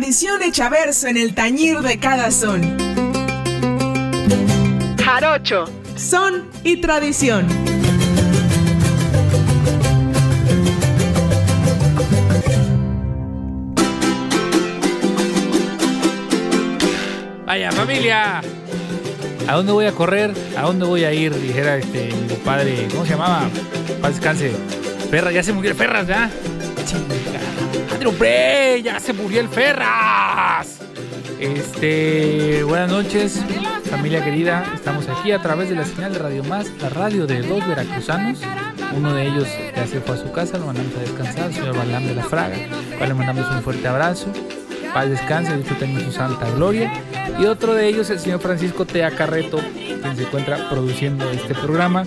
tradición 0.00 0.44
hecha 0.44 0.68
verso 0.68 1.08
en 1.08 1.16
el 1.16 1.34
tañir 1.34 1.80
de 1.80 1.98
cada 1.98 2.30
son. 2.30 2.62
Jarocho, 5.02 5.64
son 5.96 6.48
y 6.62 6.76
tradición. 6.76 7.48
Vaya 17.44 17.72
familia, 17.72 18.40
¿a 19.48 19.52
dónde 19.56 19.72
voy 19.72 19.86
a 19.86 19.92
correr? 19.92 20.32
¿A 20.56 20.62
dónde 20.62 20.84
voy 20.84 21.02
a 21.02 21.12
ir? 21.12 21.34
Dijera 21.34 21.76
este 21.76 22.12
mi 22.28 22.34
padre, 22.44 22.86
¿cómo 22.92 23.04
se 23.04 23.10
llamaba? 23.10 23.48
Paz 24.00 24.12
descanse. 24.12 24.52
Ferra, 25.10 25.32
ya 25.32 25.42
se 25.42 25.52
murió 25.52 25.74
Ferras, 25.74 26.06
¿ya? 26.06 26.30
Chinga. 26.88 28.08
hombre, 28.08 28.80
ya 28.82 28.98
se 28.98 29.12
murió 29.12 29.40
el 29.40 29.48
Ferras. 29.48 30.78
Este, 31.38 32.64
buenas 32.64 32.90
noches, 32.90 33.44
familia 33.90 34.24
querida. 34.24 34.72
Estamos 34.74 35.06
aquí 35.06 35.32
a 35.32 35.42
través 35.42 35.68
de 35.68 35.76
la 35.76 35.84
señal 35.84 36.14
de 36.14 36.18
Radio 36.18 36.44
Más, 36.44 36.66
la 36.80 36.88
radio 36.88 37.26
de 37.26 37.42
dos 37.42 37.66
veracruzanos. 37.68 38.38
Uno 38.96 39.12
de 39.12 39.26
ellos 39.26 39.46
se 39.86 40.00
fue 40.00 40.14
a 40.14 40.18
su 40.18 40.32
casa, 40.32 40.56
lo 40.56 40.64
mandamos 40.64 40.96
a 40.96 41.00
descansar, 41.00 41.48
el 41.48 41.54
señor 41.54 41.76
Balán 41.76 42.06
de 42.06 42.14
la 42.14 42.24
Fraga, 42.24 42.56
cual 42.96 43.10
le 43.10 43.14
mandamos 43.14 43.50
un 43.50 43.62
fuerte 43.62 43.86
abrazo. 43.86 44.28
Paz 44.94 45.10
descanse, 45.10 45.54
disfruten 45.58 46.00
su 46.00 46.12
santa 46.12 46.50
gloria. 46.52 46.90
Y 47.38 47.44
otro 47.44 47.74
de 47.74 47.86
ellos, 47.86 48.08
el 48.08 48.18
señor 48.18 48.40
Francisco 48.40 48.86
Tea 48.86 49.10
Carreto, 49.10 49.58
quien 49.74 50.16
se 50.16 50.22
encuentra 50.22 50.70
produciendo 50.70 51.30
este 51.32 51.54
programa. 51.54 52.04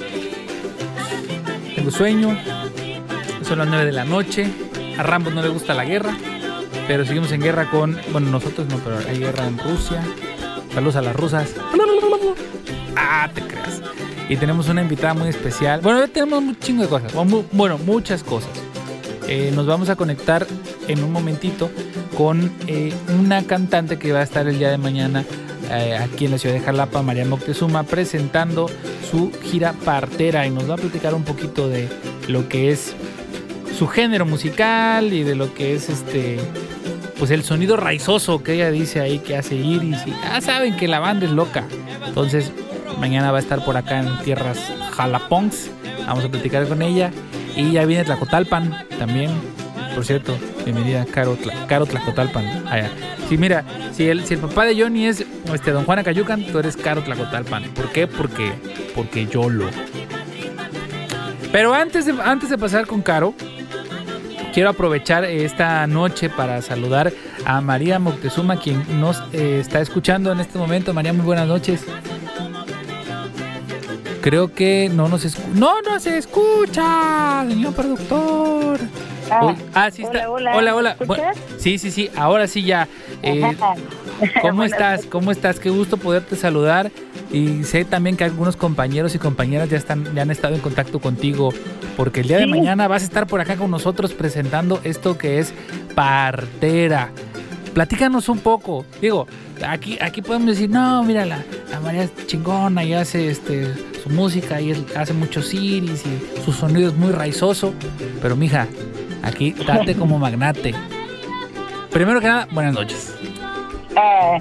Tengo 1.75 1.91
sueño, 1.91 2.36
son 3.44 3.59
las 3.59 3.67
9 3.67 3.86
de 3.86 3.91
la 3.91 4.05
noche. 4.05 4.70
A 4.98 5.04
Rambos 5.04 5.34
no 5.34 5.41
le 5.41 5.50
gusta 5.50 5.73
la 5.73 5.86
guerra, 5.86 6.17
pero 6.88 7.06
seguimos 7.06 7.31
en 7.31 7.42
guerra 7.42 7.70
con. 7.70 7.97
Bueno, 8.11 8.30
nosotros 8.30 8.67
no, 8.67 8.78
pero 8.78 8.97
hay 9.08 9.20
guerra 9.20 9.47
en 9.47 9.58
Rusia. 9.58 10.03
Saludos 10.73 10.95
a 10.95 11.02
las 11.02 11.16
rusas. 11.16 11.56
Ah, 12.95 13.30
te 13.34 13.42
creas. 13.42 13.81
Y 14.30 14.38
tenemos 14.38 14.69
una 14.69 14.81
invitada 14.81 15.14
muy 15.14 15.30
especial. 15.30 15.81
Bueno, 15.81 16.08
tenemos 16.08 16.39
un 16.39 16.58
chingo 16.59 16.84
de 16.84 16.89
cosas. 16.89 17.14
Bueno, 17.52 17.78
muchas 17.80 18.23
cosas. 18.23 18.52
Eh, 19.28 19.52
nos 19.56 19.66
vamos 19.66 19.89
a 19.89 19.95
conectar 19.95 20.47
en 20.88 21.03
un 21.03 21.12
momentito 21.12 21.69
con 22.17 22.52
eh, 22.67 22.94
una 23.19 23.44
cantante 23.44 23.97
que 23.97 24.12
va 24.12 24.19
a 24.19 24.23
estar 24.23 24.47
el 24.47 24.59
día 24.59 24.69
de 24.69 24.78
mañana 24.78 25.25
eh, 25.72 25.95
aquí 25.95 26.25
en 26.25 26.31
la 26.31 26.38
ciudad 26.38 26.56
de 26.56 26.62
Jalapa, 26.62 27.02
María 27.02 27.25
Moctezuma, 27.25 27.84
presentando 27.84 28.69
su 29.09 29.31
gira 29.44 29.73
partera 29.73 30.45
y 30.45 30.50
nos 30.50 30.69
va 30.69 30.73
a 30.73 30.78
platicar 30.78 31.14
un 31.14 31.23
poquito 31.23 31.69
de 31.69 31.88
lo 32.28 32.50
que 32.50 32.72
es 32.72 32.94
su 33.82 33.88
género 33.88 34.28
musical 34.28 35.12
y 35.12 35.24
de 35.24 35.34
lo 35.34 35.56
que 35.56 35.74
es 35.74 35.90
este 35.90 36.38
pues 37.18 37.32
el 37.32 37.42
sonido 37.42 37.78
raizoso 37.78 38.44
que 38.44 38.54
ella 38.54 38.70
dice 38.70 39.00
ahí 39.00 39.18
que 39.18 39.36
hace 39.36 39.56
Iris 39.56 40.06
y 40.06 40.12
ya 40.12 40.40
saben 40.40 40.78
que 40.78 40.88
la 40.88 41.00
banda 41.00 41.26
es 41.26 41.32
loca. 41.32 41.64
Entonces, 42.06 42.52
mañana 43.00 43.32
va 43.32 43.40
a 43.40 43.42
estar 43.42 43.66
por 43.66 43.78
acá 43.78 44.02
en 44.02 44.20
tierras 44.20 44.59
Jalapongs. 44.92 45.72
Vamos 46.06 46.24
a 46.24 46.30
platicar 46.30 46.68
con 46.68 46.84
ella 46.84 47.09
y 47.56 47.72
ya 47.72 47.84
viene 47.86 48.04
Tlacotalpan 48.04 48.86
también. 49.00 49.32
Por 49.96 50.06
cierto, 50.06 50.38
bienvenida 50.64 51.04
Caro, 51.06 51.36
Caro 51.68 51.88
Tlacotalpan. 51.88 52.68
Allá. 52.68 52.92
Sí, 53.30 53.38
mira, 53.40 53.66
si 53.94 54.09
el, 54.09 54.24
si 54.26 54.36
el 54.36 54.42
papá 54.42 54.66
de 54.66 54.80
Johnny 54.80 55.08
es 55.08 55.26
este, 55.52 55.72
don 55.72 55.86
Juan 55.86 55.98
Acayucan, 55.98 56.46
tú 56.46 56.59
eres 56.59 56.78
Caro 56.78 57.02
Tlacotalpan. 57.02 57.64
¿Por 57.74 57.92
qué? 57.92 58.06
Porque, 58.06 58.52
porque 58.94 59.26
yo 59.26 59.50
lo. 59.50 59.66
Pero 61.52 61.74
antes 61.74 62.08
antes 62.24 62.50
de 62.52 62.58
pasar 62.59 62.86
con 62.86 63.02
Caro, 63.02 63.34
quiero 64.53 64.69
aprovechar 64.69 65.25
esta 65.25 65.85
noche 65.88 66.30
para 66.30 66.61
saludar 66.61 67.11
a 67.45 67.61
María 67.61 67.99
Moctezuma, 67.99 68.57
quien 68.57 68.99
nos 68.99 69.21
eh, 69.33 69.59
está 69.59 69.81
escuchando 69.81 70.31
en 70.31 70.39
este 70.39 70.57
momento. 70.57 70.94
María, 70.94 71.13
muy 71.13 71.25
buenas 71.25 71.47
noches. 71.47 71.85
Creo 74.22 74.53
que 74.53 74.90
no 74.94 75.07
nos 75.07 75.25
escucha. 75.25 75.47
¡No, 75.56 75.81
no 75.81 76.00
se 76.00 76.17
escucha! 76.17 77.44
Señor 77.47 77.73
productor. 77.73 78.79
Ah, 79.31 79.56
ah 79.73 79.91
sí 79.91 80.03
está. 80.03 80.29
Hola, 80.29 80.56
hola. 80.75 80.95
hola, 81.07 81.34
sí, 81.57 81.78
sí, 81.78 81.90
sí. 81.90 82.09
Ahora 82.16 82.47
sí 82.47 82.63
ya. 82.63 82.88
Eh, 83.23 83.41
¿Cómo 84.41 84.63
estás? 84.63 85.06
¿Cómo 85.06 85.31
estás? 85.31 85.59
Qué 85.59 85.69
gusto 85.69 85.97
poderte 85.97 86.35
saludar. 86.35 86.91
Y 87.31 87.63
sé 87.63 87.85
también 87.85 88.17
que 88.17 88.25
algunos 88.25 88.56
compañeros 88.57 89.16
y 89.16 89.19
compañeras 89.19 89.69
ya 89.69 89.78
están, 89.78 90.13
ya 90.13 90.22
han 90.22 90.31
estado 90.31 90.53
en 90.53 90.61
contacto 90.61 91.00
contigo, 91.00 91.53
porque 92.01 92.22
el 92.22 92.29
día 92.29 92.39
de 92.39 92.47
mañana 92.47 92.88
vas 92.88 93.03
a 93.03 93.06
estar 93.06 93.28
por 93.28 93.41
acá 93.41 93.57
con 93.57 93.69
nosotros 93.69 94.16
presentando 94.16 94.81
esto 94.84 95.19
que 95.19 95.38
es 95.38 95.53
partera. 95.94 97.12
Platícanos 97.75 98.28
un 98.28 98.39
poco. 98.39 98.88
Digo, 99.00 99.28
aquí, 99.63 100.00
aquí 100.01 100.23
podemos 100.23 100.47
decir, 100.47 100.67
no, 100.67 101.03
mira, 101.03 101.28
la, 101.28 101.44
María 101.84 102.01
es 102.01 102.25
chingona 102.25 102.84
y 102.84 102.95
hace 102.95 103.29
este 103.29 103.72
su 104.01 104.09
música 104.09 104.59
y 104.59 104.84
hace 104.95 105.13
muchos 105.13 105.53
iris 105.53 106.03
y 106.07 106.41
su 106.41 106.51
sonido 106.51 106.90
es 106.90 106.95
muy 106.95 107.11
raizoso. 107.11 107.72
Pero 108.19 108.35
mija, 108.35 108.66
aquí 109.22 109.51
date 109.51 109.94
como 109.94 110.17
magnate. 110.17 110.73
Primero 111.91 112.19
que 112.19 112.25
nada, 112.25 112.47
buenas 112.50 112.73
noches. 112.73 113.16
Eh, 113.95 114.40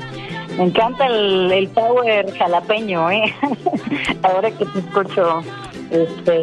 me 0.57 0.65
encanta 0.65 1.07
el, 1.09 1.69
power 1.75 2.33
jalapeño, 2.39 3.11
¿eh? 3.11 3.35
Ahora 4.23 4.51
que 4.51 4.65
te 4.65 4.79
escucho, 4.79 5.43
este, 5.91 6.43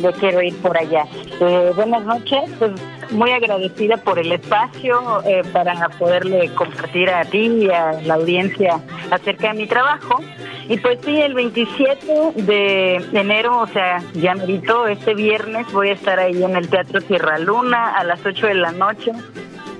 yo 0.00 0.12
quiero 0.12 0.42
ir 0.42 0.56
por 0.56 0.76
allá. 0.76 1.04
Eh, 1.40 1.72
buenas 1.74 2.04
noches, 2.04 2.50
pues 2.58 2.72
muy 3.10 3.30
agradecida 3.30 3.96
por 3.96 4.18
el 4.18 4.32
espacio 4.32 5.22
eh, 5.24 5.42
para 5.52 5.88
poderle 5.98 6.52
compartir 6.54 7.08
a 7.10 7.24
ti 7.24 7.46
y 7.46 7.70
a 7.70 7.92
la 8.02 8.14
audiencia 8.14 8.80
acerca 9.10 9.52
de 9.52 9.60
mi 9.60 9.66
trabajo. 9.66 10.20
Y 10.68 10.76
pues 10.78 10.98
sí, 11.04 11.18
el 11.18 11.34
27 11.34 12.42
de 12.42 12.96
enero, 13.12 13.60
o 13.60 13.66
sea, 13.68 14.02
ya 14.14 14.34
merito, 14.34 14.86
este 14.86 15.14
viernes 15.14 15.66
voy 15.72 15.88
a 15.88 15.92
estar 15.92 16.18
ahí 16.18 16.42
en 16.42 16.56
el 16.56 16.68
Teatro 16.68 17.00
Sierra 17.00 17.38
Luna 17.38 17.94
a 17.96 18.04
las 18.04 18.24
8 18.24 18.48
de 18.48 18.54
la 18.54 18.72
noche 18.72 19.12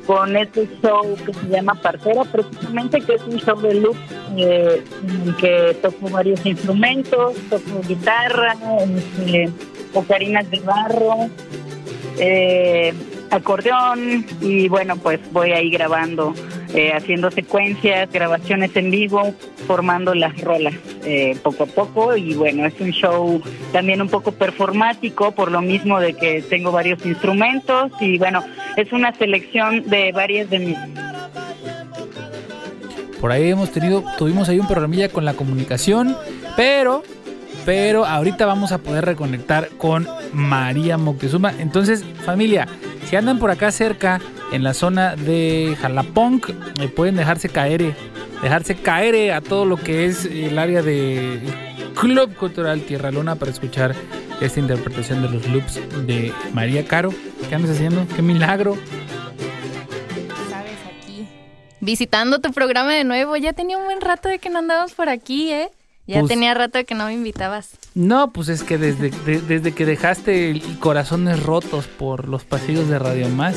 con 0.08 0.34
este 0.38 0.66
show 0.82 1.04
que 1.26 1.34
se 1.34 1.48
llama 1.48 1.74
Partera, 1.74 2.24
precisamente 2.24 2.98
que 3.02 3.16
es 3.16 3.22
un 3.24 3.38
show 3.38 3.60
de 3.60 3.74
loop 3.74 3.96
eh, 4.38 4.82
en 5.06 5.36
que 5.36 5.76
toco 5.82 6.08
varios 6.08 6.46
instrumentos, 6.46 7.36
toco 7.50 7.82
guitarra, 7.86 8.56
este, 8.96 9.50
ocarinas 9.92 10.50
de 10.50 10.60
barro, 10.60 11.28
eh, 12.18 12.94
acordeón 13.30 14.24
y 14.40 14.70
bueno, 14.70 14.96
pues 14.96 15.20
voy 15.30 15.52
ahí 15.52 15.68
grabando, 15.68 16.32
eh, 16.72 16.90
haciendo 16.94 17.30
secuencias, 17.30 18.10
grabaciones 18.10 18.74
en 18.76 18.90
vivo, 18.90 19.34
formando 19.66 20.14
las 20.14 20.40
rolas 20.40 20.74
eh, 21.08 21.38
poco 21.42 21.62
a 21.62 21.66
poco 21.66 22.16
y 22.16 22.34
bueno, 22.34 22.66
es 22.66 22.78
un 22.80 22.90
show 22.90 23.40
también 23.72 24.02
un 24.02 24.08
poco 24.08 24.32
performático 24.32 25.32
por 25.32 25.50
lo 25.50 25.62
mismo 25.62 25.98
de 26.00 26.12
que 26.12 26.42
tengo 26.42 26.70
varios 26.70 27.04
instrumentos 27.06 27.90
y 28.00 28.18
bueno, 28.18 28.44
es 28.76 28.92
una 28.92 29.14
selección 29.14 29.88
de 29.88 30.12
varias 30.12 30.50
de 30.50 30.58
mis 30.58 30.76
por 33.22 33.32
ahí 33.32 33.50
hemos 33.50 33.70
tenido, 33.70 34.04
tuvimos 34.18 34.50
ahí 34.50 34.60
un 34.60 34.68
programilla 34.68 35.08
con 35.08 35.24
la 35.24 35.32
comunicación, 35.32 36.14
pero 36.56 37.02
pero 37.64 38.04
ahorita 38.04 38.44
vamos 38.44 38.72
a 38.72 38.78
poder 38.78 39.04
reconectar 39.04 39.68
con 39.76 40.06
María 40.32 40.96
Moctezuma. 40.96 41.52
Entonces, 41.58 42.04
familia, 42.24 42.66
si 43.08 43.16
andan 43.16 43.38
por 43.38 43.50
acá 43.50 43.70
cerca, 43.72 44.20
en 44.52 44.62
la 44.62 44.72
zona 44.72 45.16
de 45.16 45.76
Jalapong, 45.80 46.40
pueden 46.96 47.16
dejarse 47.16 47.48
caer, 47.48 47.94
dejarse 48.42 48.76
caer 48.76 49.14
eh, 49.14 49.32
a 49.32 49.40
todo 49.40 49.64
lo 49.64 49.76
que 49.76 50.06
es 50.06 50.24
el 50.24 50.58
área 50.58 50.82
de 50.82 51.40
Club 51.94 52.34
Cultural 52.36 52.82
Tierra 52.82 53.10
Luna 53.10 53.34
para 53.36 53.50
escuchar 53.50 53.94
esta 54.40 54.60
interpretación 54.60 55.22
de 55.22 55.30
los 55.30 55.46
loops 55.48 55.80
de 56.06 56.32
María 56.52 56.86
Caro. 56.86 57.12
¿Qué 57.48 57.54
andas 57.54 57.72
haciendo? 57.72 58.06
¡Qué 58.14 58.22
milagro! 58.22 58.76
Sabes, 60.48 60.78
aquí. 60.86 61.28
Visitando 61.80 62.40
tu 62.40 62.52
programa 62.52 62.92
de 62.94 63.04
nuevo. 63.04 63.36
Ya 63.36 63.52
tenía 63.52 63.78
un 63.78 63.84
buen 63.84 64.00
rato 64.00 64.28
de 64.28 64.38
que 64.38 64.50
no 64.50 64.60
andábamos 64.60 64.92
por 64.92 65.08
aquí, 65.08 65.52
¿eh? 65.52 65.70
Ya 66.08 66.20
pues 66.20 66.30
tenía 66.30 66.54
rato 66.54 66.82
que 66.86 66.94
no 66.94 67.04
me 67.04 67.12
invitabas. 67.12 67.72
No, 67.94 68.32
pues 68.32 68.48
es 68.48 68.62
que 68.62 68.78
desde, 68.78 69.10
desde 69.42 69.72
que 69.72 69.84
dejaste 69.84 70.58
corazones 70.80 71.42
rotos 71.42 71.86
por 71.86 72.28
los 72.28 72.44
pasillos 72.44 72.88
de 72.88 72.98
Radio 72.98 73.28
Más. 73.28 73.56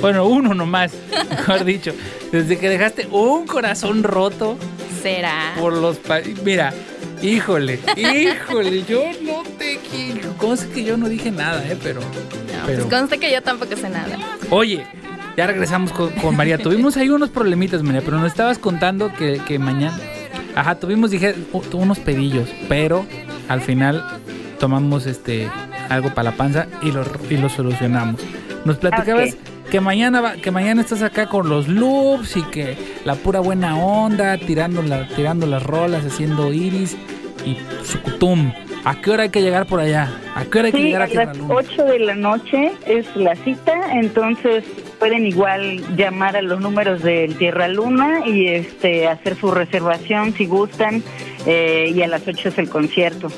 Bueno, 0.00 0.26
uno 0.26 0.54
nomás, 0.54 0.92
mejor 1.30 1.66
dicho. 1.66 1.92
Desde 2.32 2.58
que 2.58 2.70
dejaste 2.70 3.06
un 3.08 3.46
corazón 3.46 4.02
roto. 4.02 4.56
Será. 5.02 5.52
Por 5.60 5.74
los 5.74 5.98
Mira, 6.42 6.72
híjole, 7.20 7.78
híjole, 7.96 8.82
yo 8.84 9.02
no 9.20 9.42
te 9.58 9.78
quiero. 9.90 10.32
Conste 10.38 10.70
que 10.70 10.84
yo 10.84 10.96
no 10.96 11.10
dije 11.10 11.30
nada, 11.30 11.62
¿eh? 11.68 11.76
Pero. 11.82 12.00
No, 12.00 12.64
pues 12.64 12.82
conste 12.86 13.18
que 13.18 13.30
yo 13.30 13.42
tampoco 13.42 13.76
sé 13.76 13.90
nada. 13.90 14.16
Oye, 14.48 14.86
ya 15.36 15.46
regresamos 15.46 15.92
con, 15.92 16.34
María. 16.34 16.56
Tuvimos 16.56 16.96
ahí 16.96 17.10
unos 17.10 17.28
problemitas, 17.28 17.82
María, 17.82 18.00
pero 18.02 18.18
nos 18.18 18.28
estabas 18.28 18.56
contando 18.56 19.12
que, 19.12 19.42
que 19.46 19.58
mañana 19.58 20.00
Ajá, 20.54 20.76
tuvimos, 20.76 21.10
dije, 21.10 21.34
unos 21.72 21.98
pedillos, 21.98 22.48
pero 22.68 23.04
al 23.48 23.60
final 23.60 24.04
tomamos 24.58 25.06
este 25.06 25.50
algo 25.88 26.10
para 26.14 26.30
la 26.30 26.36
panza 26.36 26.66
y 26.82 26.92
lo, 26.92 27.04
y 27.28 27.36
lo 27.36 27.48
solucionamos. 27.48 28.20
Nos 28.64 28.78
platicabas 28.78 29.36
que 29.70 29.80
mañana 29.80 30.36
que 30.40 30.50
mañana 30.50 30.80
estás 30.80 31.02
acá 31.02 31.28
con 31.28 31.48
los 31.48 31.68
loops 31.68 32.36
y 32.36 32.42
que 32.44 32.76
la 33.04 33.14
pura 33.16 33.40
buena 33.40 33.76
onda, 33.76 34.38
tirando, 34.38 34.82
la, 34.82 35.08
tirando 35.08 35.46
las 35.46 35.62
rolas, 35.62 36.04
haciendo 36.04 36.52
iris 36.52 36.96
y 37.44 37.58
sucutum. 37.84 38.52
¿A 38.84 39.00
qué 39.00 39.10
hora 39.10 39.22
hay 39.22 39.30
que 39.30 39.40
llegar 39.40 39.66
por 39.66 39.80
allá? 39.80 40.12
¿A 40.34 40.44
qué 40.44 40.58
hora 40.58 40.66
hay 40.66 40.72
que 40.72 40.82
llegar 40.82 41.02
a, 41.02 41.04
a 41.04 41.24
las 41.24 41.38
8 41.48 41.84
de 41.84 41.98
la 42.00 42.14
noche 42.14 42.72
es 42.86 43.06
la 43.16 43.34
cita, 43.36 43.72
entonces 43.92 44.62
pueden 44.98 45.26
igual 45.26 45.96
llamar 45.96 46.36
a 46.36 46.42
los 46.42 46.60
números 46.60 47.02
del 47.02 47.34
Tierra 47.36 47.68
Luna 47.68 48.26
y 48.26 48.48
este 48.48 49.08
hacer 49.08 49.36
su 49.36 49.50
reservación 49.50 50.34
si 50.34 50.44
gustan 50.44 51.02
eh, 51.46 51.92
y 51.94 52.02
a 52.02 52.08
las 52.08 52.28
8 52.28 52.50
es 52.50 52.58
el 52.58 52.68
concierto. 52.68 53.28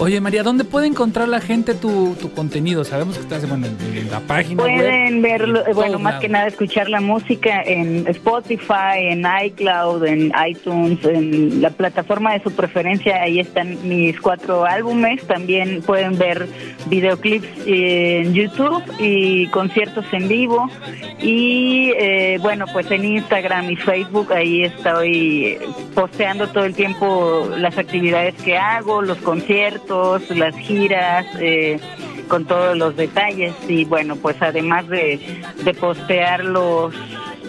Oye, 0.00 0.18
María, 0.18 0.42
¿dónde 0.42 0.64
puede 0.64 0.86
encontrar 0.86 1.28
la 1.28 1.42
gente 1.42 1.74
tu, 1.74 2.16
tu 2.18 2.32
contenido? 2.32 2.84
Sabemos 2.84 3.16
que 3.18 3.20
estás 3.20 3.44
en, 3.44 4.10
la 4.10 4.20
página 4.20 4.62
Pueden 4.62 5.20
verlo, 5.20 5.62
bueno, 5.74 5.98
más 5.98 6.20
que 6.20 6.28
nada 6.30 6.46
escuchar 6.46 6.88
la 6.88 7.02
música 7.02 7.60
en 7.60 8.06
Spotify, 8.08 8.96
en 8.96 9.26
iCloud, 9.44 10.06
en 10.06 10.32
iTunes, 10.48 11.04
en 11.04 11.60
la 11.60 11.68
plataforma 11.68 12.32
de 12.32 12.42
su 12.42 12.50
preferencia. 12.50 13.20
Ahí 13.20 13.40
están 13.40 13.76
mis 13.86 14.18
cuatro 14.18 14.64
álbumes. 14.64 15.22
También 15.26 15.82
pueden 15.82 16.16
ver 16.16 16.48
videoclips 16.86 17.66
en 17.66 18.32
YouTube 18.32 18.82
y 18.98 19.48
conciertos 19.48 20.06
en 20.12 20.28
vivo. 20.28 20.70
Y 21.18 21.92
eh, 21.98 22.38
bueno, 22.40 22.64
pues 22.72 22.90
en 22.90 23.04
Instagram 23.04 23.68
y 23.68 23.76
Facebook 23.76 24.32
ahí 24.32 24.64
estoy 24.64 25.58
posteando 25.94 26.48
todo 26.48 26.64
el 26.64 26.74
tiempo 26.74 27.50
las 27.58 27.76
actividades 27.76 28.34
que 28.36 28.56
hago, 28.56 29.02
los 29.02 29.18
conciertos 29.18 29.89
las 30.30 30.56
giras, 30.56 31.26
eh, 31.38 31.80
con 32.28 32.44
todos 32.44 32.76
los 32.76 32.96
detalles 32.96 33.54
y 33.68 33.84
bueno, 33.84 34.16
pues 34.16 34.36
además 34.40 34.86
de, 34.88 35.18
de 35.64 35.74
postear 35.74 36.44
los 36.44 36.94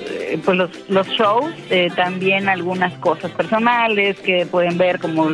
eh, 0.09 0.39
pues 0.43 0.57
los, 0.57 0.69
los 0.89 1.07
shows, 1.09 1.53
eh, 1.69 1.89
también 1.95 2.49
algunas 2.49 2.93
cosas 2.99 3.31
personales 3.31 4.19
que 4.19 4.45
pueden 4.45 4.77
ver 4.77 4.99
como 4.99 5.29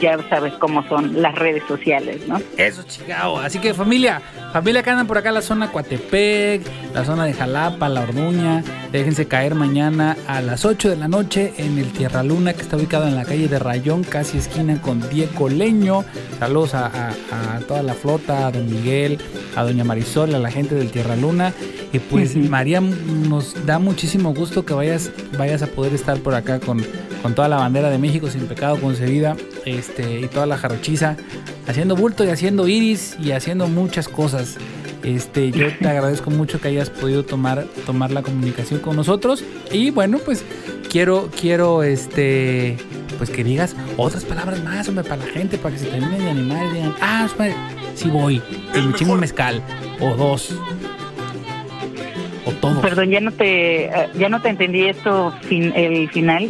ya 0.00 0.18
sabes 0.28 0.52
cómo 0.54 0.86
son 0.88 1.20
las 1.20 1.34
redes 1.34 1.62
sociales, 1.66 2.26
¿no? 2.26 2.40
Eso, 2.56 2.82
chingado. 2.84 3.38
Así 3.38 3.58
que 3.58 3.74
familia, 3.74 4.20
familia 4.52 4.82
que 4.82 4.90
andan 4.90 5.06
por 5.06 5.18
acá 5.18 5.32
la 5.32 5.42
zona 5.42 5.70
Coatepec, 5.70 6.62
la 6.94 7.04
zona 7.04 7.24
de 7.24 7.34
Jalapa, 7.34 7.88
La 7.88 8.02
Orduña, 8.02 8.62
déjense 8.92 9.26
caer 9.26 9.54
mañana 9.54 10.16
a 10.26 10.40
las 10.40 10.64
8 10.64 10.90
de 10.90 10.96
la 10.96 11.08
noche 11.08 11.54
en 11.58 11.78
el 11.78 11.92
Tierra 11.92 12.22
Luna, 12.22 12.54
que 12.54 12.62
está 12.62 12.76
ubicado 12.76 13.06
en 13.06 13.14
la 13.14 13.24
calle 13.24 13.48
de 13.48 13.58
Rayón, 13.58 14.04
casi 14.04 14.38
esquina 14.38 14.80
con 14.80 15.08
Diego 15.08 15.48
Leño. 15.48 16.04
Saludos 16.38 16.74
a, 16.74 17.12
toda 17.66 17.82
la 17.82 17.94
flota, 17.94 18.46
a 18.46 18.50
don 18.50 18.70
Miguel, 18.70 19.18
a 19.56 19.62
doña 19.64 19.84
Marisol, 19.84 20.34
a 20.34 20.38
la 20.38 20.50
gente 20.50 20.74
del 20.74 20.90
Tierra 20.90 21.16
Luna. 21.16 21.52
Y 21.92 21.98
pues 21.98 22.36
María, 22.36 22.80
nos 22.80 23.66
da 23.66 23.78
muchísimo 23.78 24.34
gusto 24.34 24.64
que 24.64 24.74
vayas, 24.74 25.10
vayas 25.38 25.62
a 25.62 25.66
poder 25.66 25.94
estar 25.94 26.18
por 26.18 26.34
acá 26.34 26.60
con, 26.60 26.84
con 27.22 27.34
toda 27.34 27.48
la 27.48 27.56
bandera 27.56 27.90
de 27.90 27.98
México 27.98 28.28
sin 28.28 28.46
pecado 28.46 28.78
concebida. 28.80 29.36
Este, 29.64 29.87
y 29.98 30.28
toda 30.28 30.46
la 30.46 30.58
jarochiza, 30.58 31.16
haciendo 31.66 31.96
bulto 31.96 32.24
y 32.24 32.28
haciendo 32.28 32.68
iris 32.68 33.16
y 33.20 33.32
haciendo 33.32 33.68
muchas 33.68 34.08
cosas. 34.08 34.56
Este, 35.02 35.50
yo 35.50 35.66
te 35.80 35.88
agradezco 35.88 36.30
mucho 36.30 36.60
que 36.60 36.68
hayas 36.68 36.90
podido 36.90 37.24
tomar, 37.24 37.64
tomar 37.86 38.10
la 38.10 38.22
comunicación 38.22 38.80
con 38.80 38.96
nosotros. 38.96 39.44
Y 39.70 39.90
bueno, 39.90 40.18
pues 40.18 40.44
quiero, 40.88 41.30
quiero 41.38 41.82
este, 41.82 42.76
pues 43.16 43.30
que 43.30 43.44
digas 43.44 43.74
otras 43.96 44.24
palabras 44.24 44.62
más, 44.62 44.88
hombre, 44.88 45.04
para 45.04 45.24
la 45.24 45.32
gente, 45.32 45.58
para 45.58 45.74
que 45.74 45.80
se 45.82 45.86
terminen 45.86 46.18
de 46.18 46.30
animar 46.30 46.66
y 46.66 46.74
digan, 46.74 46.94
ah, 47.00 47.28
sí 47.94 48.08
voy, 48.08 48.42
y 48.74 48.80
me 48.80 48.94
chingo 48.94 49.12
un 49.12 49.20
mezcal, 49.20 49.62
o 50.00 50.14
dos, 50.14 50.54
Perdón, 52.80 53.10
ya 53.10 53.20
no 53.20 53.32
te 53.32 53.84
eh, 53.86 54.08
ya 54.18 54.28
no 54.28 54.40
te 54.40 54.48
entendí 54.48 54.84
esto 54.84 55.32
el 55.50 56.08
final. 56.10 56.46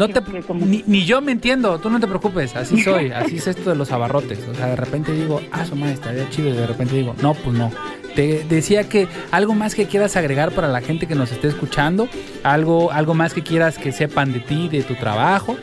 ni, 0.87 1.05
yo 1.05 1.21
me 1.21 1.33
entiendo, 1.33 1.79
tú 1.79 1.91
no 1.91 2.01
te 2.01 2.07
preocupes, 2.07 2.55
así 2.57 2.81
soy, 2.83 3.11
así 3.11 3.37
es 3.37 3.47
esto 3.47 3.71
de 3.71 3.77
los 3.77 3.93
abarrotes. 3.93 4.41
O 4.49 4.55
sea, 4.55 4.67
de 4.67 4.77
repente 4.77 5.13
digo, 5.13 5.41
ah, 5.53 5.65
su 5.65 5.77
madre 5.77 5.95
estaría 5.95 6.29
chido, 6.31 6.51
y 6.51 6.53
de 6.53 6.67
repente 6.67 6.95
digo, 6.95 7.15
no, 7.23 7.35
pues 7.35 7.57
no. 7.57 7.73
Te 8.15 8.45
decía 8.49 8.89
que 8.89 9.07
algo 9.31 9.55
más 9.55 9.75
que 9.75 9.87
quieras 9.87 10.17
agregar 10.17 10.51
para 10.53 10.69
la 10.69 10.81
gente 10.81 11.07
que 11.07 11.15
nos 11.15 11.31
esté 11.31 11.49
escuchando, 11.49 12.09
algo, 12.43 12.91
algo 12.91 13.15
más 13.15 13.33
que 13.33 13.43
quieras 13.43 13.79
que 13.79 13.93
sepan 13.93 14.33
de 14.33 14.41
ti, 14.41 14.69
de 14.69 14.83
tu 14.83 14.95
trabajo. 14.95 15.57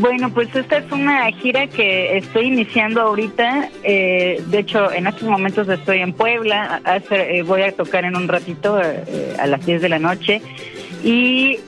Bueno, 0.00 0.32
pues 0.32 0.54
esta 0.54 0.78
es 0.78 0.90
una 0.90 1.30
gira 1.32 1.66
que 1.66 2.16
estoy 2.16 2.46
iniciando 2.46 3.02
ahorita. 3.02 3.68
Eh, 3.82 4.42
de 4.46 4.58
hecho, 4.58 4.90
en 4.90 5.06
estos 5.06 5.28
momentos 5.28 5.68
estoy 5.68 5.98
en 5.98 6.14
Puebla. 6.14 6.80
Eh, 7.10 7.42
voy 7.42 7.62
a 7.62 7.72
tocar 7.72 8.04
en 8.04 8.16
un 8.16 8.26
ratito 8.26 8.80
eh, 8.80 9.36
a 9.38 9.46
las 9.46 9.64
10 9.66 9.82
de 9.82 9.88
la 9.90 9.98
noche. 9.98 10.40
Y 11.04 11.58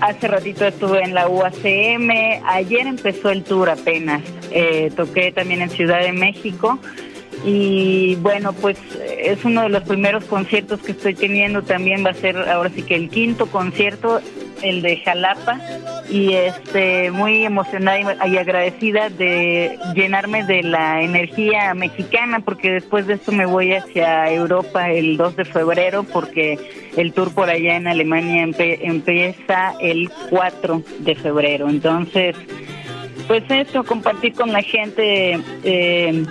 hace 0.00 0.28
ratito 0.28 0.66
estuve 0.66 1.02
en 1.02 1.14
la 1.14 1.26
UACM. 1.28 2.10
Ayer 2.44 2.86
empezó 2.86 3.30
el 3.30 3.44
tour 3.44 3.70
apenas. 3.70 4.22
toqué 4.94 5.32
también 5.32 5.62
en 5.62 5.70
Ciudad 5.70 6.00
de 6.00 6.12
México. 6.12 6.78
Y 7.44 8.16
bueno, 8.16 8.52
pues 8.52 8.78
es 9.18 9.44
uno 9.44 9.62
de 9.62 9.70
los 9.70 9.82
primeros 9.84 10.24
conciertos 10.24 10.80
que 10.80 10.92
estoy 10.92 11.14
teniendo. 11.14 11.62
También 11.62 12.04
va 12.04 12.10
a 12.10 12.14
ser 12.14 12.36
ahora 12.36 12.70
sí 12.70 12.82
que 12.82 12.96
el 12.96 13.08
quinto 13.08 13.46
concierto 13.46 14.20
el 14.62 14.82
de 14.82 14.98
Jalapa, 14.98 15.58
y 16.08 16.34
este 16.34 17.10
muy 17.10 17.44
emocionada 17.44 18.26
y 18.26 18.36
agradecida 18.36 19.08
de 19.08 19.78
llenarme 19.94 20.44
de 20.44 20.62
la 20.62 21.02
energía 21.02 21.72
mexicana, 21.74 22.40
porque 22.40 22.70
después 22.70 23.06
de 23.06 23.14
esto 23.14 23.32
me 23.32 23.46
voy 23.46 23.74
hacia 23.74 24.30
Europa 24.32 24.90
el 24.90 25.16
2 25.16 25.36
de 25.36 25.44
febrero, 25.44 26.02
porque 26.02 26.58
el 26.96 27.12
tour 27.12 27.32
por 27.32 27.48
allá 27.48 27.76
en 27.76 27.86
Alemania 27.86 28.42
empieza 28.42 29.74
el 29.80 30.10
4 30.30 30.82
de 31.00 31.14
febrero. 31.14 31.68
Entonces, 31.68 32.36
pues 33.28 33.44
eso, 33.48 33.84
compartir 33.84 34.34
con 34.34 34.52
la 34.52 34.62
gente. 34.62 35.38
Eh, 35.64 36.24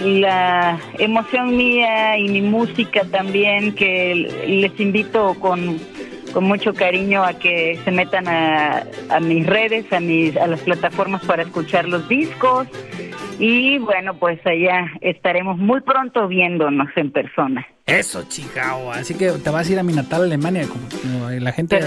la 0.00 0.78
emoción 0.98 1.56
mía 1.56 2.18
y 2.18 2.28
mi 2.28 2.42
música 2.42 3.02
también, 3.10 3.74
que 3.74 4.14
les 4.46 4.78
invito 4.80 5.34
con 5.40 5.78
con 6.36 6.44
mucho 6.44 6.74
cariño 6.74 7.24
a 7.24 7.32
que 7.32 7.78
se 7.82 7.90
metan 7.90 8.28
a, 8.28 8.84
a 9.08 9.20
mis 9.20 9.46
redes, 9.46 9.90
a, 9.90 10.00
mis, 10.00 10.36
a 10.36 10.46
las 10.46 10.60
plataformas 10.60 11.24
para 11.24 11.44
escuchar 11.44 11.88
los 11.88 12.06
discos. 12.10 12.68
Y 13.38 13.78
bueno, 13.78 14.12
pues 14.18 14.38
allá 14.46 14.92
estaremos 15.00 15.56
muy 15.56 15.80
pronto 15.80 16.28
viéndonos 16.28 16.88
en 16.96 17.10
persona. 17.10 17.66
Eso, 17.86 18.24
Chihuahua. 18.24 18.96
Así 18.96 19.14
que 19.14 19.30
te 19.30 19.48
vas 19.48 19.68
a 19.68 19.72
ir 19.72 19.78
a 19.78 19.84
mi 19.84 19.92
natal 19.92 20.24
Alemania, 20.24 20.66
como, 20.66 21.30
la 21.30 21.52
gente. 21.52 21.78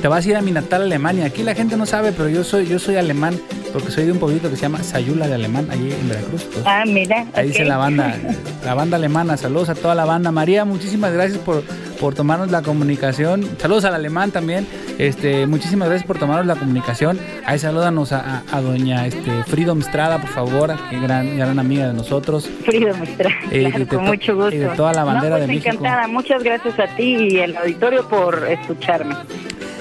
Te 0.00 0.08
vas 0.08 0.24
a 0.24 0.28
ir 0.30 0.36
a 0.36 0.40
mi 0.40 0.52
natal 0.52 0.80
Alemania. 0.80 1.26
Aquí 1.26 1.42
la 1.42 1.54
gente 1.54 1.76
no 1.76 1.84
sabe, 1.84 2.12
pero 2.12 2.30
yo 2.30 2.42
soy, 2.44 2.66
yo 2.66 2.78
soy 2.78 2.96
alemán 2.96 3.38
porque 3.70 3.90
soy 3.90 4.06
de 4.06 4.12
un 4.12 4.18
pueblito 4.18 4.48
que 4.48 4.56
se 4.56 4.62
llama 4.62 4.82
Sayula 4.82 5.28
de 5.28 5.34
Alemán, 5.34 5.68
allí 5.70 5.92
en 5.92 6.08
Veracruz. 6.08 6.48
ah, 6.64 6.84
mira. 6.86 7.26
Ahí 7.34 7.48
dice 7.48 7.66
la 7.66 7.76
banda, 7.76 8.16
la 8.64 8.72
banda 8.72 8.96
alemana. 8.96 9.36
Saludos 9.36 9.68
a 9.68 9.74
toda 9.74 9.94
la 9.94 10.06
banda. 10.06 10.32
María, 10.32 10.64
muchísimas 10.64 11.12
gracias 11.12 11.38
por 11.40 11.62
por 12.04 12.14
tomarnos 12.14 12.50
la 12.50 12.62
comunicación. 12.62 13.48
Saludos 13.58 13.84
al 13.84 13.94
alemán 13.94 14.30
también. 14.30 14.66
Este, 14.98 15.46
muchísimas 15.46 15.88
gracias 15.88 16.06
por 16.06 16.18
tomarnos 16.18 16.46
la 16.46 16.54
comunicación. 16.54 17.18
Ahí 17.46 17.58
salúdanos 17.58 18.12
a, 18.12 18.42
doña 18.60 19.06
este, 19.06 19.42
Freedom 19.44 19.80
Estrada, 19.80 20.20
por 20.20 20.30
favor, 20.30 20.74
que 20.90 21.00
gran, 21.00 21.38
gran 21.38 21.58
amiga 21.58 21.88
de 21.88 21.94
nosotros. 21.94 22.48
Freedom 22.64 23.02
Estrada, 23.02 23.34
eh, 23.50 23.86
con 23.88 24.04
mucho 24.04 24.34
gusto. 24.34 24.54
Y 24.54 24.58
de 24.58 24.68
toda 24.68 24.92
la 24.92 25.04
bandera 25.04 25.33
pues, 25.36 25.48
de 25.48 25.54
México. 25.54 25.68
encantada. 25.70 26.06
Muchas 26.08 26.42
gracias 26.42 26.78
a 26.78 26.86
ti 26.96 27.28
y 27.30 27.38
el 27.38 27.56
auditorio 27.56 28.08
por 28.08 28.46
escucharme. 28.48 29.14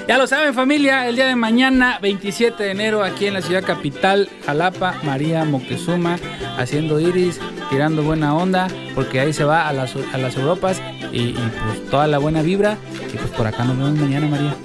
Ya 0.08 0.18
lo 0.18 0.28
saben 0.28 0.54
familia, 0.54 1.08
el 1.08 1.16
día 1.16 1.28
de 1.28 1.36
mañana, 1.38 1.98
27 2.02 2.62
de 2.62 2.72
enero, 2.72 3.04
aquí 3.04 3.26
en 3.26 3.36
la 3.36 3.42
ciudad 3.42 3.64
capital, 3.64 4.28
Jalapa, 4.46 4.96
María 5.04 5.46
Moctezuma, 5.46 6.18
haciendo 6.58 7.00
iris, 7.00 7.40
tirando 7.70 8.04
buena 8.04 8.36
onda, 8.36 8.68
porque 8.96 9.22
ahí 9.22 9.32
se 9.32 9.46
va 9.46 9.70
a 9.70 9.72
las, 9.72 9.96
a 9.96 10.18
las 10.18 10.36
Europas 10.36 10.82
y, 11.14 11.32
pues 11.32 11.90
toda 11.90 12.08
la 12.08 12.18
buena 12.18 12.42
vibra. 12.42 12.78
Y 13.14 13.18
pues 13.18 13.30
por 13.32 13.48
acá 13.48 13.64
nos 13.64 13.78
vemos 13.78 13.98
mañana, 13.98 14.28
María. 14.28 14.56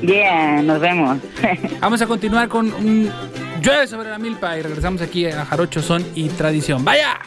Bien, 0.00 0.64
nos 0.64 0.78
vemos. 0.80 1.18
Vamos 1.80 2.00
a 2.00 2.06
continuar 2.06 2.48
con 2.48 2.72
un 2.72 3.10
llueve 3.60 3.88
sobre 3.88 4.10
la 4.10 4.18
milpa 4.18 4.56
y 4.58 4.62
regresamos 4.62 5.02
aquí 5.02 5.26
a 5.26 5.44
Jarocho 5.44 5.82
Son 5.82 6.06
y 6.14 6.28
Tradición. 6.28 6.84
¡Vaya! 6.84 7.18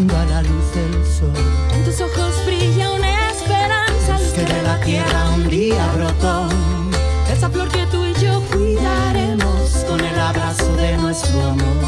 cuando 0.00 0.16
a 0.16 0.24
la 0.24 0.42
luz 0.42 0.74
del 0.74 1.04
sol. 1.04 1.32
En 1.74 1.84
tus 1.84 2.00
ojos 2.00 2.34
brilla 2.46 2.92
una 2.92 3.30
esperanza 3.30 4.18
luz 4.18 4.32
que 4.32 4.44
de 4.44 4.62
la 4.62 4.80
tierra 4.80 5.28
un 5.34 5.48
día 5.48 5.86
brotó. 5.94 6.48
esa 7.30 7.50
flor 7.50 7.68
que 7.68 7.86
tú 7.86 8.04
y 8.06 8.14
yo 8.14 8.40
cuidaremos 8.50 9.84
con 9.88 10.00
el 10.00 10.18
abrazo 10.18 10.74
de 10.76 10.96
nuestro 10.96 11.44
amor. 11.44 11.84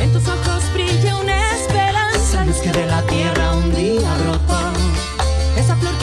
En 0.00 0.12
tus 0.12 0.26
ojos 0.28 0.62
brilla 0.72 1.16
una 1.16 1.52
esperanza 1.56 2.44
luz 2.46 2.56
que 2.56 2.72
de 2.72 2.86
la 2.86 3.02
tierra 3.02 3.52
un 3.52 3.74
día 3.74 4.14
brotó. 4.22 4.60
Esa 5.58 5.76
flor 5.76 5.94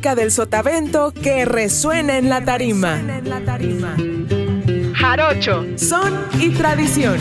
del 0.00 0.30
sotavento 0.32 1.12
que 1.12 1.44
resuena 1.44 2.16
en 2.16 2.30
la 2.30 2.42
tarima. 2.42 3.02
Jarocho, 4.94 5.66
son 5.76 6.26
y 6.38 6.48
tradición. 6.50 7.18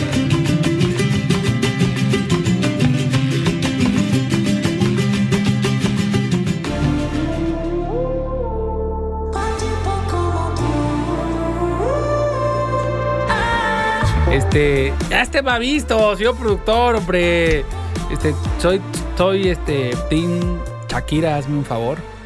Este, 14.31 14.93
ya 15.09 15.21
este 15.21 15.41
va 15.41 15.59
visto, 15.59 16.15
soy 16.15 16.33
productor, 16.33 16.95
hombre. 16.95 17.65
Este, 18.09 18.33
soy, 18.57 18.81
soy 19.17 19.50
este, 19.50 19.91
Team 20.09 20.59
Shakira, 20.88 21.36
hazme 21.36 21.57
un 21.57 21.65
favor. 21.65 22.18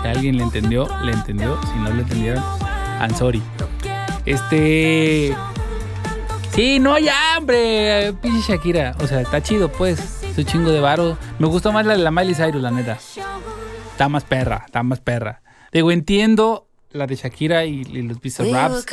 Si 0.00 0.08
alguien 0.08 0.36
le 0.36 0.44
entendió, 0.44 0.88
le 1.02 1.12
entendió. 1.12 1.58
Si 1.62 1.78
no 1.78 1.90
le 1.90 2.02
entendieron, 2.02 2.42
I'm 3.00 3.14
sorry. 3.14 3.42
Este. 4.24 5.34
Sí, 6.54 6.78
no, 6.78 6.98
ya, 6.98 7.14
hombre. 7.38 8.12
Pinche 8.20 8.52
Shakira. 8.52 8.96
O 9.00 9.06
sea, 9.06 9.20
está 9.20 9.42
chido, 9.42 9.70
pues. 9.70 10.20
Su 10.34 10.42
chingo 10.42 10.70
de 10.70 10.80
varo. 10.80 11.18
Me 11.38 11.46
gustó 11.46 11.72
más 11.72 11.86
la 11.86 11.96
de 11.96 12.02
la 12.02 12.10
Miley 12.10 12.34
Cyrus, 12.34 12.62
la 12.62 12.70
neta. 12.70 12.98
Está 13.92 14.08
más 14.08 14.24
perra, 14.24 14.62
está 14.66 14.82
más 14.82 15.00
perra. 15.00 15.42
Digo, 15.72 15.90
entiendo 15.90 16.68
la 16.90 17.06
de 17.06 17.16
Shakira 17.16 17.64
y, 17.64 17.84
los 17.84 18.18
pisos 18.18 18.50
raps. 18.50 18.86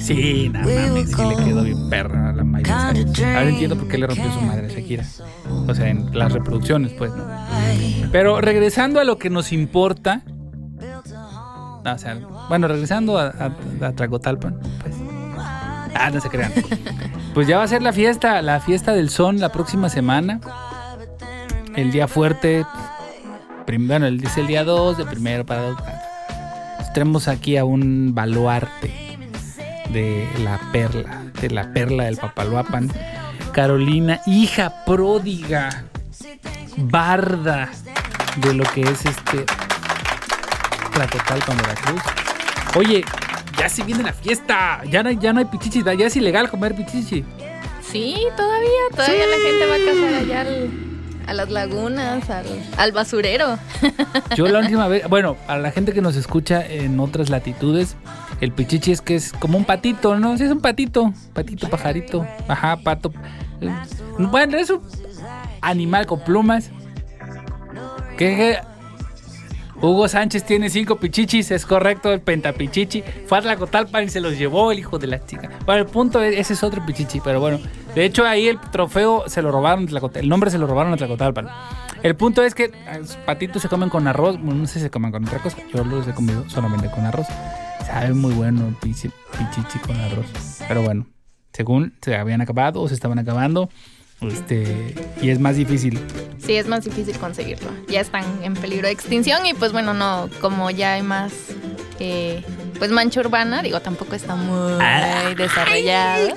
Sí, 0.00 0.48
nada 0.48 0.64
mames, 0.64 1.10
sí 1.10 1.24
le 1.24 1.36
quedó 1.44 1.62
bien 1.62 1.88
perra 1.90 2.30
a 2.30 2.32
la 2.32 2.44
Miley 2.44 2.64
Cyrus. 2.64 3.18
Ahora 3.20 3.48
entiendo 3.48 3.76
por 3.76 3.88
qué 3.88 3.98
le 3.98 4.06
rompió 4.06 4.32
su 4.32 4.40
madre 4.40 4.66
a 4.66 4.68
Shakira. 4.68 5.04
O 5.66 5.74
sea, 5.74 5.88
en 5.88 6.16
las 6.16 6.32
reproducciones, 6.32 6.92
pues, 6.92 7.12
¿no? 7.12 7.24
Pero 8.12 8.40
regresando 8.40 9.00
a 9.00 9.04
lo 9.04 9.18
que 9.18 9.30
nos 9.30 9.52
importa. 9.52 10.22
o 11.84 11.98
sea, 11.98 12.18
bueno, 12.48 12.68
regresando 12.68 13.18
a, 13.18 13.28
a, 13.80 13.92
Tragotalpan, 13.92 14.58
pues. 14.82 14.94
Ah, 15.94 16.10
no 16.12 16.20
se 16.20 16.28
crean. 16.28 16.52
Pues 17.34 17.46
ya 17.46 17.58
va 17.58 17.64
a 17.64 17.68
ser 17.68 17.82
la 17.82 17.92
fiesta, 17.92 18.42
la 18.42 18.58
fiesta 18.58 18.92
del 18.92 19.10
son 19.10 19.38
la 19.38 19.52
próxima 19.52 19.88
semana. 19.88 20.40
El 21.76 21.92
día 21.92 22.08
fuerte. 22.08 22.64
bueno, 23.78 24.06
el, 24.06 24.20
dice 24.20 24.40
el 24.40 24.48
día 24.48 24.64
2, 24.64 24.98
de 24.98 25.04
primero 25.04 25.46
para 25.46 25.62
dos. 25.62 25.78
Tenemos 26.94 27.28
aquí 27.28 27.56
a 27.56 27.64
un 27.64 28.12
baluarte 28.14 29.07
de 29.90 30.28
la 30.42 30.60
perla, 30.72 31.22
de 31.40 31.50
la 31.50 31.72
perla 31.72 32.04
del 32.04 32.16
Papaloapan. 32.16 32.90
Carolina, 33.52 34.20
hija 34.26 34.84
pródiga, 34.84 35.84
barda 36.76 37.70
de 38.36 38.54
lo 38.54 38.64
que 38.64 38.82
es 38.82 39.06
este 39.06 39.44
Tlacotalpan, 40.92 41.56
Veracruz. 41.56 42.02
Oye, 42.76 43.04
ya 43.58 43.68
se 43.68 43.82
viene 43.82 44.02
la 44.02 44.12
fiesta. 44.12 44.82
Ya 44.90 45.02
no, 45.02 45.10
ya 45.10 45.32
no 45.32 45.40
hay 45.40 45.46
pichichi, 45.46 45.82
ya 45.82 46.06
es 46.06 46.16
ilegal 46.16 46.50
comer 46.50 46.74
pichichi. 46.74 47.24
Sí, 47.80 48.16
todavía, 48.36 48.68
todavía 48.90 49.26
la 49.26 49.36
gente 49.36 49.66
va 49.66 49.74
a 49.74 49.78
cazar 49.78 50.14
allá 50.22 50.44
a 51.28 51.34
las 51.34 51.50
lagunas, 51.50 52.24
al, 52.78 52.92
basurero. 52.92 53.58
Yo 54.36 54.48
la 54.48 54.60
última 54.60 54.88
vez, 54.88 55.06
bueno, 55.08 55.36
a 55.46 55.58
la 55.58 55.70
gente 55.70 55.92
que 55.92 56.00
nos 56.00 56.16
escucha 56.16 56.66
en 56.66 56.98
otras 56.98 57.28
latitudes, 57.28 57.96
el 58.40 58.50
pichichi 58.52 58.92
es 58.92 59.02
que 59.02 59.14
es 59.14 59.32
como 59.34 59.58
un 59.58 59.66
patito, 59.66 60.16
¿no? 60.16 60.38
Sí, 60.38 60.44
es 60.44 60.50
un 60.50 60.62
patito, 60.62 61.12
patito, 61.34 61.68
pajarito, 61.68 62.26
ajá, 62.48 62.78
pato. 62.78 63.12
Bueno, 64.18 64.56
es 64.56 64.70
un 64.70 64.80
animal 65.60 66.06
con 66.06 66.20
plumas 66.20 66.70
que, 68.16 68.58
Hugo 69.80 70.08
Sánchez 70.08 70.44
tiene 70.44 70.70
cinco 70.70 70.96
pichichis, 70.96 71.52
es 71.52 71.64
correcto, 71.64 72.12
el 72.12 72.20
pentapichichi. 72.20 73.04
Fue 73.26 73.38
a 73.38 73.42
Tlacotalpan 73.42 74.04
y 74.04 74.08
se 74.08 74.20
los 74.20 74.36
llevó 74.36 74.72
el 74.72 74.78
hijo 74.80 74.98
de 74.98 75.06
la 75.06 75.24
chica. 75.24 75.50
Bueno, 75.64 75.82
el 75.82 75.86
punto 75.86 76.20
es, 76.20 76.36
ese 76.36 76.54
es 76.54 76.64
otro 76.64 76.84
pichichi, 76.84 77.20
pero 77.20 77.38
bueno. 77.38 77.60
De 77.98 78.04
hecho, 78.04 78.24
ahí 78.24 78.46
el 78.46 78.60
trofeo 78.60 79.24
se 79.26 79.42
lo 79.42 79.50
robaron, 79.50 79.88
el 80.14 80.28
nombre 80.28 80.52
se 80.52 80.58
lo 80.58 80.68
robaron 80.68 80.92
a 80.92 80.96
Tlacotalpan. 80.96 81.48
El 82.04 82.14
punto 82.14 82.44
es 82.44 82.54
que 82.54 82.70
los 82.96 83.16
patitos 83.26 83.60
se 83.60 83.68
comen 83.68 83.88
con 83.88 84.06
arroz, 84.06 84.36
bueno, 84.40 84.60
no 84.60 84.66
sé 84.68 84.74
si 84.74 84.80
se 84.82 84.88
comen 84.90 85.10
con 85.10 85.26
otra 85.26 85.40
cosa. 85.40 85.56
Yo 85.74 85.82
los 85.82 86.06
he 86.06 86.12
comido 86.14 86.48
solamente 86.48 86.88
con 86.92 87.04
arroz. 87.04 87.26
Sabe 87.84 88.14
muy 88.14 88.32
bueno 88.34 88.68
el 88.68 88.76
pichi- 88.76 89.10
pichichi 89.36 89.80
con 89.80 89.98
arroz. 90.00 90.26
Pero 90.68 90.82
bueno, 90.82 91.06
según 91.52 91.92
se 92.00 92.14
habían 92.14 92.40
acabado 92.40 92.82
o 92.82 92.86
se 92.88 92.94
estaban 92.94 93.18
acabando, 93.18 93.68
este, 94.20 94.94
y 95.20 95.30
es 95.30 95.40
más 95.40 95.56
difícil. 95.56 95.98
Sí, 96.38 96.54
es 96.54 96.68
más 96.68 96.84
difícil 96.84 97.18
conseguirlo. 97.18 97.68
Ya 97.88 98.00
están 98.00 98.22
en 98.44 98.54
peligro 98.54 98.86
de 98.86 98.92
extinción 98.92 99.44
y 99.44 99.54
pues 99.54 99.72
bueno, 99.72 99.92
no, 99.92 100.30
como 100.40 100.70
ya 100.70 100.92
hay 100.92 101.02
más, 101.02 101.32
eh, 101.98 102.44
pues 102.78 102.92
mancha 102.92 103.18
urbana, 103.18 103.60
digo, 103.60 103.80
tampoco 103.80 104.14
está 104.14 104.36
muy 104.36 105.34
desarrollado. 105.34 106.28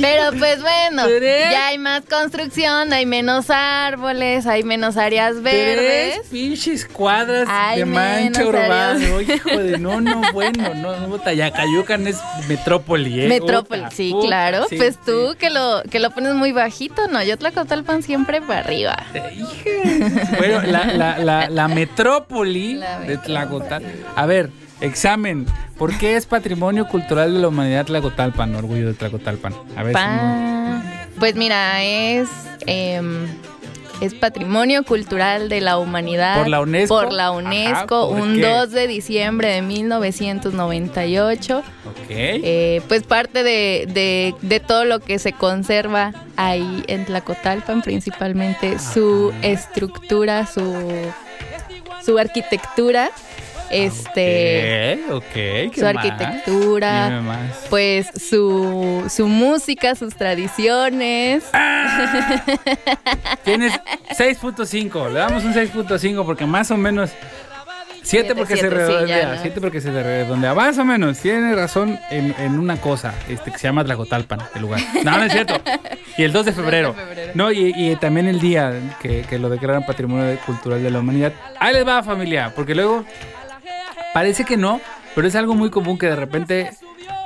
Pero 0.00 0.30
pues 0.38 0.60
bueno, 0.60 1.06
Tres. 1.06 1.50
ya 1.50 1.68
hay 1.68 1.78
más 1.78 2.02
construcción, 2.08 2.92
hay 2.92 3.06
menos 3.06 3.50
árboles, 3.50 4.46
hay 4.46 4.62
menos 4.62 4.96
áreas 4.96 5.42
verdes. 5.42 6.14
Tres 6.14 6.26
pinches 6.30 6.84
cuadras 6.86 7.48
de 7.76 7.84
mancha 7.84 8.44
urbana. 8.46 8.98
hijo 9.22 9.50
de 9.50 9.78
no, 9.78 10.00
no, 10.00 10.22
bueno, 10.32 10.74
no, 10.74 10.98
no, 11.06 11.18
Tayacayucan 11.18 12.06
es 12.06 12.18
metrópoli, 12.48 13.22
¿eh? 13.22 13.28
Metrópoli, 13.28 13.84
sí, 13.92 14.10
puta, 14.12 14.26
claro. 14.26 14.66
sí, 14.68 14.76
pues 14.76 14.98
tú 15.04 15.32
sí. 15.32 15.38
que 15.38 15.50
lo 15.50 15.82
que 15.90 16.00
lo 16.00 16.10
pones 16.10 16.34
muy 16.34 16.52
bajito, 16.52 17.06
no, 17.08 17.22
yo 17.22 17.36
Tlacotalpan 17.36 18.02
siempre 18.02 18.40
para 18.40 18.60
arriba. 18.60 18.96
Bueno, 20.38 20.62
la, 20.62 20.86
la, 20.86 21.18
la, 21.18 21.48
la 21.50 21.68
metrópoli 21.68 22.74
de 22.74 22.80
metrópoli. 22.80 23.18
Tlacotal. 23.24 23.84
A 24.16 24.26
ver, 24.26 24.50
examen. 24.80 25.46
¿Por 25.78 25.96
qué 25.98 26.16
es 26.16 26.26
patrimonio 26.26 26.86
cultural 26.86 27.32
de 27.34 27.40
la 27.40 27.48
humanidad 27.48 27.86
Tlacotalpan? 27.86 28.54
Orgullo 28.54 28.86
de 28.88 28.94
Tlacotalpan. 28.94 29.54
A 29.76 29.82
ver, 29.82 29.94
Pues 31.18 31.34
mira, 31.36 31.82
es 31.82 32.28
em, 32.66 33.26
es 34.00 34.12
patrimonio 34.14 34.82
cultural 34.84 35.48
de 35.48 35.60
la 35.60 35.78
humanidad 35.78 36.36
¿Por 36.36 36.48
la 36.48 36.60
UNESCO? 36.60 36.94
Por 37.00 37.12
la 37.12 37.28
Ajá, 37.28 37.32
UNESCO, 37.32 38.08
¿por 38.10 38.20
un 38.20 38.34
qué? 38.34 38.40
2 38.46 38.70
de 38.72 38.86
diciembre 38.88 39.48
de 39.48 39.62
1998. 39.62 41.58
Ok. 41.58 41.64
Eh, 42.08 42.82
pues 42.88 43.04
parte 43.04 43.42
de, 43.44 43.86
de- 43.88 44.34
de 44.42 44.60
todo 44.60 44.84
lo 44.84 44.98
que 45.00 45.18
se 45.18 45.32
conserva 45.32 46.12
ahí 46.36 46.82
en 46.88 47.04
Tlacotalpan, 47.04 47.82
principalmente 47.82 48.78
su 48.78 49.32
estructura, 49.42 50.46
su, 50.46 50.74
su 52.04 52.18
arquitectura, 52.18 53.10
este, 53.70 55.00
Ok, 55.10 55.14
ok. 55.14 55.32
¿qué 55.32 55.70
su 55.74 55.82
más? 55.84 55.96
arquitectura, 55.96 57.20
más. 57.22 57.66
pues 57.70 58.08
su, 58.16 59.04
su 59.08 59.26
música, 59.28 59.94
sus 59.94 60.14
tradiciones. 60.14 61.44
Tienes 63.44 63.72
6.5, 64.16 65.10
le 65.12 65.18
damos 65.18 65.44
un 65.44 65.54
6.5 65.54 66.24
porque 66.24 66.46
más 66.46 66.70
o 66.70 66.76
menos... 66.76 67.10
7 68.06 68.26
Siete, 68.26 68.34
porque 68.34 68.54
se 68.56 68.60
siete, 68.60 68.74
redondea, 68.76 69.22
ya, 69.22 69.34
¿no? 69.36 69.40
7 69.40 69.60
porque 69.62 69.80
se 69.80 69.90
redondea. 69.90 70.52
Más 70.52 70.76
o 70.76 70.84
menos, 70.84 71.18
tiene 71.20 71.54
razón 71.54 71.98
en, 72.10 72.34
en 72.38 72.58
una 72.58 72.76
cosa, 72.78 73.14
este, 73.30 73.50
que 73.50 73.56
se 73.56 73.66
llama 73.66 73.82
Tlacotalpan, 73.82 74.40
el 74.54 74.60
lugar. 74.60 74.78
No, 75.02 75.12
no 75.16 75.24
es 75.24 75.32
cierto. 75.32 75.54
Y 76.18 76.22
el 76.24 76.30
2 76.30 76.44
de 76.44 76.52
febrero. 76.52 76.92
febrero. 77.08 77.32
No, 77.34 77.50
y, 77.50 77.72
y 77.74 77.96
también 77.96 78.26
el 78.26 78.40
día 78.40 78.74
que, 79.00 79.22
que 79.22 79.38
lo 79.38 79.48
declaran 79.48 79.86
Patrimonio 79.86 80.38
Cultural 80.44 80.82
de 80.82 80.90
la 80.90 80.98
Humanidad. 80.98 81.32
Ahí 81.58 81.72
les 81.72 81.88
va, 81.88 82.02
familia, 82.02 82.52
porque 82.54 82.74
luego 82.74 83.06
parece 84.14 84.44
que 84.46 84.56
no, 84.56 84.80
pero 85.14 85.26
es 85.28 85.34
algo 85.36 85.54
muy 85.54 85.68
común 85.68 85.98
que 85.98 86.06
de 86.06 86.16
repente 86.16 86.70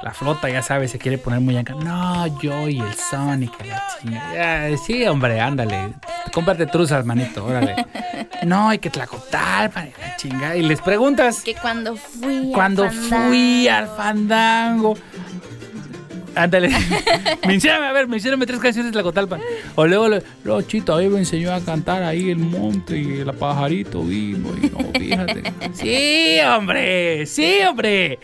la 0.02 0.12
flota, 0.12 0.48
ya 0.48 0.62
sabes, 0.62 0.90
se 0.90 0.98
quiere 0.98 1.18
poner 1.18 1.40
muy 1.40 1.56
acá. 1.56 1.74
No, 1.74 2.26
yo 2.40 2.68
y 2.68 2.80
el 2.80 2.94
Sonic, 2.94 3.52
la 3.66 3.82
chinga. 4.00 4.34
Ya, 4.34 4.76
sí, 4.76 5.06
hombre, 5.06 5.40
ándale. 5.40 5.92
Cómprate 6.32 6.66
truzas, 6.66 7.04
manito, 7.04 7.44
órale. 7.44 7.86
No, 8.46 8.68
hay 8.68 8.78
que 8.78 8.88
Tlacotalpan, 8.88 9.90
la 10.00 10.16
chinga. 10.16 10.54
Y 10.56 10.62
les 10.62 10.80
preguntas, 10.80 11.40
Que 11.42 11.54
cuando 11.56 11.96
fui. 11.96 12.52
cuando 12.54 12.84
Fandango. 12.88 13.26
fui 13.28 13.66
al 13.68 13.88
fandango. 13.88 14.94
Ándale. 16.38 16.70
mencióname, 17.46 17.86
a 17.86 17.92
ver, 17.92 18.06
mencióname 18.08 18.46
tres 18.46 18.60
canciones 18.60 18.90
de 18.90 18.92
Tlacotalpan. 18.92 19.40
O 19.74 19.86
luego, 19.86 20.08
le- 20.08 20.22
no, 20.44 20.62
Chito, 20.62 20.94
ahí 20.94 21.08
me 21.08 21.18
enseñó 21.18 21.52
a 21.52 21.60
cantar 21.60 22.02
ahí 22.04 22.30
el 22.30 22.38
monte 22.38 22.96
y 22.98 23.18
el 23.20 23.32
pajarito 23.34 24.02
vino 24.02 24.48
y 24.56 24.70
no, 24.70 24.78
fíjate. 24.98 25.42
sí, 25.72 26.38
hombre, 26.46 27.26
sí, 27.26 27.58
hombre. 27.68 28.18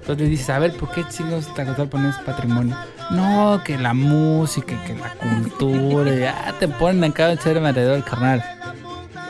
Entonces 0.00 0.28
dices, 0.30 0.50
a 0.50 0.58
ver, 0.58 0.72
¿por 0.76 0.90
qué 0.92 1.04
chingos 1.08 1.52
Tlacotalpan 1.54 2.06
es 2.06 2.16
patrimonio? 2.18 2.76
No, 3.10 3.60
que 3.64 3.76
la 3.78 3.92
música, 3.94 4.74
que 4.86 4.94
la 4.94 5.10
cultura, 5.14 6.14
ya 6.14 6.54
te 6.58 6.66
ponen 6.68 7.04
acá 7.04 7.26
a 7.26 7.32
echar 7.34 7.56
alrededor, 7.58 8.02
carnal. 8.04 8.42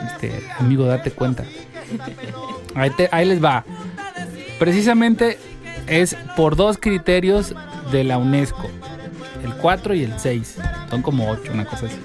Este, 0.06 0.42
amigo, 0.58 0.84
date 0.86 1.10
cuenta. 1.10 1.44
Ahí, 2.74 2.90
te- 2.90 3.08
ahí 3.12 3.26
les 3.26 3.42
va. 3.42 3.64
Precisamente 4.58 5.38
es 5.86 6.16
por 6.36 6.56
dos 6.56 6.78
criterios 6.78 7.54
de 7.90 8.04
la 8.04 8.18
UNESCO. 8.18 8.70
El 9.44 9.54
4 9.54 9.94
y 9.94 10.04
el 10.04 10.18
6. 10.18 10.58
Son 10.90 11.02
como 11.02 11.28
8, 11.30 11.50
una 11.52 11.64
cosa 11.64 11.86
así. 11.86 11.98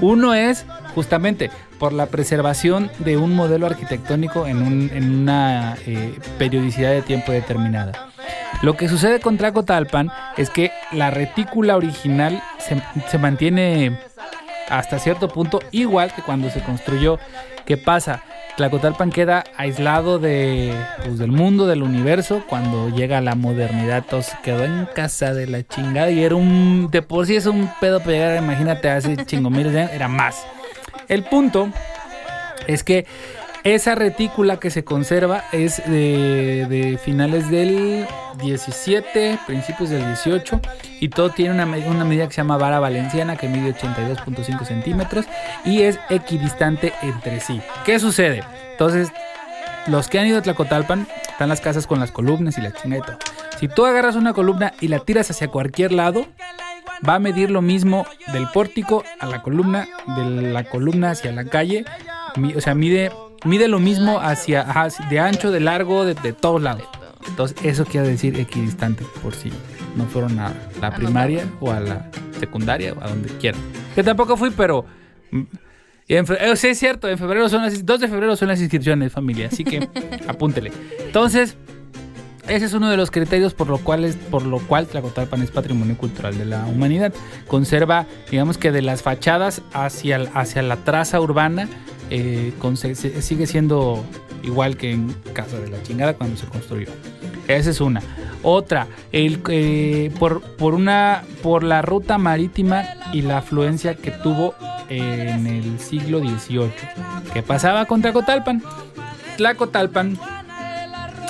Uno 0.00 0.32
es 0.34 0.64
justamente 0.94 1.50
por 1.78 1.92
la 1.92 2.06
preservación 2.06 2.90
de 3.00 3.16
un 3.16 3.34
modelo 3.34 3.66
arquitectónico 3.66 4.46
en, 4.46 4.62
un- 4.62 4.90
en 4.92 5.20
una 5.20 5.76
eh, 5.86 6.18
periodicidad 6.38 6.90
de 6.90 7.02
tiempo 7.02 7.30
determinada. 7.32 8.08
Lo 8.62 8.76
que 8.76 8.88
sucede 8.88 9.20
con 9.20 9.36
Tlacotalpan 9.36 10.10
es 10.36 10.50
que 10.50 10.72
la 10.92 11.10
retícula 11.10 11.76
original 11.76 12.42
se, 12.58 12.82
se 13.08 13.18
mantiene 13.18 14.00
hasta 14.68 14.98
cierto 14.98 15.28
punto 15.28 15.60
igual 15.70 16.12
que 16.14 16.22
cuando 16.22 16.50
se 16.50 16.60
construyó. 16.62 17.18
¿Qué 17.64 17.76
pasa? 17.76 18.22
Tlacotalpan 18.58 19.12
queda 19.12 19.44
aislado 19.56 20.18
de, 20.18 20.74
pues, 21.04 21.16
del 21.16 21.30
mundo, 21.30 21.68
del 21.68 21.84
universo, 21.84 22.42
cuando 22.48 22.88
llega 22.88 23.20
la 23.20 23.36
modernidad. 23.36 23.98
Entonces 23.98 24.34
quedó 24.42 24.64
en 24.64 24.86
casa 24.86 25.32
de 25.32 25.46
la 25.46 25.64
chingada 25.64 26.10
y 26.10 26.24
era 26.24 26.34
un. 26.34 26.88
De 26.90 27.00
por 27.00 27.24
sí 27.24 27.36
es 27.36 27.46
un 27.46 27.70
pedo 27.80 28.00
para 28.00 28.10
llegar, 28.10 28.42
imagínate, 28.42 28.90
hace 28.90 29.24
chingo 29.26 29.48
miles 29.48 29.72
de 29.72 29.82
años, 29.82 29.92
era 29.92 30.08
más. 30.08 30.44
El 31.06 31.22
punto 31.22 31.68
es 32.66 32.82
que 32.82 33.06
esa 33.74 33.94
retícula 33.94 34.58
que 34.58 34.70
se 34.70 34.84
conserva 34.84 35.44
es 35.52 35.82
de, 35.86 36.98
finales 37.02 37.50
del 37.50 38.06
17, 38.40 39.38
principios 39.46 39.90
del 39.90 40.04
18, 40.06 40.60
y 41.00 41.08
todo 41.08 41.30
tiene 41.30 41.54
una, 41.54 41.64
una 41.64 42.04
medida 42.04 42.26
que 42.26 42.34
se 42.34 42.40
llama 42.40 42.56
vara 42.56 42.78
valenciana, 42.78 43.36
que 43.36 43.48
mide 43.48 43.74
82.5 43.74 44.64
centímetros 44.64 45.26
y 45.64 45.82
es 45.82 45.98
equidistante 46.08 46.92
entre 47.02 47.40
sí. 47.40 47.60
¿Qué 47.84 47.98
sucede? 47.98 48.44
Entonces, 48.72 49.08
los 49.86 50.08
que 50.08 50.18
han 50.18 50.26
ido 50.26 50.38
a 50.38 50.42
Tlacotalpan, 50.42 51.06
están 51.30 51.48
las 51.48 51.60
casas 51.60 51.86
con 51.86 52.00
las 52.00 52.10
columnas 52.10 52.58
y 52.58 52.60
la 52.60 52.70
todo. 52.72 53.18
Si 53.58 53.68
tú 53.68 53.86
agarras 53.86 54.16
una 54.16 54.32
columna 54.32 54.72
y 54.80 54.88
la 54.88 54.98
tiras 54.98 55.30
hacia 55.30 55.48
cualquier 55.48 55.92
lado, 55.92 56.26
va 57.08 57.14
a 57.14 57.18
medir 57.18 57.50
lo 57.50 57.62
mismo 57.62 58.06
del 58.32 58.48
pórtico 58.48 59.04
a 59.20 59.26
la 59.26 59.42
columna, 59.42 59.88
de 60.16 60.52
la 60.52 60.64
columna 60.64 61.10
hacia 61.10 61.32
la 61.32 61.44
calle. 61.44 61.84
O 62.56 62.60
sea, 62.60 62.74
mide, 62.74 63.10
mide 63.44 63.68
lo 63.68 63.78
mismo 63.78 64.20
hacia, 64.20 64.62
ajá, 64.62 64.88
de 65.08 65.20
ancho, 65.20 65.50
de 65.50 65.60
largo, 65.60 66.04
de, 66.04 66.14
de 66.14 66.32
todos 66.32 66.62
lados. 66.62 66.84
Entonces, 67.28 67.56
eso 67.62 67.84
quiere 67.84 68.08
decir 68.08 68.38
equidistante, 68.38 69.04
por 69.22 69.34
si 69.34 69.52
no 69.96 70.04
fueron 70.06 70.38
a 70.38 70.52
la 70.80 70.94
primaria 70.94 71.46
o 71.60 71.70
a 71.70 71.80
la 71.80 72.10
secundaria 72.38 72.92
o 72.92 73.02
a 73.02 73.08
donde 73.08 73.28
quieran. 73.38 73.60
Que 73.94 74.02
tampoco 74.02 74.36
fui, 74.36 74.50
pero... 74.50 74.84
mm, 75.30 75.42
en 76.08 76.24
eh, 76.40 76.56
sí, 76.56 76.68
es 76.68 76.78
cierto, 76.78 77.06
en 77.06 77.18
febrero 77.18 77.50
son 77.50 77.62
las, 77.62 77.84
2 77.84 78.00
de 78.00 78.08
febrero 78.08 78.34
son 78.34 78.48
las 78.48 78.60
inscripciones, 78.60 79.12
familia, 79.12 79.48
así 79.48 79.62
que 79.62 79.86
apúntele. 80.26 80.72
Entonces, 81.00 81.56
ese 82.48 82.64
es 82.64 82.72
uno 82.72 82.88
de 82.88 82.96
los 82.96 83.10
criterios 83.10 83.52
por 83.52 83.68
lo 83.68 83.76
cual, 83.76 84.04
es, 84.04 84.16
por 84.16 84.42
lo 84.46 84.58
cual 84.58 84.86
Tlacotalpan 84.86 85.42
es 85.42 85.50
patrimonio 85.50 85.98
cultural 85.98 86.38
de 86.38 86.46
la 86.46 86.64
humanidad. 86.64 87.12
Conserva, 87.46 88.06
digamos 88.30 88.56
que 88.56 88.72
de 88.72 88.80
las 88.80 89.02
fachadas 89.02 89.60
hacia, 89.74 90.16
hacia 90.32 90.62
la 90.62 90.76
traza 90.76 91.20
urbana, 91.20 91.68
eh, 92.10 92.52
sigue 93.20 93.46
siendo 93.46 94.04
igual 94.42 94.76
que 94.76 94.92
en 94.92 95.12
Casa 95.32 95.58
de 95.58 95.68
la 95.68 95.82
Chingada 95.82 96.14
cuando 96.14 96.36
se 96.36 96.46
construyó. 96.46 96.88
Esa 97.48 97.70
es 97.70 97.80
una. 97.80 98.02
Otra, 98.42 98.86
el, 99.10 99.40
eh, 99.48 100.12
por, 100.18 100.42
por, 100.42 100.74
una, 100.74 101.24
por 101.42 101.64
la 101.64 101.82
ruta 101.82 102.18
marítima 102.18 102.84
y 103.12 103.22
la 103.22 103.38
afluencia 103.38 103.94
que 103.94 104.10
tuvo 104.10 104.54
en 104.88 105.46
el 105.46 105.78
siglo 105.80 106.20
XVIII. 106.20 106.70
¿Qué 107.32 107.42
pasaba 107.42 107.86
con 107.86 108.00
Tlacotalpan? 108.00 108.62
Tlacotalpan 109.36 110.18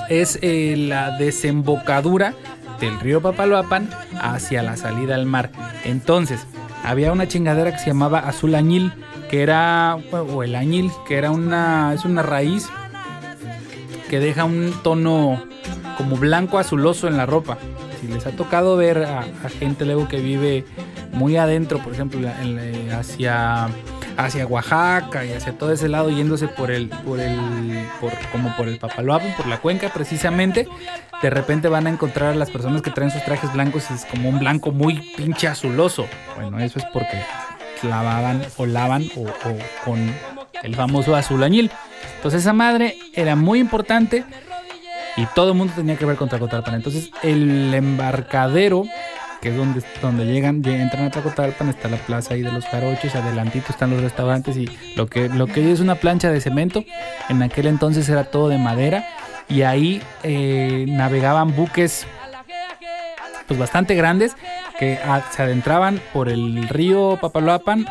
es 0.09 0.39
eh, 0.43 0.75
la 0.77 1.17
desembocadura 1.19 2.35
del 2.81 2.99
río 3.01 3.21
Papaloapan 3.21 3.91
hacia 4.21 4.63
la 4.63 4.77
salida 4.77 5.15
al 5.15 5.27
mar. 5.27 5.51
Entonces, 5.85 6.47
había 6.85 7.13
una 7.13 7.29
chingadera 7.29 7.73
que 7.73 7.79
se 7.79 7.87
llamaba 7.87 8.21
azul 8.21 8.55
añil, 8.55 8.93
que 9.29 9.43
era, 9.43 9.97
o 10.13 10.43
el 10.43 10.55
añil, 10.55 10.91
que 11.07 11.17
era 11.17 11.31
una, 11.31 11.93
es 11.95 12.05
una 12.05 12.23
raíz 12.23 12.69
que 14.09 14.21
deja 14.21 14.45
un 14.45 14.73
tono 14.83 15.43
como 15.97 16.17
blanco 16.17 16.59
azuloso 16.59 17.09
en 17.09 17.17
la 17.17 17.27
ropa. 17.27 17.59
Si 18.01 18.07
les 18.07 18.27
ha 18.27 18.31
tocado 18.31 18.77
ver 18.77 19.05
a, 19.05 19.25
gente 19.59 19.85
luego 19.85 20.09
que 20.09 20.19
vive 20.19 20.65
muy 21.13 21.37
adentro, 21.37 21.79
por 21.79 21.93
ejemplo, 21.93 22.21
hacia, 22.97 23.69
hacia 24.17 24.47
Oaxaca 24.47 25.25
y 25.25 25.33
hacia 25.33 25.59
todo 25.59 25.73
ese 25.73 25.89
lado, 25.89 26.11
yéndose 26.11 26.49
por 26.49 26.71
el, 26.71 26.89
por 26.89 27.21
el, 27.21 27.37
por, 28.01 28.13
como 28.33 28.55
por 28.57 28.69
el 28.69 28.79
Papaloapan, 28.79 29.35
por 29.37 29.47
la 29.47 29.59
cuenca 29.59 29.91
precisamente, 29.93 30.69
de 31.21 31.31
repente 31.31 31.69
van 31.69 31.87
a 31.87 31.91
encontrar 31.91 32.33
a 32.33 32.37
las 32.37 32.51
personas 32.51 32.83
que 32.83 32.91
traen 32.91 33.11
sus 33.11 33.25
trajes 33.25 33.53
blancos 33.53 33.91
y 33.91 33.95
es 33.95 34.05
como 34.05 34.29
un 34.29 34.39
blanco 34.39 34.71
muy 34.71 35.13
pinche 35.17 35.49
azuloso. 35.49 36.07
Bueno, 36.37 36.61
eso 36.61 36.79
es 36.79 36.85
porque 36.93 37.21
lavaban 37.85 38.43
o 38.57 38.67
lavan 38.67 39.05
o, 39.17 39.25
con 39.85 40.13
el 40.63 40.75
famoso 40.75 41.15
azul 41.15 41.43
añil. 41.43 41.71
Entonces 42.17 42.43
esa 42.43 42.53
madre 42.53 42.97
era 43.15 43.37
muy 43.37 43.61
importante 43.61 44.25
y 45.17 45.27
todo 45.35 45.53
el 45.53 45.59
mundo 45.59 45.73
tenía 45.77 45.97
que 45.97 46.05
ver 46.05 46.17
con 46.17 46.29
Tlacotalpan. 46.29 46.75
Entonces 46.75 47.11
el 47.23 47.73
embarcadero, 47.75 48.85
que 49.41 49.51
es 49.51 49.57
donde, 49.57 49.83
donde 50.03 50.27
llegan, 50.27 50.65
entran 50.65 51.07
a 51.07 51.11
Tlacotalpan, 51.11 51.69
está 51.69 51.89
la 51.89 51.97
plaza 51.97 52.35
ahí 52.35 52.43
de 52.43 52.53
los 52.53 52.65
jarochos, 52.67 53.15
adelantito 53.15 53.67
están 53.71 53.91
los 53.91 54.01
restaurantes 54.01 54.57
y 54.57 54.69
lo 54.97 55.07
que, 55.07 55.29
lo 55.29 55.47
que 55.47 55.73
es 55.73 55.81
una 55.81 55.97
plancha 55.97 56.31
de 56.31 56.41
cemento, 56.41 56.85
en 57.29 57.43
aquel 57.43 57.67
entonces 57.67 58.09
era 58.09 58.25
todo 58.25 58.49
de 58.49 58.59
madera 58.59 59.07
y 59.49 59.63
ahí 59.63 60.03
eh, 60.23 60.85
navegaban 60.89 61.55
buques 61.55 62.07
pues 63.49 63.59
bastante 63.59 63.95
grandes 63.97 64.37
que 64.79 64.99
a- 64.99 65.23
se 65.33 65.43
adentraban 65.43 66.01
por 66.13 66.29
el 66.29 66.69
río 66.69 67.19
Papaloapan 67.21 67.87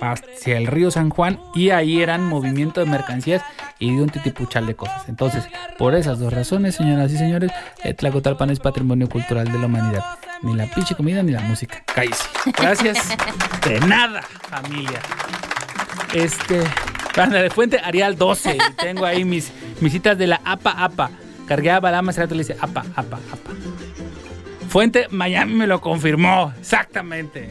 hacia 0.00 0.56
el 0.56 0.66
río 0.66 0.90
San 0.90 1.10
Juan 1.10 1.38
y 1.54 1.70
ahí 1.70 2.00
eran 2.02 2.24
movimiento 2.24 2.80
de 2.80 2.86
mercancías 2.86 3.42
y 3.78 3.94
de 3.96 4.02
un 4.02 4.08
titipuchal 4.10 4.66
de 4.66 4.74
cosas. 4.76 5.08
Entonces, 5.08 5.44
por 5.78 5.94
esas 5.94 6.18
dos 6.18 6.32
razones, 6.32 6.74
señoras 6.76 7.10
y 7.12 7.16
señores, 7.18 7.50
eh, 7.82 7.94
Tlacotalpan 7.94 8.50
es 8.50 8.60
patrimonio 8.60 9.08
cultural 9.08 9.50
de 9.50 9.58
la 9.58 9.66
humanidad. 9.66 10.04
Ni 10.42 10.54
la 10.54 10.66
pinche 10.66 10.94
comida 10.94 11.22
ni 11.22 11.32
la 11.32 11.40
música. 11.40 11.82
Cállese. 11.94 12.24
Gracias. 12.56 13.08
De 13.66 13.80
nada, 13.80 14.22
familia. 14.22 15.00
Este, 16.14 16.62
banda 17.16 17.42
de 17.42 17.50
Fuente 17.50 17.78
Arial 17.78 18.16
12. 18.16 18.56
Y 18.56 18.72
tengo 18.76 19.04
ahí 19.04 19.24
mis, 19.24 19.52
mis 19.80 19.92
citas 19.92 20.16
de 20.16 20.26
la 20.26 20.40
APA 20.44 20.72
APA. 20.82 21.10
Cargué 21.46 21.70
a 21.72 21.80
Balama, 21.80 22.12
rato 22.12 22.34
le 22.34 22.42
dice 22.44 22.56
APA 22.60 22.84
APA 22.96 23.16
APA. 23.32 23.50
Fuente 24.70 25.08
Miami 25.10 25.54
me 25.54 25.66
lo 25.66 25.80
confirmó, 25.80 26.54
exactamente. 26.60 27.48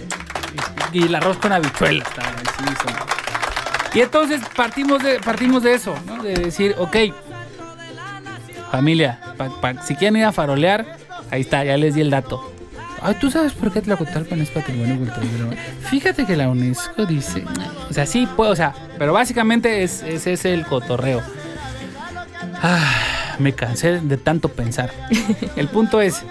Y, 0.94 1.00
y 1.00 1.04
el 1.04 1.16
arroz 1.16 1.36
con 1.36 1.52
habichuelas. 1.52 2.08
Y 3.94 4.00
entonces 4.00 4.42
partimos 4.56 5.04
de, 5.04 5.20
partimos 5.20 5.62
de 5.64 5.74
eso, 5.74 5.94
¿no? 6.06 6.24
De 6.24 6.34
decir, 6.34 6.76
ok, 6.78 6.96
familia, 8.72 9.20
si 9.86 9.96
quieren 9.96 10.16
ir 10.16 10.24
a 10.24 10.32
farolear, 10.32 10.96
ahí 11.30 11.42
está, 11.42 11.66
ya 11.66 11.76
les 11.76 11.96
di 11.96 12.00
el 12.00 12.10
dato. 12.10 12.54
Ay, 13.02 13.16
¿tú 13.20 13.30
sabes 13.30 13.52
por 13.52 13.74
qué 13.74 13.82
Tlacotalpan 13.82 14.40
es 14.40 14.50
patrimonio 14.50 14.98
cultural? 14.98 15.58
Fíjate 15.90 16.26
que 16.26 16.38
la 16.38 16.48
UNESCO 16.48 17.06
dice... 17.06 17.44
O 17.90 17.94
sea, 17.94 18.06
sí, 18.06 18.30
pues, 18.38 18.50
o 18.50 18.56
sea, 18.56 18.74
pero 18.98 19.12
básicamente 19.12 19.84
es, 19.84 20.04
ese 20.04 20.34
es 20.34 20.46
el 20.46 20.66
cotorreo. 20.66 21.22
Ah, 22.62 23.36
me 23.40 23.54
cansé 23.54 24.00
de 24.00 24.16
tanto 24.16 24.48
pensar. 24.50 24.92
El 25.58 25.68
punto 25.68 26.00
es, 26.02 26.24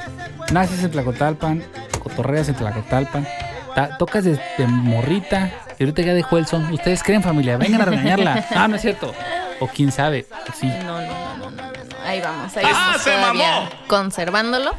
naces 0.53 0.83
en 0.85 0.91
Tlacotalpan, 0.91 1.63
cotorreas 2.03 2.49
en 2.49 2.55
Tlacotalpan, 2.55 3.27
ta- 3.75 3.97
tocas 3.99 4.25
de, 4.25 4.41
de 4.59 4.67
morrita, 4.67 5.51
y 5.79 5.83
ahorita 5.85 6.03
ya 6.03 6.15
dejó 6.15 6.39
el 6.39 6.47
son. 6.47 6.73
¿Ustedes 6.73 7.03
creen 7.03 7.23
familia? 7.23 7.57
Vengan 7.57 7.83
a 7.83 7.85
regañarla. 7.87 8.45
Ah, 8.55 8.67
no 8.69 8.77
es 8.77 8.83
cierto. 8.83 9.15
O 9.61 9.67
quién 9.69 9.91
sabe, 9.93 10.27
o 10.49 10.53
sí. 10.53 10.67
No, 10.67 11.01
no, 11.01 11.07
no, 11.07 11.37
no, 11.37 11.51
no, 11.51 11.51
no, 11.51 11.63
no. 11.63 11.97
Ahí 12.07 12.21
vamos, 12.21 12.57
ahí 12.57 12.65
vamos 12.65 13.05
todavía 13.05 13.71
conservándolo. 13.87 14.71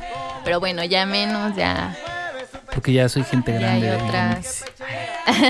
Pero 0.44 0.60
bueno, 0.60 0.84
ya 0.86 1.06
menos, 1.06 1.56
ya. 1.56 1.96
Porque 2.74 2.94
ya 2.94 3.10
soy 3.10 3.24
gente 3.24 3.52
Ya 3.54 3.60
grande. 3.60 3.90
hay 3.90 3.98
de 3.98 4.04
otras. 4.04 4.66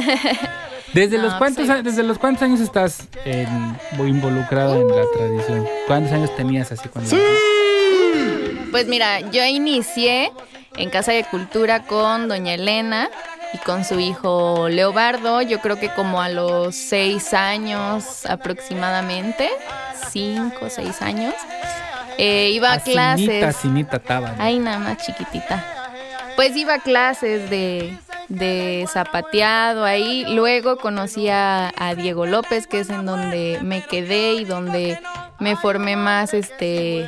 ¿Desde, 0.93 1.17
No, 1.17 1.25
los 1.25 1.35
cuántos, 1.35 1.67
pues, 1.67 1.79
a- 1.79 1.83
¿Desde 1.83 2.01
los 2.03 2.17
cuántos 2.17 2.41
años 2.43 2.59
estás 2.59 3.07
en- 3.23 3.77
involucrado 3.99 4.81
en 4.81 4.87
la 4.87 5.03
tradición? 5.15 5.67
¿Cuántos 5.85 6.11
años 6.13 6.35
tenías 6.35 6.71
así 6.71 6.89
cuando... 6.89 7.15
Pues 8.71 8.87
mira, 8.87 9.19
yo 9.31 9.43
inicié 9.45 10.31
en 10.77 10.89
Casa 10.89 11.11
de 11.11 11.23
Cultura 11.23 11.83
con 11.83 12.27
Doña 12.27 12.53
Elena 12.53 13.09
y 13.53 13.57
con 13.59 13.83
su 13.83 13.99
hijo 13.99 14.69
Leobardo, 14.69 15.41
yo 15.41 15.59
creo 15.59 15.79
que 15.79 15.89
como 15.89 16.21
a 16.21 16.29
los 16.29 16.75
seis 16.75 17.33
años 17.33 18.25
aproximadamente, 18.27 19.49
cinco, 20.11 20.69
seis 20.69 21.01
años. 21.01 21.33
Eh, 22.17 22.51
iba 22.53 22.73
a 22.73 22.79
clases. 22.79 23.55
taba, 24.05 24.33
¿no? 24.33 24.43
Ay, 24.43 24.59
nada 24.59 24.77
más 24.77 24.97
chiquitita. 24.97 25.63
Pues 26.35 26.55
iba 26.55 26.75
a 26.75 26.79
clases 26.79 27.49
de, 27.49 27.97
de 28.29 28.85
zapateado 28.87 29.83
ahí. 29.83 30.25
Luego 30.29 30.77
conocí 30.77 31.27
a, 31.29 31.71
Diego 31.97 32.25
López, 32.25 32.67
que 32.67 32.79
es 32.79 32.89
en 32.89 33.05
donde 33.05 33.59
me 33.61 33.83
quedé 33.83 34.33
y 34.33 34.45
donde 34.45 34.99
me 35.39 35.55
formé 35.55 35.95
más, 35.95 36.33
este, 36.33 37.05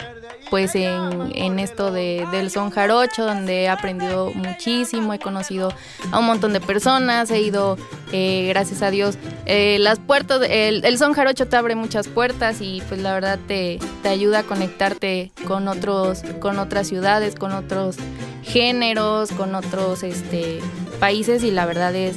pues 0.49 0.75
en, 0.75 1.31
en 1.35 1.59
esto 1.59 1.91
de, 1.91 2.27
del 2.31 2.49
son 2.49 2.71
jarocho, 2.71 3.25
donde 3.25 3.63
he 3.63 3.69
aprendido 3.69 4.31
muchísimo, 4.33 5.13
he 5.13 5.19
conocido 5.19 5.73
a 6.11 6.19
un 6.19 6.25
montón 6.25 6.53
de 6.53 6.59
personas, 6.59 7.29
he 7.31 7.41
ido, 7.41 7.77
eh, 8.11 8.47
gracias 8.49 8.81
a 8.81 8.89
Dios, 8.89 9.17
eh, 9.45 9.77
las 9.79 9.99
puertas, 9.99 10.41
el, 10.49 10.83
el 10.83 10.97
son 10.97 11.13
jarocho 11.13 11.47
te 11.47 11.55
abre 11.55 11.75
muchas 11.75 12.07
puertas 12.07 12.61
y 12.61 12.81
pues 12.87 13.01
la 13.01 13.13
verdad 13.13 13.39
te, 13.47 13.79
te 14.01 14.09
ayuda 14.09 14.39
a 14.39 14.43
conectarte 14.43 15.31
con 15.47 15.67
otros, 15.67 16.23
con 16.39 16.57
otras 16.59 16.87
ciudades, 16.87 17.35
con 17.35 17.51
otros 17.51 17.97
géneros, 18.43 19.31
con 19.31 19.55
otros 19.55 20.03
este, 20.03 20.59
países 21.01 21.43
y 21.43 21.51
la 21.51 21.65
verdad 21.65 21.93
es, 21.95 22.15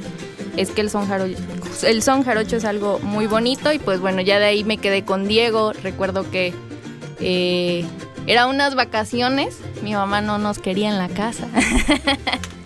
es 0.56 0.70
que 0.70 0.82
el 0.82 0.90
son, 0.90 1.08
jarocho, 1.08 1.34
el 1.82 2.02
son 2.02 2.22
jarocho 2.22 2.56
es 2.56 2.64
algo 2.64 3.00
muy 3.00 3.26
bonito 3.26 3.72
y 3.72 3.78
pues 3.80 3.98
bueno, 3.98 4.20
ya 4.20 4.38
de 4.38 4.44
ahí 4.44 4.62
me 4.62 4.76
quedé 4.78 5.04
con 5.04 5.26
Diego, 5.26 5.72
recuerdo 5.72 6.30
que 6.30 6.54
eh, 7.18 7.84
era 8.26 8.46
unas 8.46 8.74
vacaciones, 8.74 9.58
mi 9.82 9.94
mamá 9.94 10.20
no 10.20 10.36
nos 10.38 10.58
quería 10.58 10.88
en 10.90 10.98
la 10.98 11.08
casa. 11.08 11.48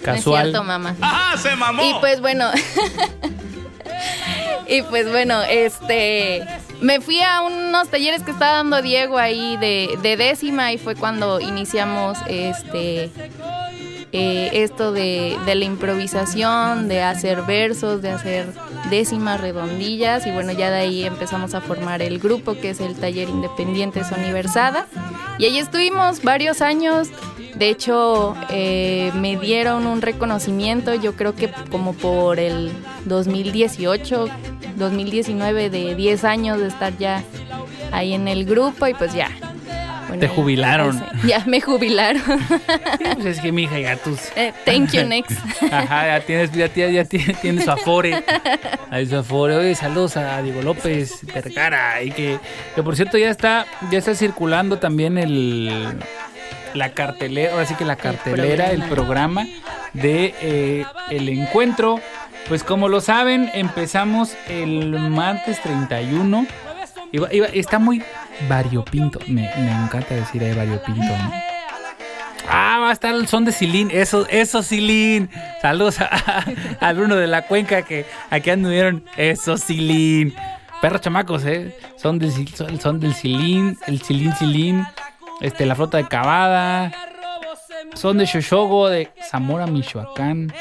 No 0.09 0.14
es 0.14 0.20
Casual. 0.24 0.44
cierto, 0.44 0.64
mamá. 0.64 0.94
Y 1.85 1.92
pues 2.00 2.20
bueno. 2.22 2.48
y 4.68 4.81
pues 4.83 5.11
bueno, 5.11 5.42
este. 5.42 6.46
Me 6.81 7.00
fui 7.02 7.20
a 7.20 7.42
unos 7.42 7.88
talleres 7.88 8.22
que 8.22 8.31
estaba 8.31 8.52
dando 8.59 8.81
Diego 8.81 9.18
ahí 9.18 9.59
de, 9.59 9.98
de 10.00 10.16
décima 10.16 10.72
y 10.72 10.78
fue 10.78 10.94
cuando 10.94 11.40
iniciamos 11.40 12.16
este. 12.26 13.11
Eh, 14.12 14.51
esto 14.53 14.92
de, 14.92 15.37
de 15.44 15.55
la 15.55 15.64
improvisación, 15.64 16.88
de 16.88 17.03
hacer 17.03 17.42
versos, 17.42 18.01
de 18.01 18.11
hacer 18.11 18.47
décimas 18.90 19.40
redondillas 19.40 20.27
y 20.27 20.31
bueno, 20.31 20.53
ya 20.53 20.71
de 20.71 20.79
ahí 20.79 21.05
empezamos 21.05 21.55
a 21.55 21.61
formar 21.61 22.01
el 22.01 22.18
grupo 22.18 22.55
que 22.55 22.71
es 22.71 22.81
el 22.81 22.94
taller 22.94 23.29
independiente 23.29 24.05
Soniversada 24.05 24.87
y 25.38 25.44
ahí 25.44 25.59
estuvimos 25.59 26.23
varios 26.23 26.62
años, 26.62 27.09
de 27.55 27.68
hecho 27.68 28.35
eh, 28.51 29.12
me 29.14 29.37
dieron 29.37 29.87
un 29.87 30.01
reconocimiento, 30.01 30.94
yo 30.94 31.14
creo 31.14 31.35
que 31.35 31.51
como 31.71 31.92
por 31.92 32.38
el 32.40 32.73
2018, 33.05 34.27
2019 34.77 35.71
de 35.71 35.94
10 35.94 36.25
años 36.25 36.59
de 36.59 36.68
estar 36.68 36.97
ya 36.99 37.23
ahí 37.92 38.14
en 38.14 38.27
el 38.27 38.44
grupo 38.44 38.87
y 38.87 38.94
pues 38.94 39.12
ya. 39.14 39.31
Bueno, 40.09 40.21
Te 40.21 40.29
jubilaron. 40.29 41.05
Ya 41.27 41.44
me 41.47 41.61
jubilaron. 41.61 42.23
Pues 43.14 43.27
es 43.27 43.40
que 43.40 43.53
mi 43.53 43.64
hija 43.64 43.79
ya 43.79 43.97
tus... 43.97 44.18
Eh, 44.37 44.53
Thank 44.64 44.92
you, 44.92 45.05
next. 45.07 45.38
Ajá, 45.71 46.07
ya 46.07 46.21
tienes, 46.21 46.53
ya, 46.53 46.68
tienes- 46.68 46.94
ya 46.94 47.05
tienes, 47.40 47.64
su 47.64 47.71
afore. 47.71 48.25
Ahí 48.90 49.07
su 49.07 49.16
afore. 49.16 49.57
Oye, 49.57 49.75
saludos 49.75 50.16
a 50.16 50.40
Diego 50.42 50.62
López 50.62 51.21
Vergara. 51.35 52.03
Y 52.03 52.11
que, 52.11 52.38
que 52.75 52.83
por 52.83 52.97
cierto 52.97 53.18
ya 53.18 53.31
está, 53.31 53.66
ya 53.90 53.99
está 53.99 54.14
circulando 54.14 54.79
también 54.79 55.18
el 55.18 55.99
la 56.75 56.90
cartelera, 56.90 57.53
ahora 57.53 57.64
sí 57.66 57.75
que 57.75 57.85
la 57.87 57.97
cartelera, 57.97 58.71
el 58.71 58.83
programa, 58.85 59.47
de 59.94 60.35
eh, 60.40 60.85
el 61.11 61.29
encuentro. 61.29 62.01
Pues 62.49 62.62
como 62.62 62.88
lo 62.88 63.01
saben, 63.01 63.51
empezamos 63.55 64.35
el 64.49 64.90
martes 65.11 65.61
31. 65.62 66.47
Iba- 67.12 67.33
iba- 67.33 67.47
está 67.49 67.79
muy 67.79 68.03
variopinto. 68.48 69.18
Me, 69.27 69.42
me 69.57 69.72
encanta 69.85 70.14
decir 70.14 70.42
ahí 70.42 70.55
variopinto. 70.55 71.12
Ah, 72.48 72.79
va 72.81 72.90
a 72.90 72.92
estar 72.92 73.14
el 73.14 73.29
son 73.29 73.44
de 73.44 73.53
Silín. 73.53 73.90
Eso, 73.92 74.27
eso, 74.29 74.62
Silín. 74.62 75.29
Saludos 75.61 76.01
a, 76.01 76.44
a 76.81 76.94
de 76.94 77.27
la 77.27 77.42
Cuenca 77.42 77.83
que 77.83 78.07
aquí 78.31 78.51
anduvieron. 78.51 79.05
Eso, 79.16 79.57
Silín. 79.59 80.35
Perros 80.81 81.01
chamacos, 81.01 81.44
¿eh? 81.44 81.77
Son 81.96 82.18
del, 82.18 82.33
son 82.81 83.01
del 83.01 83.14
Silín, 83.14 83.77
el 83.87 84.01
Silín 84.01 84.33
Silín. 84.35 84.87
Este, 85.40 85.66
la 85.66 85.74
flota 85.74 85.98
de 85.98 86.07
Cavada. 86.07 86.92
Son 87.94 88.16
de 88.16 88.27
Shoshogo, 88.27 88.88
de 88.88 89.11
Zamora, 89.29 89.66
Michoacán. 89.66 90.53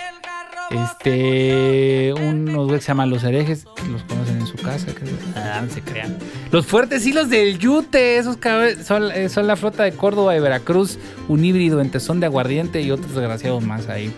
Este, 0.70 2.14
unos 2.14 2.70
que 2.72 2.82
se 2.82 2.88
llaman 2.88 3.10
Los 3.10 3.24
Herejes, 3.24 3.66
los 3.90 4.04
conocen 4.04 4.40
en 4.40 4.48
su 4.48 4.58
casa, 4.58 4.88
que 4.88 5.06
ah, 5.36 5.62
no 5.64 5.70
se 5.72 5.82
crean. 5.82 6.18
Los 6.52 6.66
Fuertes 6.66 7.06
Hilos 7.06 7.30
del 7.30 7.58
Yute, 7.58 8.18
esos 8.18 8.38
son, 8.84 9.12
eh, 9.12 9.30
son 9.30 9.48
la 9.48 9.56
flota 9.56 9.84
de 9.84 9.94
Córdoba 9.94 10.36
y 10.36 10.40
Veracruz, 10.42 11.00
un 11.30 11.46
híbrido 11.46 11.80
entre 11.80 12.02
son 12.02 12.20
de 12.20 12.26
aguardiente 12.26 12.82
y 12.82 12.92
otros 12.92 13.16
desgraciados 13.16 13.64
más 13.64 13.88
ahí. 13.88 14.14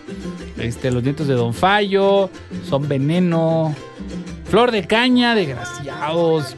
Este, 0.57 0.91
los 0.91 1.03
nietos 1.03 1.27
de 1.27 1.35
Don 1.35 1.53
Fallo, 1.53 2.29
son 2.67 2.87
veneno, 2.87 3.75
flor 4.45 4.71
de 4.71 4.87
caña, 4.87 5.35
desgraciados. 5.35 6.55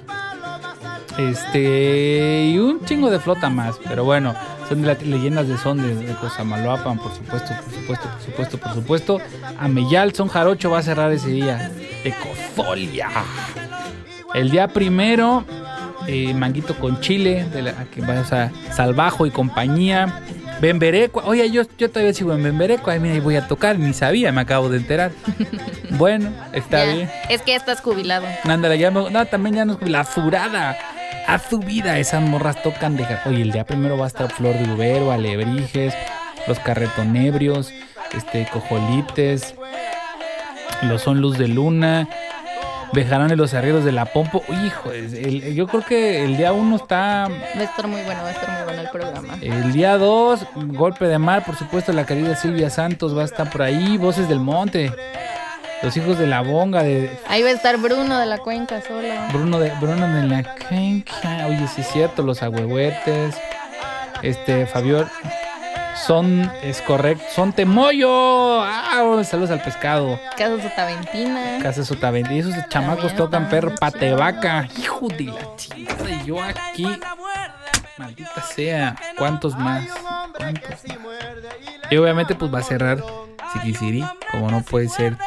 Este, 1.18 2.52
y 2.54 2.58
un 2.58 2.86
chingo 2.86 3.12
de 3.12 3.20
flota 3.20 3.50
más, 3.50 3.76
pero 3.88 4.06
bueno, 4.06 4.34
son 4.72 4.82
de 4.82 4.88
las 4.88 5.02
leyendas 5.04 5.48
de 5.48 5.58
son 5.58 5.78
de, 5.82 5.96
de 5.96 6.14
Cosamaloapan, 6.16 6.98
por 6.98 7.14
supuesto, 7.14 7.54
por 7.64 7.74
supuesto, 7.74 8.08
por 8.10 8.22
supuesto, 8.24 8.58
por 8.58 8.74
supuesto. 8.74 9.18
Ameyal, 9.60 10.14
son 10.16 10.28
jarocho 10.30 10.72
va 10.72 10.80
a 10.80 10.84
cerrar 10.84 11.12
ese 11.12 11.28
día. 11.30 11.70
Ecofolia. 12.06 13.10
El 14.34 14.50
día 14.50 14.70
primero, 14.70 15.44
eh, 16.08 16.34
manguito 16.34 16.76
con 16.76 17.02
chile, 17.02 17.46
de 17.52 17.64
la, 17.64 17.74
que 17.94 18.02
va 18.02 18.20
a 18.20 18.52
Salvajo 18.74 19.26
y 19.26 19.32
compañía. 19.32 20.22
Bemberecua, 20.62 21.24
oye, 21.26 21.50
yo, 21.50 21.64
yo 21.78 21.90
todavía 21.90 22.14
sigo 22.14 22.34
en 22.34 22.44
Bemberecua, 22.44 22.94
ay, 22.94 23.00
mira, 23.00 23.16
ahí 23.16 23.20
voy 23.20 23.36
a 23.36 23.48
tocar, 23.48 23.80
ni 23.80 23.94
sabía, 23.94 24.32
me 24.32 24.42
acabo 24.42 24.70
de 24.70 24.78
enterar. 24.78 25.12
bueno, 25.98 26.30
está 26.54 26.86
Ya, 26.86 26.94
bien. 26.94 27.10
Es 27.30 27.42
que 27.42 27.52
ya 27.52 27.58
estás 27.58 27.82
jubilado. 27.82 28.28
Ándale, 28.44 28.78
ya 28.78 28.92
me- 28.92 29.10
No, 29.10 29.26
también 29.26 29.56
ya 29.56 29.66
no 29.66 29.78
es 29.82 29.90
la 29.90 30.04
furada. 30.04 30.78
A 31.32 31.40
su 31.40 31.60
vida, 31.60 31.98
esas 31.98 32.22
morras 32.22 32.62
tocan 32.62 32.98
de. 32.98 33.06
Oye, 33.26 33.42
el 33.42 33.52
día 33.52 33.64
primero 33.66 33.98
va 33.98 34.06
a 34.06 34.08
estar 34.08 34.30
Flor 34.32 34.54
de 34.56 34.74
Ubero, 34.74 35.12
Alebrijes, 35.12 35.94
los 36.46 36.60
carretonebrios, 36.60 37.72
este, 38.14 38.48
cojolites, 38.52 39.56
los 40.82 41.02
son 41.02 41.22
Luz 41.22 41.38
de 41.38 41.48
Luna, 41.48 42.08
Bejarán 42.94 43.38
los 43.38 43.54
arrieros 43.54 43.86
de 43.86 43.94
la 43.94 44.04
Pompo. 44.04 44.44
Hijo, 44.50 44.92
el- 44.92 45.54
yo 45.56 45.66
creo 45.68 45.86
que 45.86 46.26
el 46.26 46.36
día 46.36 46.52
uno 46.52 46.76
está. 46.76 47.30
Va 47.30 47.62
a 47.62 47.64
estar 47.64 47.88
muy 47.88 48.02
bueno, 48.02 48.22
va 48.24 48.28
a 48.28 48.32
estar 48.32 48.50
muy 48.52 48.64
bueno 48.66 48.82
el 48.82 48.90
programa. 48.90 49.38
El 49.40 49.72
día 49.72 49.98
2, 49.98 50.46
Golpe 50.74 51.06
de 51.06 51.18
Mar, 51.18 51.46
por 51.46 51.56
supuesto, 51.56 51.94
la 51.94 52.06
querida 52.06 52.36
Silvia 52.36 52.70
Santos 52.70 53.18
va 53.18 53.22
a 53.22 53.26
estar 53.26 53.50
por 53.50 53.62
ahí, 53.62 53.98
Voces 53.98 54.28
del 54.28 54.42
Monte, 54.42 54.92
Los 55.84 55.98
Hijos 55.98 56.20
de 56.20 56.28
la 56.28 56.42
Bonga, 56.42 56.84
de 56.84 57.10
Ahí 57.28 57.42
va 57.42 57.50
a 57.50 57.54
estar 57.54 57.78
Bruno 57.78 58.20
de 58.20 58.26
la 58.28 58.38
Cuenca 58.38 58.82
solo. 58.82 59.08
Bruno 59.34 59.60
de, 59.60 59.72
Bruno 59.80 60.08
de 60.08 60.28
la 60.28 60.44
Cuenca. 60.44 61.48
Oye, 61.48 61.68
sí 61.68 61.82
es 61.82 61.88
cierto, 61.88 62.22
los 62.22 62.44
agüehuetes. 62.44 63.36
Este, 64.22 64.68
Fabio. 64.68 65.08
Son, 66.06 66.52
es 66.64 66.82
correcto, 66.82 67.24
son 67.36 67.54
temoyo. 67.54 68.10
Ah, 68.64 69.22
saludos 69.24 69.52
al 69.52 69.62
pescado. 69.62 70.20
Casa 70.38 70.62
Sotaventina. 70.62 71.60
Casa 71.62 71.86
Sotaventi. 71.86 72.36
Y 72.36 72.40
esos 72.40 72.56
chamacos 72.70 73.16
tocan 73.16 73.50
perro, 73.50 73.76
patevaca. 73.76 74.68
Hijo 74.80 75.10
de 75.10 75.26
la 75.26 75.56
chingada. 75.58 76.10
Y 76.10 76.26
yo 76.26 76.42
aquí. 76.42 76.88
Maldita 77.98 78.42
sea. 78.42 78.96
¿Cuántos 79.18 79.56
más? 79.56 79.86
¿Cuántos 80.36 80.70
más? 80.70 80.82
Y 81.92 81.98
obviamente, 81.98 82.34
pues 82.34 82.52
va 82.52 82.60
a 82.60 82.64
cerrar 82.64 83.04
Siquisiri. 83.54 84.04
Como 84.32 84.50
no 84.50 84.62
puede 84.64 84.90
ser. 84.90 85.18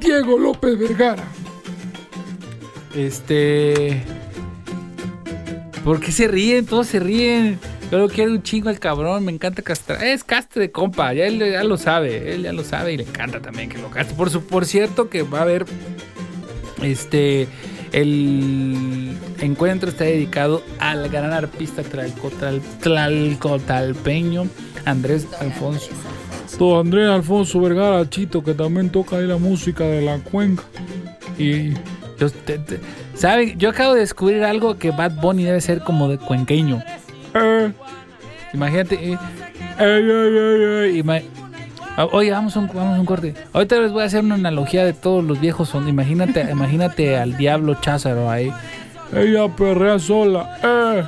Diego 0.00 0.38
López 0.38 0.78
Vergara. 0.78 1.24
Este. 2.94 4.02
¿Por 5.84 6.00
qué 6.00 6.12
se 6.12 6.28
ríen? 6.28 6.64
Todos 6.66 6.86
se 6.86 7.00
ríen. 7.00 7.58
Yo 7.90 7.98
lo 7.98 8.08
quiero 8.08 8.30
un 8.32 8.42
chingo 8.42 8.68
al 8.70 8.78
cabrón. 8.78 9.24
Me 9.24 9.32
encanta 9.32 9.62
castrar. 9.62 10.02
Es 10.02 10.24
castre 10.24 10.62
de 10.62 10.70
compa. 10.70 11.12
Ya 11.12 11.26
él 11.26 11.38
ya 11.38 11.62
lo 11.64 11.76
sabe. 11.76 12.34
Él 12.34 12.42
ya 12.44 12.52
lo 12.52 12.64
sabe 12.64 12.92
y 12.94 12.96
le 12.96 13.02
encanta 13.04 13.40
también 13.40 13.68
que 13.68 13.78
lo 13.78 13.90
castre. 13.90 14.16
Por, 14.16 14.30
su, 14.30 14.46
por 14.46 14.64
cierto, 14.66 15.10
que 15.10 15.22
va 15.22 15.40
a 15.40 15.42
haber. 15.42 15.66
Este. 16.82 17.48
El 17.92 19.16
encuentro 19.40 19.88
está 19.88 20.02
dedicado 20.04 20.62
al 20.80 21.08
gran 21.10 21.32
arpista 21.32 21.82
tlalcotal- 21.82 22.60
tlalcotalpeño 22.80 24.48
Andrés 24.84 25.28
Alfonso. 25.38 25.90
Don 26.58 26.78
Andrés 26.86 27.08
Alfonso 27.08 27.60
Vergara 27.60 28.08
Chito, 28.08 28.42
que 28.42 28.54
también 28.54 28.90
toca 28.90 29.16
ahí 29.16 29.26
la 29.26 29.36
música 29.36 29.84
de 29.84 30.02
la 30.02 30.18
cuenca. 30.18 30.62
Y 31.36 31.70
yo, 32.18 32.30
te- 32.44 32.58
te- 32.58 32.80
¿saben? 33.14 33.58
Yo 33.58 33.70
acabo 33.70 33.94
de 33.94 34.00
descubrir 34.00 34.44
algo 34.44 34.78
que 34.78 34.90
Bad 34.92 35.12
Bunny 35.20 35.44
debe 35.44 35.60
ser 35.60 35.80
como 35.80 36.08
de 36.08 36.18
cuenqueño. 36.18 36.80
Eh, 37.34 37.72
imagínate. 38.52 38.94
eh, 38.94 39.18
ey, 39.78 39.86
ey, 40.10 40.36
ey, 40.38 40.92
ey, 40.94 41.02
ima- 41.02 41.22
Ah, 41.96 42.06
Oye, 42.10 42.30
vamos 42.32 42.56
a, 42.56 42.60
un, 42.60 42.66
vamos 42.74 42.96
a 42.96 43.00
un 43.00 43.06
corte. 43.06 43.34
Ahorita 43.52 43.76
les 43.78 43.92
voy 43.92 44.02
a 44.02 44.06
hacer 44.06 44.24
una 44.24 44.34
analogía 44.34 44.84
de 44.84 44.92
todos 44.92 45.22
los 45.24 45.40
viejos 45.40 45.68
son. 45.68 45.88
Imagínate, 45.88 46.40
imagínate 46.50 47.16
al 47.16 47.36
diablo 47.36 47.74
Cházaro 47.80 48.30
ahí. 48.30 48.52
Ella 49.14 49.48
perrea 49.48 49.98
sola. 49.98 50.58
Eh. 50.62 51.04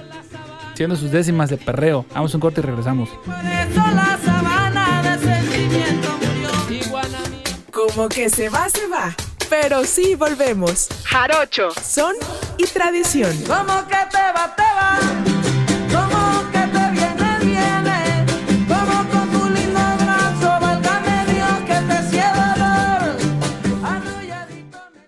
Haciendo 0.73 0.95
sus 0.97 1.11
décimas 1.11 1.51
de 1.51 1.57
perreo. 1.57 2.05
Vamos 2.15 2.33
a 2.35 2.37
un 2.37 2.41
corte 2.41 2.61
y 2.61 2.65
regresamos. 2.65 3.09
Como 7.97 8.11
que 8.11 8.29
se 8.29 8.51
va, 8.51 8.69
se 8.69 8.87
va. 8.89 9.17
Pero 9.49 9.83
sí 9.85 10.15
volvemos. 10.17 10.87
Jarocho, 11.05 11.71
son 11.83 12.15
y 12.59 12.65
tradición. 12.67 13.35
Como 13.47 13.89
que 13.89 13.97
te 14.11 14.33
va, 14.37 14.55
te 14.55 14.63
va. 14.63 14.99
Como 15.91 16.51
que 16.51 16.59
te 16.59 16.91
viene, 16.91 17.39
viene. 17.41 18.27
Como 18.69 19.09
con 19.09 19.31
tu 19.31 19.49
lindo 19.49 19.81
brazo, 19.97 20.61
válgame 20.61 21.25
Dios 21.33 21.59
que 21.67 21.81
te 21.89 22.03
cielo 22.11 22.43
dolor. 22.59 23.17
Arrulladito 23.83 24.79
me 24.93 25.05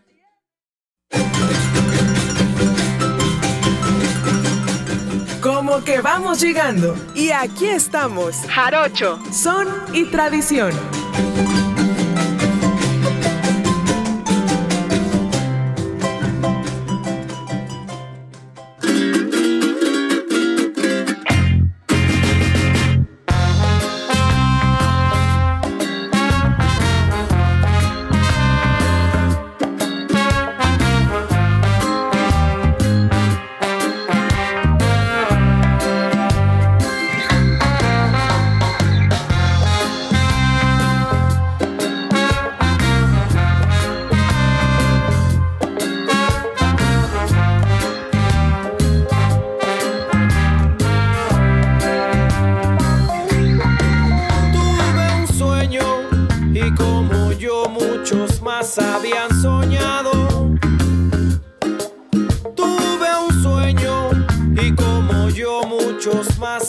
Como 5.43 5.85
que 5.85 6.01
vamos 6.01 6.41
llegando. 6.41 6.97
Y 7.15 7.33
aquí 7.33 7.67
estamos. 7.67 8.37
Jarocho, 8.49 9.19
son 9.31 9.69
y 9.93 10.07
tradición. 10.07 10.73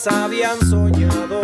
Habían 0.07 0.59
soñado. 0.69 1.41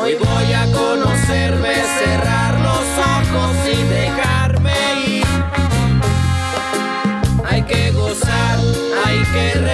Hoy 0.00 0.14
voy 0.14 0.52
a 0.52 0.66
conocerme, 0.72 1.74
cerrar 1.98 2.58
los 2.60 2.86
ojos 2.98 3.56
y 3.70 3.82
dejarme 3.84 4.72
ir. 5.06 5.26
Hay 7.44 7.62
que 7.64 7.90
gozar, 7.92 8.58
hay 9.04 9.18
que 9.34 9.71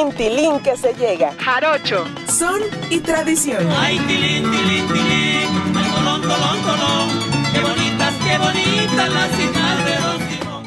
Tilín, 0.00 0.12
tilín 0.16 0.60
que 0.60 0.76
se 0.78 0.94
llega. 0.94 1.34
Jarocho. 1.38 2.06
Son 2.26 2.58
y 2.88 3.00
tradición. 3.00 3.68
Ay, 3.78 3.98
tilín, 3.98 4.50
tilín, 4.50 4.86
tilín, 4.88 5.76
ay, 5.76 5.90
tolón, 5.94 6.22
tolón, 6.22 6.58
tolón. 6.62 7.08
Qué 7.52 7.60
bonitas, 7.60 8.14
qué 8.24 8.38
bonitas 8.38 9.08
las 9.12 9.38
hijas 9.38 9.84
de 9.84 9.96
Don 10.00 10.30
Simón. 10.30 10.64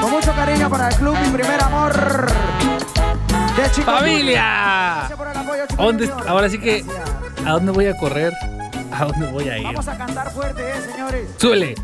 Con 0.00 0.10
mucho 0.10 0.32
cariño 0.34 0.68
para 0.70 0.88
el 0.88 0.94
club 0.96 1.16
Mi 1.24 1.28
Primer 1.30 1.62
Amor 1.62 1.92
de 3.56 3.70
Chico 3.72 3.90
¡Familia! 3.90 4.42
Gracias 5.08 5.18
por 5.18 5.28
el 5.28 5.36
apoyo, 5.36 5.62
¿A 5.62 5.66
Chico 5.66 5.82
dónde- 5.82 6.06
Junior. 6.08 6.28
ahora 6.28 6.48
sí 6.48 6.58
que, 6.58 6.82
Gracias. 6.82 7.46
¿a 7.46 7.50
dónde 7.52 7.72
voy 7.72 7.86
a 7.86 7.96
correr? 7.96 8.32
¿A 8.98 9.04
dónde 9.04 9.26
voy 9.26 9.48
a 9.48 9.58
ir? 9.58 9.64
Vamos 9.64 9.88
a 9.88 9.96
cantar 9.98 10.30
fuerte, 10.30 10.62
eh, 10.62 10.74
señores. 10.90 11.28
¡Súbele! 11.36 11.74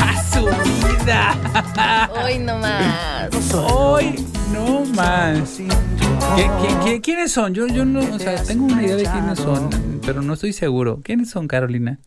¡A 0.00 0.22
su 0.22 0.46
vida! 0.46 2.08
Hoy 2.24 2.38
no 2.38 2.58
más. 2.58 3.28
Hoy 3.54 4.26
no 4.52 4.84
más. 4.94 5.58
¿Qui- 5.60 6.48
qui- 6.58 6.80
qui- 6.84 7.00
quiénes 7.02 7.32
son? 7.32 7.52
Yo, 7.52 7.66
yo 7.66 7.84
no, 7.84 8.00
o 8.00 8.18
sea, 8.18 8.42
tengo 8.42 8.64
una 8.64 8.82
idea 8.82 8.96
de 8.96 9.04
quiénes 9.04 9.38
son, 9.40 9.68
pero 10.06 10.22
no 10.22 10.32
estoy 10.34 10.52
seguro. 10.54 11.00
¿Quiénes 11.04 11.28
son, 11.30 11.48
Carolina? 11.48 11.98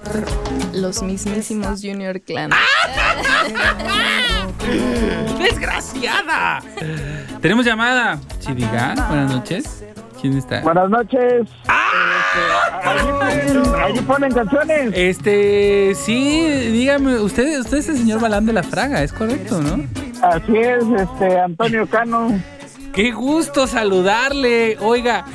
Los 0.73 1.03
mismísimos 1.03 1.81
Junior 1.81 2.21
Clan. 2.21 2.49
¡Desgraciada! 5.37 6.61
Tenemos 7.41 7.63
llamada. 7.65 8.19
Chidigan, 8.39 8.95
buenas 9.07 9.31
noches. 9.31 9.83
¿Quién 10.19 10.37
está? 10.37 10.61
Buenas 10.61 10.89
noches. 10.89 11.41
Este, 11.41 11.71
allí, 13.83 14.01
ponen, 14.01 14.31
canciones. 14.31 14.91
Este, 14.93 15.93
sí, 15.95 16.47
dígame, 16.71 17.19
usted, 17.19 17.59
usted 17.59 17.77
es 17.77 17.89
el 17.89 17.97
señor 17.97 18.19
Balán 18.19 18.45
de 18.45 18.53
la 18.53 18.63
Fraga, 18.63 19.03
es 19.03 19.13
correcto, 19.13 19.61
¿no? 19.61 19.83
Así 20.21 20.57
es, 20.57 20.83
este 20.97 21.39
Antonio 21.39 21.87
Cano. 21.87 22.29
Qué 22.93 23.11
gusto 23.11 23.67
saludarle. 23.67 24.77
Oiga, 24.79 25.25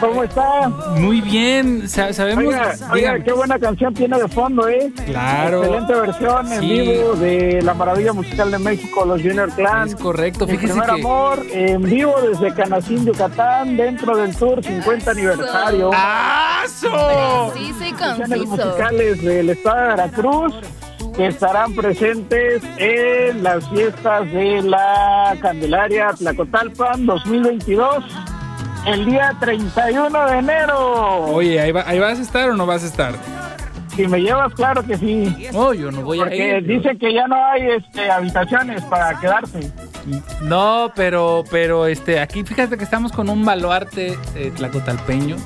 ¿Cómo 0.00 0.22
está? 0.22 0.68
muy 0.98 1.20
bien, 1.20 1.88
sa- 1.88 2.12
sabemos. 2.12 2.44
Oiga, 2.44 2.74
oiga, 2.92 3.18
qué 3.24 3.32
buena 3.32 3.58
canción 3.58 3.94
tiene 3.94 4.18
de 4.18 4.28
fondo, 4.28 4.68
¿eh? 4.68 4.92
Claro. 5.06 5.62
Excelente 5.62 5.94
versión 5.94 6.52
en 6.52 6.60
Sí. 6.60 6.66
vivo 6.80 7.12
de 7.14 7.62
la 7.62 7.74
maravilla 7.74 8.12
musical 8.12 8.50
de 8.50 8.58
México, 8.58 9.04
los 9.04 9.22
Junior 9.22 9.50
Clan. 9.52 9.88
Es 9.88 9.96
correcto, 9.96 10.46
fíjese 10.46 10.72
primer 10.74 10.90
que. 10.90 11.00
amor, 11.00 11.42
en 11.50 11.82
vivo 11.82 12.14
desde 12.30 12.54
Canacín, 12.54 13.04
Yucatán, 13.06 13.76
dentro 13.76 14.16
del 14.16 14.36
tour 14.36 14.62
50 14.62 15.10
aniversario. 15.12 15.90
¡Aso! 15.94 17.50
Preciso 17.54 17.84
y 17.84 17.92
Canciones 17.92 18.38
conciso. 18.44 18.66
musicales 18.66 19.22
del 19.22 19.50
estado 19.50 19.76
de 19.82 19.88
Veracruz 19.88 20.54
que 21.16 21.26
estarán 21.28 21.74
presentes 21.74 22.62
en 22.76 23.42
las 23.42 23.66
fiestas 23.70 24.30
de 24.32 24.60
la 24.62 25.34
Candelaria 25.40 26.08
Tlacotalpan 26.18 27.06
2022 27.06 28.04
el 28.86 29.04
día 29.06 29.34
31 29.40 30.26
de 30.30 30.38
enero. 30.38 31.24
Oye, 31.26 31.60
¿ahí, 31.60 31.72
va- 31.72 31.84
ahí 31.86 31.98
vas 31.98 32.18
a 32.18 32.22
estar 32.22 32.48
o 32.50 32.56
no 32.56 32.66
vas 32.66 32.82
a 32.82 32.86
estar? 32.86 33.14
Si 33.94 34.06
me 34.06 34.20
llevas, 34.20 34.52
claro 34.52 34.82
que 34.84 34.98
sí. 34.98 35.48
Oh, 35.54 35.72
yo 35.72 35.90
no 35.90 36.02
voy 36.02 36.18
a 36.18 36.24
Porque 36.24 36.58
ir. 36.58 36.66
dicen 36.66 36.98
que 36.98 37.14
ya 37.14 37.26
no 37.26 37.36
hay 37.46 37.62
este, 37.78 38.10
habitaciones 38.10 38.82
para 38.84 39.18
quedarse. 39.18 39.72
No, 40.42 40.92
pero, 40.94 41.44
pero, 41.50 41.86
este, 41.86 42.20
aquí 42.20 42.44
fíjate 42.44 42.76
que 42.76 42.84
estamos 42.84 43.10
con 43.10 43.30
un 43.30 43.42
baluarte 43.46 44.18
eh, 44.34 44.52
tlacotalpeño, 44.54 45.36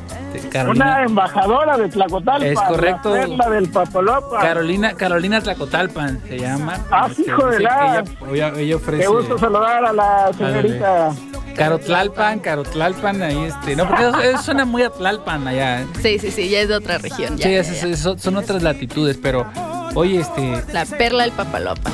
de 0.52 0.64
Una 0.68 1.04
embajadora 1.04 1.76
de 1.78 1.88
Tlacotalpan. 1.88 2.42
Es 2.48 2.60
correcto. 2.60 3.14
La 3.16 3.48
del 3.50 3.68
Papalopa. 3.70 4.40
Carolina, 4.40 4.94
Carolina 4.94 5.40
Tlacotalpan 5.40 6.20
se 6.26 6.38
llama. 6.40 6.76
Ah, 6.90 7.06
Este, 7.08 7.22
hijo 7.22 7.46
de 7.46 7.58
dice 7.58 7.62
la- 7.62 8.04
Ella, 8.32 8.48
ella, 8.48 8.52
ella 8.60 8.76
ofrece. 8.76 9.02
Qué 9.02 9.08
gusto 9.08 9.38
saludar 9.38 9.84
a 9.86 9.92
la 9.92 10.30
señorita. 10.36 11.10
Carotlalpan, 11.56 12.40
Carotlalpan, 12.40 13.22
ahí 13.22 13.38
este. 13.44 13.76
No, 13.76 13.86
porque 13.88 14.08
eso, 14.08 14.20
eso 14.20 14.42
suena 14.42 14.64
muy 14.64 14.82
a 14.82 14.90
Tlalpan 14.90 15.46
allá. 15.48 15.84
Sí, 16.02 16.18
sí, 16.18 16.30
sí, 16.30 16.48
ya 16.48 16.60
es 16.60 16.68
de 16.68 16.74
otra 16.74 16.98
región. 16.98 17.36
Ya, 17.36 17.44
Sí, 17.46 17.52
ya, 17.52 17.60
es- 17.60 17.82
ya. 17.82 17.88
es- 17.88 17.98
son, 18.00 18.18
son 18.18 18.36
otras 18.36 18.62
latitudes, 18.62 19.18
pero. 19.22 19.46
Oye, 19.94 20.20
este, 20.20 20.62
La 20.72 20.84
perla 20.86 21.24
del 21.24 21.32
papalopa. 21.32 21.90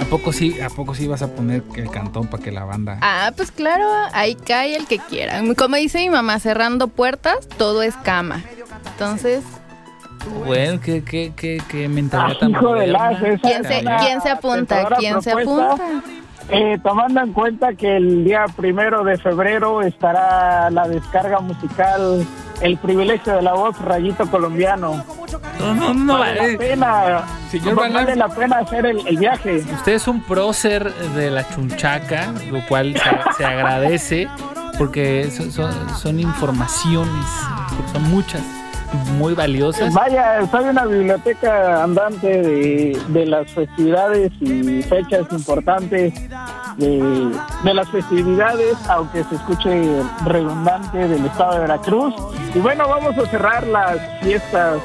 ¿a 0.00 0.04
poco 0.06 0.32
sí, 0.32 0.60
a 0.60 0.68
poco 0.70 0.94
sí 0.94 1.06
vas 1.06 1.22
a 1.22 1.28
poner 1.28 1.62
el 1.76 1.90
cantón 1.90 2.26
para 2.28 2.42
que 2.42 2.50
la 2.52 2.64
banda? 2.64 2.98
Ah, 3.00 3.32
pues 3.36 3.50
claro, 3.50 3.86
ahí 4.12 4.34
cae 4.34 4.76
el 4.76 4.86
que 4.86 4.98
quiera. 4.98 5.40
Como 5.56 5.76
dice 5.76 5.98
mi 5.98 6.10
mamá, 6.10 6.38
cerrando 6.40 6.88
puertas, 6.88 7.48
todo 7.58 7.82
es 7.82 7.94
cama. 7.96 8.42
Entonces, 8.92 9.42
Bueno, 10.46 10.80
qué, 10.80 11.02
qué, 11.04 11.32
qué, 11.36 11.60
qué 11.68 11.88
mentalidad 11.88 12.36
Ah, 12.36 12.40
tan 12.40 12.50
hijo 12.50 12.74
de 12.74 12.86
las, 12.86 13.18
¿quién 13.42 13.64
se, 13.64 13.84
quién 14.00 14.20
se 14.22 14.30
apunta? 14.30 14.88
¿Quién 14.98 15.20
se 15.22 15.32
apunta? 15.32 15.76
Eh, 16.50 16.78
tomando 16.82 17.20
en 17.22 17.32
cuenta 17.32 17.72
que 17.74 17.96
el 17.96 18.24
día 18.24 18.44
primero 18.54 19.02
de 19.02 19.16
febrero 19.16 19.80
estará 19.82 20.68
la 20.70 20.86
descarga 20.86 21.40
musical 21.40 22.24
El 22.60 22.76
privilegio 22.76 23.34
de 23.36 23.42
la 23.42 23.54
voz 23.54 23.78
Rayito 23.80 24.30
Colombiano. 24.30 25.02
No, 25.58 25.74
no, 25.74 25.94
no, 25.94 26.18
vale 26.18 26.34
la 26.36 26.48
eh, 26.48 26.56
pena, 26.58 27.22
Señor 27.50 27.74
vale 27.74 28.14
la 28.16 28.28
pena 28.28 28.58
hacer 28.58 28.84
el, 28.86 29.06
el 29.06 29.16
viaje. 29.16 29.56
Usted 29.72 29.92
es 29.94 30.06
un 30.06 30.20
prócer 30.20 30.92
de 31.16 31.30
la 31.30 31.48
chunchaca, 31.48 32.32
lo 32.50 32.64
cual 32.66 32.94
se, 32.94 33.36
se 33.38 33.44
agradece 33.44 34.28
porque 34.78 35.30
son, 35.30 35.50
son- 35.50 35.96
son 35.96 36.20
informaciones, 36.20 37.24
son 37.92 38.02
muchas. 38.10 38.42
Muy 39.18 39.34
valiosas. 39.34 39.92
Vaya, 39.92 40.46
soy 40.50 40.64
una 40.64 40.84
biblioteca 40.84 41.82
andante 41.82 42.42
de, 42.42 42.98
de 43.08 43.26
las 43.26 43.50
festividades 43.50 44.32
y 44.40 44.82
fechas 44.82 45.26
importantes 45.30 46.14
de, 46.76 47.30
de 47.64 47.74
las 47.74 47.88
festividades, 47.90 48.76
aunque 48.88 49.24
se 49.24 49.34
escuche 49.36 50.02
redundante 50.24 50.98
del 51.08 51.24
estado 51.26 51.54
de 51.54 51.60
Veracruz. 51.60 52.14
Y 52.54 52.58
bueno, 52.58 52.88
vamos 52.88 53.16
a 53.18 53.26
cerrar 53.26 53.66
las 53.66 53.98
fiestas 54.20 54.78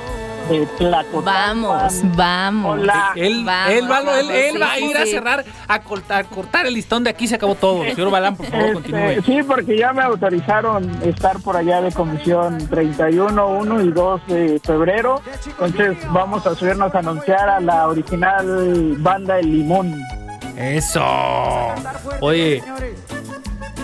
de 0.49 0.65
Tlacotalpan. 0.77 1.61
Vamos, 1.61 2.01
vamos. 2.15 2.79
Hola. 2.79 3.11
Él, 3.15 3.43
Vamos, 3.45 3.45
él, 3.45 3.47
va, 3.47 3.71
él, 3.73 3.87
vamos, 3.87 4.17
él 4.19 4.51
sí, 4.53 4.57
va 4.57 4.71
a 4.71 4.75
sí, 4.75 4.85
ir 4.85 4.97
a 4.97 5.05
cerrar, 5.05 5.45
a 5.67 5.79
cortar, 5.81 6.25
cortar 6.25 6.65
el 6.65 6.73
listón 6.73 7.03
de 7.03 7.09
aquí, 7.11 7.27
se 7.27 7.35
acabó 7.35 7.55
todo. 7.55 7.83
Señor 7.95 8.09
Balán, 8.11 8.35
por 8.35 8.45
favor, 8.47 8.73
continúe. 8.73 8.97
Este, 8.99 9.21
sí, 9.23 9.43
porque 9.43 9.77
ya 9.77 9.93
me 9.93 10.01
autorizaron 10.03 10.89
estar 11.03 11.39
por 11.39 11.55
allá 11.57 11.81
de 11.81 11.91
comisión 11.91 12.57
31, 12.69 13.47
1 13.47 13.81
y 13.81 13.91
2 13.91 14.21
de 14.27 14.59
febrero. 14.63 15.21
Entonces 15.59 15.97
vamos 16.11 16.45
a 16.45 16.55
subirnos 16.55 16.93
a 16.93 16.99
anunciar 16.99 17.49
a 17.49 17.59
la 17.59 17.87
original 17.87 18.95
banda 18.97 19.39
El 19.39 19.51
Limón. 19.51 20.01
Eso. 20.57 21.03
Oye, 22.21 22.61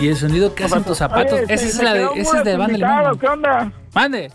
¿y 0.00 0.08
el 0.08 0.16
sonido 0.16 0.54
que 0.54 0.64
hacen 0.64 0.84
tus 0.84 0.98
zapatos? 0.98 1.32
Oye, 1.32 1.44
Esa 1.48 1.62
se- 1.64 1.68
es 1.68 1.82
la 1.82 1.94
de, 1.94 2.08
esa 2.16 2.38
es 2.38 2.44
de 2.44 2.56
banda 2.56 2.72
invitado, 2.74 3.00
Limón. 3.02 3.18
¿Qué 3.18 3.26
onda? 3.28 3.72
Mande. 3.94 4.30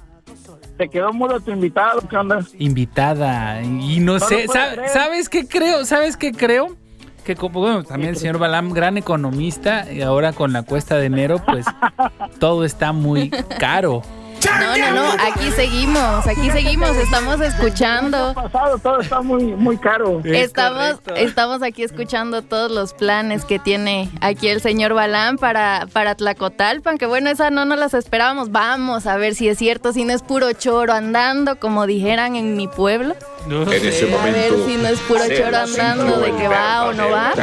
Se 0.82 0.90
quedó 0.90 1.14
mudo 1.14 1.40
tu 1.40 1.52
invitado, 1.52 2.02
¿qué 2.10 2.18
onda? 2.18 2.40
Invitada. 2.58 3.62
Y 3.62 4.00
no, 4.00 4.14
No 4.14 4.20
sé, 4.20 4.46
lo 4.48 4.52
puedo 4.52 4.66
sa- 4.66 4.74
creer. 4.74 4.90
¿sabes 4.90 5.30
qué 5.30 5.48
creo? 5.48 5.86
¿Sabes 5.86 6.18
qué 6.18 6.32
creo? 6.32 6.76
Que 7.24 7.36
como 7.36 7.60
bueno, 7.60 7.84
también 7.84 8.10
el 8.10 8.18
señor 8.18 8.40
Balam, 8.40 8.72
gran 8.74 8.98
economista, 8.98 9.86
y 9.94 10.02
ahora 10.02 10.34
con 10.34 10.54
la 10.54 10.64
cuesta 10.64 10.98
de 10.98 11.06
enero, 11.06 11.40
pues 11.46 11.68
todo 12.40 12.66
está 12.66 12.94
muy 12.94 13.30
caro. 13.60 14.02
No, 14.46 14.78
no, 14.78 14.92
no, 14.92 15.12
aquí 15.12 15.52
seguimos, 15.56 16.26
aquí 16.28 16.50
seguimos, 16.52 16.96
estamos 16.98 17.39
escuchando. 17.42 18.34
Pasado, 18.34 18.78
todo 18.78 19.00
está 19.02 19.22
muy, 19.22 19.44
muy 19.44 19.78
caro. 19.78 20.22
Estamos, 20.24 21.00
estamos 21.16 21.62
aquí 21.62 21.84
escuchando 21.84 22.42
todos 22.42 22.72
los 22.72 22.94
planes 22.94 23.46
que 23.46 23.60
tiene 23.60 24.10
aquí 24.20 24.48
el 24.48 24.62
señor 24.62 24.94
Balán 24.94 25.38
para, 25.38 25.88
para 25.94 26.16
Tlacotalpan, 26.16 26.98
que 26.98 27.06
bueno, 27.06 27.30
esa 27.30 27.50
no 27.50 27.66
nos 27.66 27.78
las 27.78 27.94
esperábamos. 27.94 28.52
Vamos 28.52 29.06
a 29.06 29.18
ver 29.18 29.36
si 29.36 29.48
es 29.48 29.58
cierto, 29.58 29.94
si 29.94 30.06
no 30.06 30.14
es 30.14 30.24
puro 30.24 30.52
choro 30.54 30.94
andando, 30.94 31.58
como 31.58 31.86
dijeran 31.86 32.36
en 32.36 32.56
mi 32.56 32.68
pueblo. 32.68 33.16
No 33.48 33.64
En 33.64 33.74
ese 33.74 33.92
sé. 33.92 34.14
A 34.14 34.24
ver 34.26 34.52
momento, 34.52 34.68
si 34.68 34.78
no 34.78 34.88
es 34.88 35.00
puro 35.02 35.22
choro 35.36 35.58
andando, 35.58 36.20
de 36.20 36.32
que 36.36 36.48
va 36.48 36.86
o 36.86 36.94
no 36.94 37.10
va. 37.10 37.34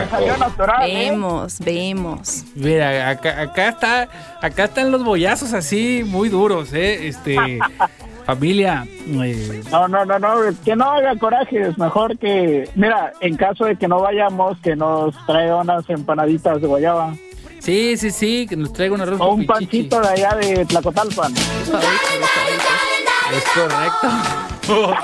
¿eh? 0.86 1.11
Vemos, 1.11 1.59
vemos. 1.59 2.44
Mira, 2.55 3.11
acá, 3.11 3.40
acá 3.40 3.68
está, 3.68 4.09
acá 4.40 4.64
están 4.64 4.90
los 4.90 5.05
bollazos 5.05 5.53
así 5.53 6.03
muy 6.05 6.28
duros, 6.28 6.72
eh. 6.72 6.88
Este, 6.95 7.59
familia, 8.26 8.86
eh, 9.07 9.62
No, 9.70 9.89
no, 9.89 10.05
no, 10.05 10.18
no, 10.18 10.34
que 10.64 10.76
no 10.76 10.91
haga 10.93 11.16
coraje, 11.16 11.68
es 11.68 11.78
mejor 11.78 12.18
que, 12.18 12.68
mira, 12.74 13.12
en 13.20 13.36
caso 13.36 13.64
de 13.64 13.76
que 13.76 13.89
no 13.89 14.01
vayamos, 14.01 14.59
que 14.61 14.76
nos 14.76 15.14
traiga 15.26 15.57
unas 15.57 15.89
empanaditas 15.89 16.61
de 16.61 16.66
guayaba 16.66 17.14
sí, 17.61 17.97
sí, 17.97 18.11
sí, 18.11 18.47
que 18.49 18.57
nos 18.57 18.72
traiga 18.72 18.95
un 18.95 19.01
arroz 19.01 19.20
o 19.20 19.30
un 19.34 19.41
pichichi. 19.41 19.57
pancito 19.89 20.01
de 20.01 20.09
allá 20.09 20.34
de 20.36 20.64
Tlacotalpan. 20.66 21.34
Es 21.36 21.70
correcto. 23.55 24.95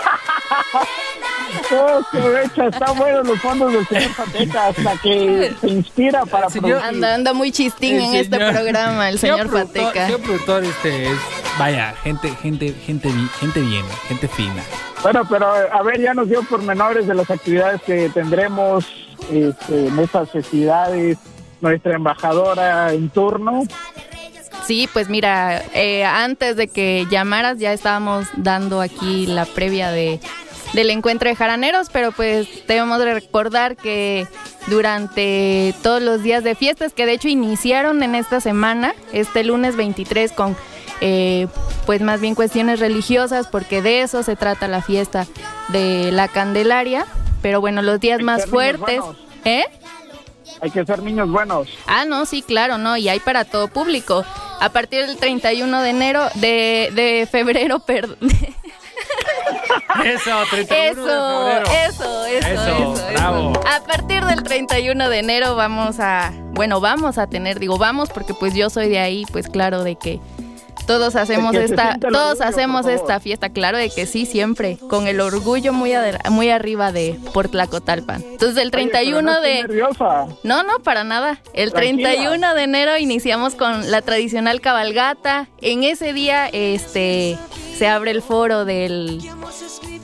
Oh, 1.76 2.00
qué 2.10 2.18
becha, 2.20 2.66
están 2.66 2.98
buenos 2.98 3.26
los 3.26 3.40
fondos 3.40 3.72
del 3.72 3.86
señor 3.86 4.10
Pateca, 4.16 4.66
hasta 4.68 4.96
que 5.02 5.52
se 5.60 5.68
inspira 5.68 6.24
para 6.26 6.48
Señor- 6.50 6.78
producir. 6.80 6.94
Anda, 6.94 7.14
anda 7.14 7.32
muy 7.32 7.52
chistín 7.52 7.96
El 7.96 8.02
en 8.02 8.14
este 8.16 8.36
señor- 8.36 8.52
programa, 8.52 9.08
el 9.08 9.18
señor 9.18 9.48
productor- 9.48 9.84
Pateca. 9.84 10.06
Señor 10.06 10.20
productor, 10.22 10.64
este 10.64 11.06
es, 11.12 11.18
vaya, 11.58 11.94
gente, 12.02 12.30
gente, 12.36 12.72
gente, 12.72 13.10
gente 13.38 13.60
bien, 13.60 13.84
gente 14.08 14.28
fina. 14.28 14.62
Bueno, 15.02 15.22
pero 15.28 15.46
a 15.46 15.82
ver, 15.82 16.00
ya 16.00 16.14
nos 16.14 16.28
dio 16.28 16.42
pormenores 16.44 17.06
de 17.06 17.14
las 17.14 17.30
actividades 17.30 17.82
que 17.82 18.08
tendremos 18.10 18.86
este, 19.30 19.88
en 19.88 19.98
estas 19.98 20.30
festividades. 20.30 21.18
Nuestra 21.60 21.94
embajadora 21.94 22.92
en 22.92 23.08
turno. 23.08 23.62
Sí, 24.66 24.88
pues 24.92 25.08
mira, 25.08 25.62
eh, 25.74 26.04
antes 26.04 26.56
de 26.56 26.68
que 26.68 27.06
llamaras 27.10 27.58
ya 27.58 27.72
estábamos 27.72 28.26
dando 28.36 28.80
aquí 28.80 29.26
la 29.26 29.46
previa 29.46 29.90
de 29.90 30.20
del 30.74 30.90
encuentro 30.90 31.28
de 31.28 31.36
jaraneros, 31.36 31.88
pero 31.90 32.10
pues 32.12 32.48
debemos 32.66 32.98
de 32.98 33.14
recordar 33.14 33.76
que 33.76 34.26
durante 34.66 35.72
todos 35.82 36.02
los 36.02 36.22
días 36.22 36.42
de 36.42 36.54
fiestas, 36.56 36.92
que 36.92 37.06
de 37.06 37.12
hecho 37.12 37.28
iniciaron 37.28 38.02
en 38.02 38.14
esta 38.16 38.40
semana, 38.40 38.92
este 39.12 39.44
lunes 39.44 39.76
23 39.76 40.32
con 40.32 40.56
eh, 41.00 41.46
pues 41.86 42.00
más 42.00 42.20
bien 42.20 42.34
cuestiones 42.34 42.80
religiosas, 42.80 43.46
porque 43.46 43.82
de 43.82 44.02
eso 44.02 44.22
se 44.22 44.36
trata 44.36 44.68
la 44.68 44.82
fiesta 44.82 45.26
de 45.68 46.10
la 46.12 46.28
Candelaria, 46.28 47.06
pero 47.42 47.60
bueno, 47.60 47.82
los 47.82 48.00
días 48.00 48.18
Hay 48.20 48.24
más 48.24 48.46
fuertes. 48.46 49.00
¿eh? 49.44 49.64
Hay 50.60 50.70
que 50.70 50.84
ser 50.84 51.02
niños 51.02 51.30
buenos. 51.30 51.68
Ah, 51.86 52.04
no, 52.04 52.24
sí, 52.26 52.42
claro, 52.42 52.78
no, 52.78 52.96
y 52.96 53.08
hay 53.08 53.20
para 53.20 53.44
todo 53.44 53.68
público. 53.68 54.24
A 54.60 54.68
partir 54.70 55.06
del 55.06 55.16
31 55.16 55.82
de 55.82 55.90
enero, 55.90 56.22
de, 56.36 56.90
de 56.94 57.28
febrero, 57.30 57.78
perdón. 57.86 58.16
Eso, 60.04 60.30
31 60.50 61.02
Eso, 61.02 61.44
de 61.44 61.52
febrero. 61.52 61.66
eso, 61.88 62.24
eso, 62.26 62.46
Eso, 62.48 62.94
eso, 62.94 63.06
bravo. 63.12 63.52
eso. 63.52 63.60
A 63.68 63.80
partir 63.84 64.24
del 64.24 64.42
31 64.42 65.08
de 65.08 65.18
enero 65.18 65.54
vamos 65.56 66.00
a, 66.00 66.32
bueno, 66.52 66.80
vamos 66.80 67.18
a 67.18 67.26
tener, 67.26 67.58
digo, 67.58 67.78
vamos 67.78 68.10
porque 68.10 68.34
pues 68.34 68.54
yo 68.54 68.70
soy 68.70 68.88
de 68.88 68.98
ahí, 68.98 69.24
pues 69.32 69.48
claro 69.48 69.84
de 69.84 69.96
que 69.96 70.20
todos 70.86 71.16
hacemos 71.16 71.54
esta, 71.54 71.98
todos 71.98 72.40
orgullo, 72.40 72.48
hacemos 72.48 72.86
esta 72.86 73.20
fiesta, 73.20 73.48
claro 73.50 73.78
de 73.78 73.90
que 73.90 74.06
sí, 74.06 74.26
siempre, 74.26 74.78
con 74.88 75.06
el 75.06 75.20
orgullo 75.20 75.72
muy, 75.72 75.92
muy 76.30 76.50
arriba 76.50 76.92
de 76.92 77.18
por 77.32 77.48
Tlacotalpan. 77.48 78.22
Entonces 78.22 78.56
el 78.58 78.68
Oye, 78.68 78.70
pero 78.70 78.90
31 78.90 79.22
no 79.22 79.32
estés 79.32 79.42
de... 79.42 79.62
nerviosa. 79.62 80.26
No, 80.42 80.62
no, 80.62 80.78
para 80.80 81.04
nada. 81.04 81.40
El 81.52 81.72
Tranquila. 81.72 82.10
31 82.10 82.54
de 82.54 82.62
enero 82.62 82.98
iniciamos 82.98 83.54
con 83.54 83.90
la 83.90 84.02
tradicional 84.02 84.60
cabalgata. 84.60 85.48
En 85.60 85.84
ese 85.84 86.12
día, 86.12 86.48
este, 86.48 87.38
se 87.76 87.88
abre 87.88 88.10
el 88.10 88.22
foro 88.22 88.64
del 88.64 89.20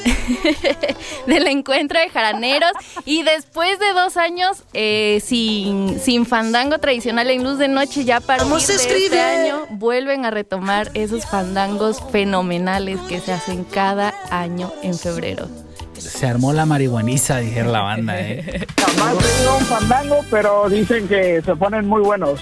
del 1.27 1.47
encuentro 1.47 1.99
de 1.99 2.09
jaraneros 2.09 2.73
y 3.05 3.23
después 3.23 3.79
de 3.79 3.93
dos 3.93 4.17
años 4.17 4.65
eh, 4.73 5.21
sin, 5.25 5.99
sin 6.01 6.27
fandango 6.27 6.79
tradicional 6.79 7.31
en 7.31 7.45
luz 7.45 7.59
de 7.59 7.69
noche 7.69 8.05
ya 8.05 8.21
para 8.21 8.45
este 8.57 9.21
año 9.21 9.67
vuelven 9.71 10.25
a 10.25 10.31
retomar 10.31 10.91
esos 10.95 11.27
fandangos 11.27 12.03
fenomenales 12.11 13.01
que 13.09 13.21
se 13.21 13.33
hacen 13.33 13.65
cada 13.65 14.15
año 14.31 14.73
en 14.83 14.95
febrero. 14.95 15.49
Se 15.95 16.27
armó 16.27 16.53
la 16.53 16.65
marihuaniza, 16.65 17.39
dijeron 17.39 17.73
la 17.73 17.83
banda, 17.83 18.19
eh. 18.19 18.67
Jamás 18.79 19.17
he 19.23 19.43
ido 19.43 19.51
a 19.51 19.57
un 19.57 19.65
fandango, 19.65 20.21
pero 20.31 20.69
dicen 20.69 21.07
que 21.07 21.43
se 21.43 21.55
ponen 21.57 21.87
muy 21.87 22.01
buenos. 22.01 22.41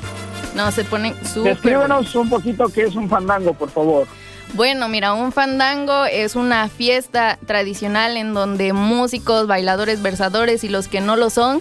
No, 0.54 0.70
se 0.70 0.84
ponen 0.84 1.14
súper 1.24 1.54
Descríbenos 1.54 2.14
un 2.14 2.28
poquito 2.28 2.68
qué 2.68 2.84
es 2.84 2.94
un 2.94 3.09
fandango, 3.09 3.52
por 3.54 3.70
favor. 3.70 4.06
Bueno, 4.55 4.88
mira, 4.88 5.12
un 5.12 5.30
fandango 5.30 6.05
es 6.07 6.34
una 6.34 6.68
fiesta 6.68 7.38
tradicional 7.46 8.16
en 8.16 8.34
donde 8.34 8.72
músicos, 8.72 9.46
bailadores, 9.46 10.03
versadores 10.03 10.64
y 10.64 10.68
los 10.68 10.88
que 10.88 11.01
no 11.01 11.16
lo 11.16 11.30
son 11.30 11.61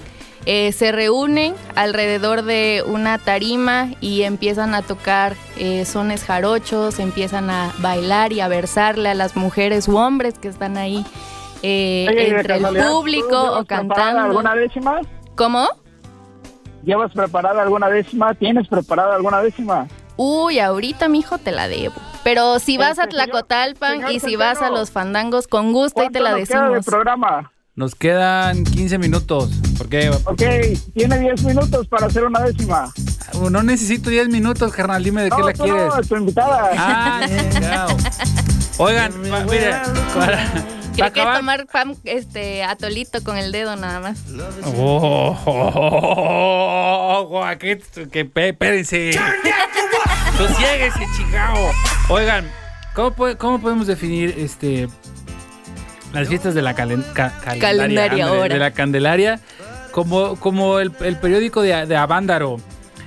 eh, 0.50 0.72
se 0.72 0.94
reúnen 0.94 1.56
alrededor 1.76 2.44
de 2.44 2.82
una 2.88 3.18
tarima 3.18 3.90
y 4.00 4.22
empiezan 4.22 4.76
a 4.76 4.82
tocar 4.82 5.36
eh, 5.58 5.84
sones 5.84 6.24
jarochos, 6.24 7.00
empiezan 7.00 7.50
a 7.50 7.74
bailar 7.80 8.32
y 8.32 8.40
a 8.40 8.48
versarle 8.48 9.10
a 9.10 9.14
las 9.14 9.36
mujeres 9.36 9.90
u 9.90 9.98
hombres 9.98 10.40
que 10.40 10.48
están 10.48 10.78
ahí 10.78 11.06
eh, 11.64 12.06
Oye, 12.08 12.30
entre 12.30 12.56
el 12.56 12.62
casualidad, 12.62 12.88
¿tú 12.88 12.94
público 12.94 13.60
o 13.60 13.66
cantando. 13.66 14.22
¿Alguna 14.22 14.56
décima? 14.56 15.02
¿Cómo? 15.36 15.68
¿Llevas 16.86 17.12
preparada 17.12 17.62
alguna 17.62 17.90
décima? 17.90 18.34
¿Tienes 18.34 18.70
preparada 18.70 19.16
alguna 19.16 19.42
décima? 19.42 19.86
Uy, 20.18 20.60
ahorita, 20.60 21.08
mijo, 21.10 21.38
te 21.38 21.52
la 21.52 21.68
debo. 21.68 21.96
Pero 22.24 22.60
si 22.60 22.78
vas 22.78 23.00
a 23.00 23.04
señor- 23.04 23.10
Tlacotalpan 23.10 23.92
señor 23.94 24.12
y 24.12 24.20
si 24.20 24.36
vas 24.36 24.62
a 24.62 24.70
los 24.70 24.92
fandangos, 24.92 25.48
con 25.48 25.72
gusto 25.74 26.04
y 26.04 26.10
te 26.10 26.20
la 26.20 26.32
¿Cuánto 26.32 26.40
nos 26.40 26.50
queda 26.50 26.62
de 26.64 26.68
decimos. 26.76 26.86
programa? 26.86 27.52
Nos 27.76 27.94
quedan 27.94 28.64
15 28.64 28.98
minutos. 28.98 29.52
Porque 29.78 30.10
Ok, 30.10 30.42
tiene 30.96 31.20
10 31.20 31.44
minutos 31.44 31.88
para 31.88 32.08
hacer 32.08 32.24
una 32.26 32.40
décima. 32.42 32.92
no 33.52 33.62
necesito 33.62 34.10
10 34.10 34.30
minutos, 34.30 34.74
carnal. 34.74 35.04
Dime 35.04 35.22
de 35.22 35.30
qué 35.30 35.38
no, 35.38 35.46
la 35.48 35.54
tú 35.54 35.64
quieres. 35.64 35.94
no, 35.96 36.02
tu 36.02 36.16
invitada. 36.16 36.72
Ah. 36.76 37.88
Oigan, 38.80 39.22
mire, 39.22 39.72
para, 40.16 40.52
Creo 41.02 41.14
que 41.14 41.22
acabar. 41.22 41.38
tomar 41.38 41.66
pan, 41.68 41.96
este, 42.04 42.64
atolito 42.64 43.24
con 43.24 43.38
el 43.38 43.52
dedo 43.52 43.76
nada 43.76 44.00
más. 44.00 44.20
Oh, 44.66 45.38
oh, 45.46 45.72
oh, 45.76 47.28
oh, 47.32 47.44
aquí, 47.44 47.76
que 48.12 48.30
espérense. 48.36 49.12
Sosiéguese, 50.38 51.00
chingao. 51.16 51.72
Oigan, 52.10 52.50
¿cómo, 52.94 53.12
puede- 53.12 53.38
cómo 53.38 53.60
podemos 53.60 53.88
definir 53.88 54.36
este 54.38 54.88
las 56.14 56.28
fiestas 56.30 56.54
de 56.56 56.62
la 56.62 56.74
calen- 56.76 57.04
ca- 57.14 57.34
Calendaria 57.60 58.04
ándale, 58.04 58.22
ahora. 58.24 58.54
de 58.54 58.60
la 58.60 58.72
Candelaria 58.72 59.40
como, 59.92 60.36
como 60.38 60.80
el, 60.80 60.92
el 61.02 61.18
periódico 61.18 61.62
de, 61.62 61.86
de 61.86 61.96
Avándaro? 61.98 62.58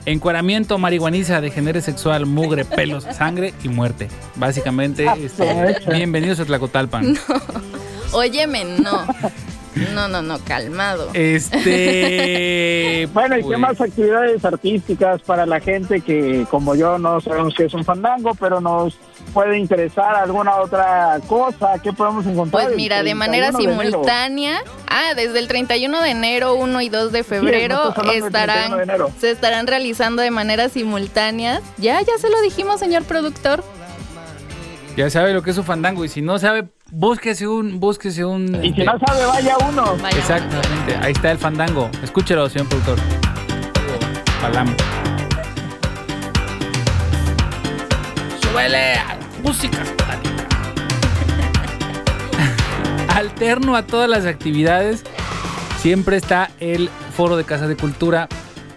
Encueramiento, 0.06 0.78
marihuaniza, 0.78 1.40
degenere 1.42 1.82
sexual, 1.82 2.24
mugre, 2.26 2.64
pelos, 2.76 3.04
sangre 3.04 3.52
y 3.62 3.68
muerte. 3.68 4.08
Básicamente, 4.34 5.06
este, 5.22 5.76
bienvenidos 5.92 6.40
a 6.40 6.46
Tlacotalpan. 6.46 7.16
Óyeme, 8.12 8.64
no. 8.64 9.06
No, 9.94 10.08
no, 10.08 10.20
no, 10.20 10.38
calmado. 10.40 11.10
Este. 11.14 13.08
Bueno, 13.14 13.36
¿y 13.36 13.40
qué 13.40 13.46
pues, 13.46 13.58
más 13.58 13.80
actividades 13.80 14.44
artísticas 14.44 15.22
para 15.22 15.46
la 15.46 15.58
gente 15.58 16.00
que, 16.00 16.46
como 16.50 16.74
yo, 16.74 16.98
no 16.98 17.20
sabemos 17.20 17.54
qué 17.56 17.64
es 17.64 17.74
un 17.74 17.84
fandango, 17.84 18.34
pero 18.34 18.60
nos 18.60 18.96
puede 19.32 19.58
interesar 19.58 20.14
alguna 20.14 20.56
otra 20.56 21.18
cosa? 21.26 21.78
¿Qué 21.82 21.92
podemos 21.92 22.26
encontrar? 22.26 22.64
Pues 22.64 22.76
mira, 22.76 23.02
de 23.02 23.14
manera 23.14 23.48
31 23.48 23.70
de 23.70 23.74
enero? 23.74 23.90
simultánea. 23.90 24.62
Ah, 24.88 25.14
desde 25.14 25.38
el 25.38 25.48
31 25.48 26.02
de 26.02 26.10
enero, 26.10 26.54
1 26.54 26.80
y 26.82 26.88
2 26.88 27.12
de 27.12 27.24
febrero 27.24 27.92
31 27.94 28.26
estarán 28.26 28.76
de 28.76 28.82
enero. 28.82 29.10
se 29.18 29.30
estarán 29.30 29.66
realizando 29.66 30.22
de 30.22 30.30
manera 30.30 30.68
simultánea. 30.68 31.62
Ya, 31.78 32.00
ya 32.00 32.18
se 32.18 32.28
lo 32.28 32.40
dijimos, 32.42 32.80
señor 32.80 33.04
productor. 33.04 33.64
Ya 34.96 35.08
sabe 35.08 35.32
lo 35.32 35.42
que 35.42 35.50
es 35.50 35.58
un 35.58 35.64
fandango. 35.64 36.04
Y 36.04 36.08
si 36.08 36.20
no 36.20 36.38
sabe, 36.38 36.68
búsquese 36.90 37.46
un. 37.46 37.80
Búsquese 37.80 38.24
un. 38.24 38.64
Y 38.64 38.72
si 38.72 38.82
no 38.82 38.98
sabe, 38.98 39.24
vaya 39.26 39.56
uno. 39.68 39.96
Vaya. 39.96 40.18
Exactamente, 40.18 40.96
ahí 41.00 41.12
está 41.12 41.30
el 41.32 41.38
fandango. 41.38 41.90
Escúchelo, 42.02 42.48
señor 42.48 42.68
productor. 42.68 42.98
Palamo. 44.40 44.72
Súbele 48.42 48.94
a 48.94 49.16
la 49.16 49.18
música. 49.42 49.78
Alterno 53.14 53.76
a 53.76 53.82
todas 53.82 54.08
las 54.08 54.24
actividades, 54.26 55.04
siempre 55.78 56.16
está 56.16 56.50
el 56.60 56.88
foro 57.14 57.36
de 57.36 57.44
Casa 57.44 57.66
de 57.68 57.76
Cultura, 57.76 58.28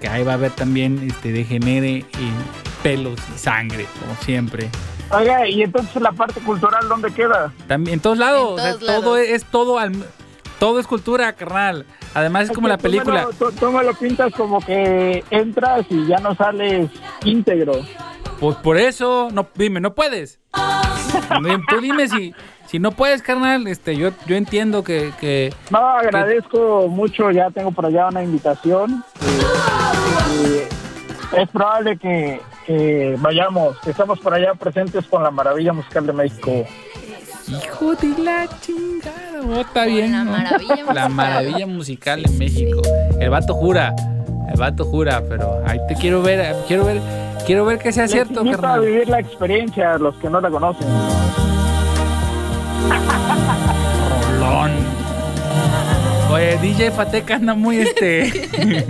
que 0.01 0.07
ahí 0.07 0.23
va 0.23 0.33
a 0.33 0.35
haber 0.35 0.51
también 0.51 1.07
este 1.09 1.31
degenere 1.31 1.89
y 1.99 2.05
pelos 2.81 3.19
y 3.33 3.37
sangre, 3.37 3.85
como 3.99 4.15
siempre. 4.21 4.69
Oiga, 5.15 5.47
y 5.47 5.61
entonces 5.63 6.01
la 6.01 6.11
parte 6.11 6.39
cultural, 6.41 6.87
¿dónde 6.89 7.11
queda? 7.13 7.53
También 7.67 7.95
en 7.95 7.99
todos 7.99 8.17
lados, 8.17 8.47
En 8.47 8.53
o 8.53 8.57
sea, 8.57 8.79
todos 8.79 9.01
todo 9.03 9.17
es, 9.17 9.29
es 9.29 9.45
todo 9.45 9.77
al 9.79 9.93
todo 10.59 10.79
es 10.79 10.87
cultura, 10.87 11.33
carnal. 11.33 11.85
Además 12.13 12.43
es 12.45 12.51
como 12.51 12.67
la 12.67 12.77
Tú 12.77 12.83
me 12.83 12.89
película. 12.89 13.23
lo- 13.23 13.33
Tú, 13.33 13.51
tú 13.59 13.71
me 13.71 13.83
lo 13.83 13.93
pintas 13.95 14.33
como 14.33 14.59
que 14.61 15.23
entras 15.29 15.85
y 15.89 16.05
ya 16.07 16.17
no 16.19 16.33
sales 16.35 16.89
íntegro. 17.25 17.73
Pues 18.39 18.55
por 18.57 18.77
eso, 18.77 19.27
no, 19.33 19.47
dime, 19.55 19.79
no 19.81 19.93
puedes. 19.93 20.39
Dime, 21.41 21.59
Tú 21.69 21.79
dime 21.81 22.07
si, 22.07 22.33
si 22.67 22.79
no 22.79 22.91
puedes, 22.91 23.21
carnal. 23.21 23.67
Este, 23.67 23.95
yo, 23.97 24.11
yo 24.25 24.35
entiendo 24.35 24.83
que, 24.83 25.11
que 25.19 25.53
No, 25.69 25.79
agradezco 25.79 26.87
mucho, 26.87 27.29
ya 27.31 27.49
tengo 27.51 27.71
por 27.71 27.85
allá 27.85 28.07
una 28.07 28.23
invitación. 28.23 29.03
eh, 29.21 30.67
y 30.69 30.72
es 31.37 31.49
probable 31.49 31.97
que, 31.97 32.39
que 32.65 33.15
vayamos, 33.19 33.77
que 33.79 33.91
estamos 33.91 34.19
por 34.19 34.33
allá 34.33 34.53
presentes 34.55 35.05
con 35.07 35.23
la 35.23 35.31
maravilla 35.31 35.73
musical 35.73 36.05
de 36.05 36.13
México. 36.13 36.65
hijo 37.47 37.95
de 37.95 38.23
la 38.23 38.47
chingada, 38.61 39.41
oh, 39.47 39.61
está 39.61 39.85
bien. 39.85 40.11
La 40.11 40.23
¿no? 40.23 40.31
maravilla 40.31 40.75
La 40.75 40.83
musical. 40.83 41.09
maravilla 41.09 41.67
musical 41.67 42.23
en 42.25 42.37
México. 42.37 42.81
El 43.19 43.29
vato 43.29 43.53
jura, 43.55 43.93
el 44.51 44.59
vato 44.59 44.85
jura, 44.85 45.21
pero 45.27 45.61
ahí 45.65 45.79
te 45.87 45.95
quiero 45.95 46.21
ver, 46.21 46.55
quiero 46.67 46.85
ver, 46.85 47.01
quiero 47.45 47.65
ver 47.65 47.79
que 47.79 47.91
sea 47.91 48.03
Les 48.03 48.11
cierto, 48.11 48.41
invito 48.41 48.59
a 48.59 48.61
carnal. 48.61 48.81
vivir 48.85 49.07
la 49.09 49.19
experiencia, 49.19 49.97
los 49.97 50.15
que 50.17 50.29
no 50.29 50.39
la 50.41 50.49
conocen. 50.49 50.87
Rolón. 54.39 54.92
Oye, 56.33 56.57
DJ 56.57 56.91
Fateca 56.91 57.35
anda 57.35 57.53
muy 57.53 57.77
este. 57.77 58.49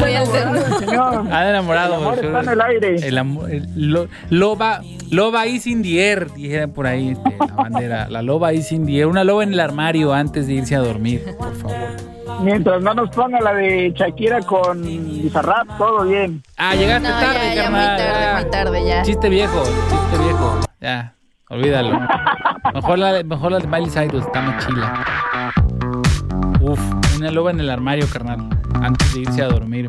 Muy 0.00 0.14
alterno. 0.14 0.56
enamorado, 0.56 0.78
señor. 0.78 1.14
Anda 1.18 1.50
enamorado. 1.50 1.94
El 1.94 2.00
amor 2.00 2.14
está 2.24 2.40
en 2.40 2.48
el 2.48 2.60
aire. 2.60 2.94
El 3.08 3.18
amor, 3.18 3.50
el- 3.50 3.68
lo- 3.92 4.08
loba, 4.30 4.80
loba 5.10 5.46
is 5.46 5.66
in 5.66 5.82
the 5.82 6.00
air, 6.10 6.32
dijeran 6.32 6.70
por 6.72 6.86
ahí 6.86 7.10
este, 7.10 7.36
la 7.38 7.46
bandera. 7.56 8.08
La 8.08 8.22
loba 8.22 8.52
is 8.54 8.72
in 8.72 8.86
the 8.86 8.96
air. 8.98 9.06
Una 9.06 9.24
loba 9.24 9.42
en 9.44 9.52
el 9.52 9.60
armario 9.60 10.12
antes 10.14 10.46
de 10.46 10.54
irse 10.54 10.74
a 10.74 10.78
dormir, 10.80 11.22
por 11.38 11.54
favor. 11.56 11.76
Mientras 12.42 12.80
no 12.82 12.92
nos 12.94 13.10
ponga 13.10 13.40
la 13.40 13.52
de 13.54 13.92
Shakira 13.94 14.40
con 14.40 14.82
Bizarrap, 14.82 15.78
todo 15.78 16.04
bien. 16.04 16.42
Ah, 16.56 16.74
llegaste 16.74 17.08
No, 17.08 17.14
tarde, 17.18 17.38
ya, 17.48 17.54
ya 17.54 17.70
muy 17.70 17.80
tarde, 17.80 18.04
ya. 18.20 18.40
muy 18.40 18.50
tarde 18.50 18.86
ya. 18.86 19.02
Chiste 19.02 19.28
viejo, 19.28 19.62
chiste 19.64 20.22
viejo. 20.24 20.60
Ya, 20.80 21.14
olvídalo. 21.50 21.98
Mejor 22.74 22.98
la, 22.98 23.22
mejor 23.22 23.52
la 23.52 23.58
de 23.60 23.66
Miley 23.68 23.90
Cyrus, 23.90 24.24
está 24.26 24.40
más 24.42 24.66
chila. 24.66 25.04
Uf, 26.66 26.80
una 27.16 27.30
loba 27.30 27.52
en 27.52 27.60
el 27.60 27.70
armario, 27.70 28.06
carnal. 28.12 28.40
Antes 28.74 29.14
de 29.14 29.20
irse 29.20 29.40
a 29.40 29.46
dormir. 29.46 29.88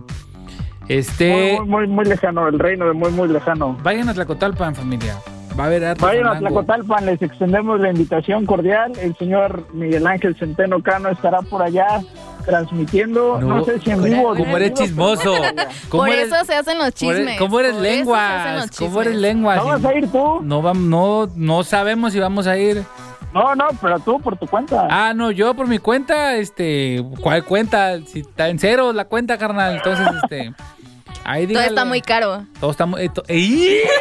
Este. 0.88 1.57
Muy, 1.57 1.67
muy, 1.67 1.88
muy 1.88 2.05
lejano, 2.05 2.47
el 2.47 2.59
reino 2.59 2.86
de 2.86 2.93
muy, 2.93 3.09
muy 3.09 3.28
lejano. 3.28 3.75
Vayan 3.82 4.09
a 4.09 4.13
Tlacotalpan, 4.13 4.75
familia. 4.75 5.15
Va 5.59 5.63
a 5.63 5.67
haber 5.67 5.84
harto 5.84 6.05
Vayan 6.05 6.28
a. 6.28 6.38
Tlacotalpan, 6.38 7.07
les 7.07 7.19
extendemos 7.19 7.80
la 7.80 7.89
invitación 7.89 8.45
cordial. 8.45 8.91
El 9.01 9.15
señor 9.15 9.65
Miguel 9.73 10.05
Ángel 10.05 10.36
Centeno 10.36 10.84
Cano 10.84 11.09
estará 11.09 11.41
por 11.41 11.63
allá 11.63 11.88
transmitiendo, 12.45 13.41
no, 13.41 13.65
sé 13.65 13.80
si 13.80 13.89
en 13.89 14.03
vivo. 14.03 14.30
o 14.30 14.36
¿Cómo 14.36 14.55
eres 14.55 14.73
chismoso? 14.75 15.34
¿Cómo 15.89 16.03
Por 16.03 16.09
eres, 16.09 16.28
eso 16.28 16.45
se 16.45 16.53
hacen 16.53 16.78
los 16.78 16.93
chismes. 16.93 17.39
¿Cómo 17.39 17.59
eres 17.59 17.75
lenguas? 17.75 18.55
los 18.55 18.78
¿Cómo 18.78 19.01
eres 19.01 19.15
lenguas? 19.15 19.57
¿No 19.57 19.65
vas 19.65 19.84
a 19.84 19.93
ir 19.95 20.11
tú? 20.11 20.41
No, 20.43 20.73
no, 20.75 21.28
no 21.36 21.63
sabemos 21.63 22.13
si 22.13 22.19
vamos 22.19 22.45
a 22.45 22.55
ir. 22.55 22.84
No, 23.38 23.55
no, 23.55 23.67
pero 23.79 23.99
tú 23.99 24.19
por 24.19 24.35
tu 24.38 24.47
cuenta. 24.47 24.88
Ah, 24.89 25.13
no, 25.13 25.29
yo 25.31 25.53
por 25.53 25.67
mi 25.67 25.77
cuenta, 25.77 26.35
este, 26.35 27.03
¿cuál 27.21 27.43
cuenta? 27.45 27.99
Si 28.05 28.21
está 28.21 28.49
en 28.49 28.57
cero 28.57 28.93
la 28.93 29.05
cuenta, 29.05 29.38
carnal. 29.38 29.75
Entonces, 29.75 30.07
este, 30.23 30.53
ahí 31.23 31.43
Todo 31.43 31.47
dígale. 31.49 31.67
está 31.67 31.85
muy 31.85 32.01
caro. 32.01 32.45
Todo 32.59 32.71
está 32.71 32.85
muy... 32.85 33.11
eh. 33.27 33.81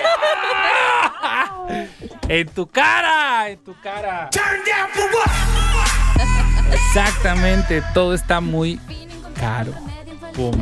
En 2.28 2.49
tu 2.49 2.66
cara, 2.66 3.51
en 3.51 3.59
tu 3.59 3.74
cara. 3.80 4.28
Exactamente, 6.72 7.82
todo 7.95 8.14
está 8.14 8.41
muy 8.41 8.80
caro. 9.39 9.72
Pum. 10.34 10.53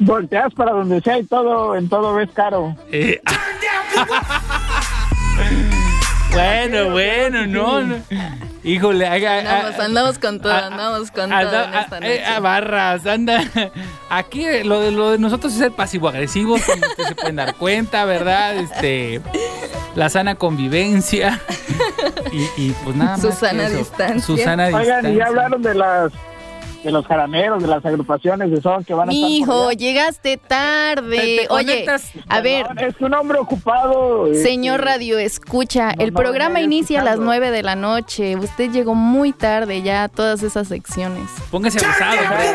Volteas 0.00 0.52
para 0.54 0.72
donde 0.72 1.00
sea 1.00 1.18
y 1.18 1.24
todo, 1.24 1.74
en 1.76 1.88
todo 1.88 2.14
ves 2.14 2.30
caro. 2.32 2.74
Eh, 2.92 3.20
bueno, 6.32 6.90
bueno, 6.90 7.46
no, 7.46 7.82
no. 7.82 7.96
Híjole, 8.62 9.06
haga, 9.06 9.38
Andamos, 9.38 9.80
andamos 9.80 10.18
con 10.18 10.40
todo, 10.40 10.52
ah, 10.52 10.66
andamos 10.66 11.10
con 11.10 11.32
anda- 11.32 11.50
todo 11.50 11.64
en 11.64 11.74
esta 11.74 11.96
ah, 11.96 11.98
eh, 12.02 12.18
noche. 12.18 12.24
ah, 12.26 12.40
barras, 12.40 13.06
anda. 13.06 13.42
Aquí 14.10 14.44
eh, 14.44 14.64
lo 14.64 14.80
de, 14.80 14.90
lo 14.90 15.10
de 15.12 15.18
nosotros 15.18 15.52
es 15.54 15.58
ser 15.58 15.72
pasivo-agresivo, 15.72 16.56
como 16.66 16.86
ustedes 16.86 17.08
se 17.08 17.14
pueden 17.14 17.36
dar 17.36 17.54
cuenta, 17.54 18.04
¿verdad? 18.04 18.56
Este, 18.56 19.20
la 19.94 20.08
sana 20.10 20.34
convivencia. 20.34 21.40
Y, 22.32 22.42
y, 22.56 22.70
pues 22.84 22.94
nada 22.96 23.12
más. 23.16 23.20
que 23.24 23.32
Susana 23.32 23.66
eso. 23.66 23.78
distancia. 23.78 24.20
Susana 24.20 24.66
Oigan, 24.66 24.80
y 24.80 24.84
distancia. 24.84 25.14
ya 25.18 25.26
hablaron 25.26 25.62
de 25.62 25.74
las 25.74 26.12
de 26.82 26.90
los 26.92 27.06
jaraneros, 27.06 27.62
de 27.62 27.68
las 27.68 27.84
agrupaciones 27.84 28.50
de 28.50 28.60
son 28.62 28.84
que 28.84 28.94
van 28.94 29.08
a 29.08 29.12
allá. 29.12 29.72
llegaste 29.78 30.36
tarde. 30.38 31.16
Te- 31.16 31.46
te 31.46 31.52
Oye, 31.52 31.66
conectas. 31.84 32.10
a 32.28 32.40
ver, 32.40 32.66
es 32.78 33.00
un 33.00 33.12
hombre 33.14 33.38
ocupado. 33.38 34.26
este, 34.28 34.42
señor 34.44 34.82
Radio 34.84 35.18
Escucha, 35.18 35.92
no, 35.94 36.02
el 36.04 36.12
programa 36.12 36.58
no, 36.58 36.64
inicia 36.64 37.00
a 37.00 37.04
las 37.04 37.14
escuchando. 37.14 37.32
9 37.40 37.50
de 37.50 37.62
la 37.62 37.76
noche. 37.76 38.36
Usted 38.36 38.70
llegó 38.70 38.94
muy 38.94 39.32
tarde 39.32 39.82
ya 39.82 40.04
a 40.04 40.08
todas 40.08 40.42
esas 40.42 40.68
secciones. 40.68 41.28
Póngase 41.50 41.84
abusado, 41.84 42.16
hombre. 42.22 42.50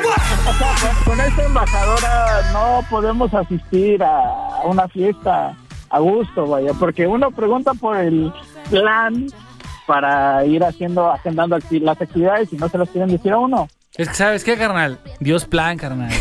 O 0.50 0.54
sea, 0.58 0.74
con, 1.06 1.18
con 1.18 1.26
esta 1.26 1.44
embajadora 1.44 2.50
no 2.54 2.82
podemos 2.90 3.34
asistir 3.34 4.02
a 4.04 4.62
una 4.66 4.88
fiesta 4.88 5.56
a 5.90 6.00
gusto, 6.00 6.48
vaya, 6.48 6.72
porque 6.80 7.06
uno 7.08 7.30
pregunta 7.32 7.74
por 7.74 7.96
el 7.98 8.34
plan 8.70 9.28
para 9.86 10.44
ir 10.46 10.64
haciendo, 10.64 11.12
agendando 11.12 11.56
acti- 11.56 11.80
las 11.82 12.02
actividades 12.02 12.52
y 12.52 12.58
no 12.58 12.68
se 12.70 12.78
las 12.80 12.90
quieren 12.90 13.12
decir 13.12 13.32
a 13.32 13.38
uno. 13.38 13.68
Es 13.98 14.10
que, 14.10 14.16
¿sabes 14.16 14.44
qué, 14.44 14.58
carnal? 14.58 15.00
Dios 15.20 15.46
plan, 15.46 15.78
carnal. 15.78 16.12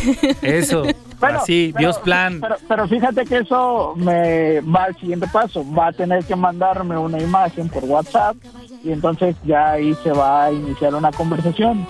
Eso. 0.42 0.82
Bueno, 1.20 1.38
Así, 1.38 1.70
pero- 1.72 1.78
Dios 1.80 1.98
plan. 2.00 2.38
Pero, 2.40 2.56
pero 2.68 2.88
fíjate 2.88 3.24
que 3.24 3.38
eso 3.38 3.94
me 3.96 4.60
va 4.60 4.84
al 4.84 4.96
siguiente 4.98 5.26
paso. 5.32 5.64
Va 5.72 5.86
a 5.86 5.92
tener 5.92 6.22
que 6.24 6.36
mandarme 6.36 6.98
una 6.98 7.18
imagen 7.18 7.70
por 7.70 7.82
WhatsApp 7.84 8.36
y 8.82 8.90
entonces 8.92 9.34
ya 9.44 9.70
ahí 9.70 9.94
se 10.02 10.10
va 10.12 10.44
a 10.46 10.52
iniciar 10.52 10.94
una 10.94 11.10
conversación. 11.12 11.86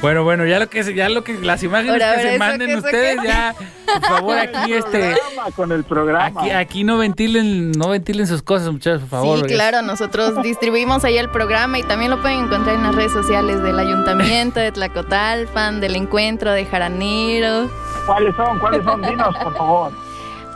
Bueno, 0.00 0.22
bueno, 0.22 0.46
ya 0.46 0.60
lo 0.60 0.68
que 0.68 0.84
se- 0.84 0.94
ya 0.94 1.08
lo 1.08 1.24
que 1.24 1.34
las 1.40 1.60
imágenes 1.64 1.92
Ahora, 2.00 2.14
que 2.14 2.20
se 2.22 2.28
¿eso 2.34 2.38
manden 2.38 2.76
ustedes 2.76 3.16
ya, 3.24 3.52
por 3.84 4.02
favor, 4.08 4.38
aquí 4.54 4.72
este 4.74 4.98
Programa, 5.16 5.50
con 5.56 5.72
el 5.72 5.82
programa. 5.84 6.40
aquí, 6.40 6.50
aquí 6.50 6.84
no 6.84 6.98
ventilen, 6.98 7.72
no 7.72 7.88
ventilen 7.88 8.28
sus 8.28 8.42
cosas, 8.42 8.70
muchachos, 8.70 9.00
por 9.00 9.08
favor. 9.10 9.34
sí, 9.36 9.40
porque- 9.42 9.54
claro, 9.54 9.82
nosotros 9.82 10.40
distribuimos 10.42 11.04
ahí 11.04 11.18
el 11.18 11.28
programa 11.30 11.80
y 11.80 11.82
también 11.82 12.12
lo 12.12 12.20
pueden 12.22 12.44
encontrar 12.44 12.76
en 12.76 12.84
las 12.84 12.94
redes 12.94 13.12
sociales 13.12 13.60
del 13.62 13.76
Ayuntamiento 13.76 14.60
de 14.60 14.70
Tlacotalpan, 14.70 15.80
del 15.80 15.96
Encuentro 15.96 16.52
de 16.52 16.64
Jaraneros. 16.64 17.68
¿Cuáles 18.06 18.36
son? 18.36 18.58
¿Cuáles 18.60 18.84
son? 18.84 19.02
Dinos, 19.02 19.34
por 19.42 19.56
favor. 19.56 19.92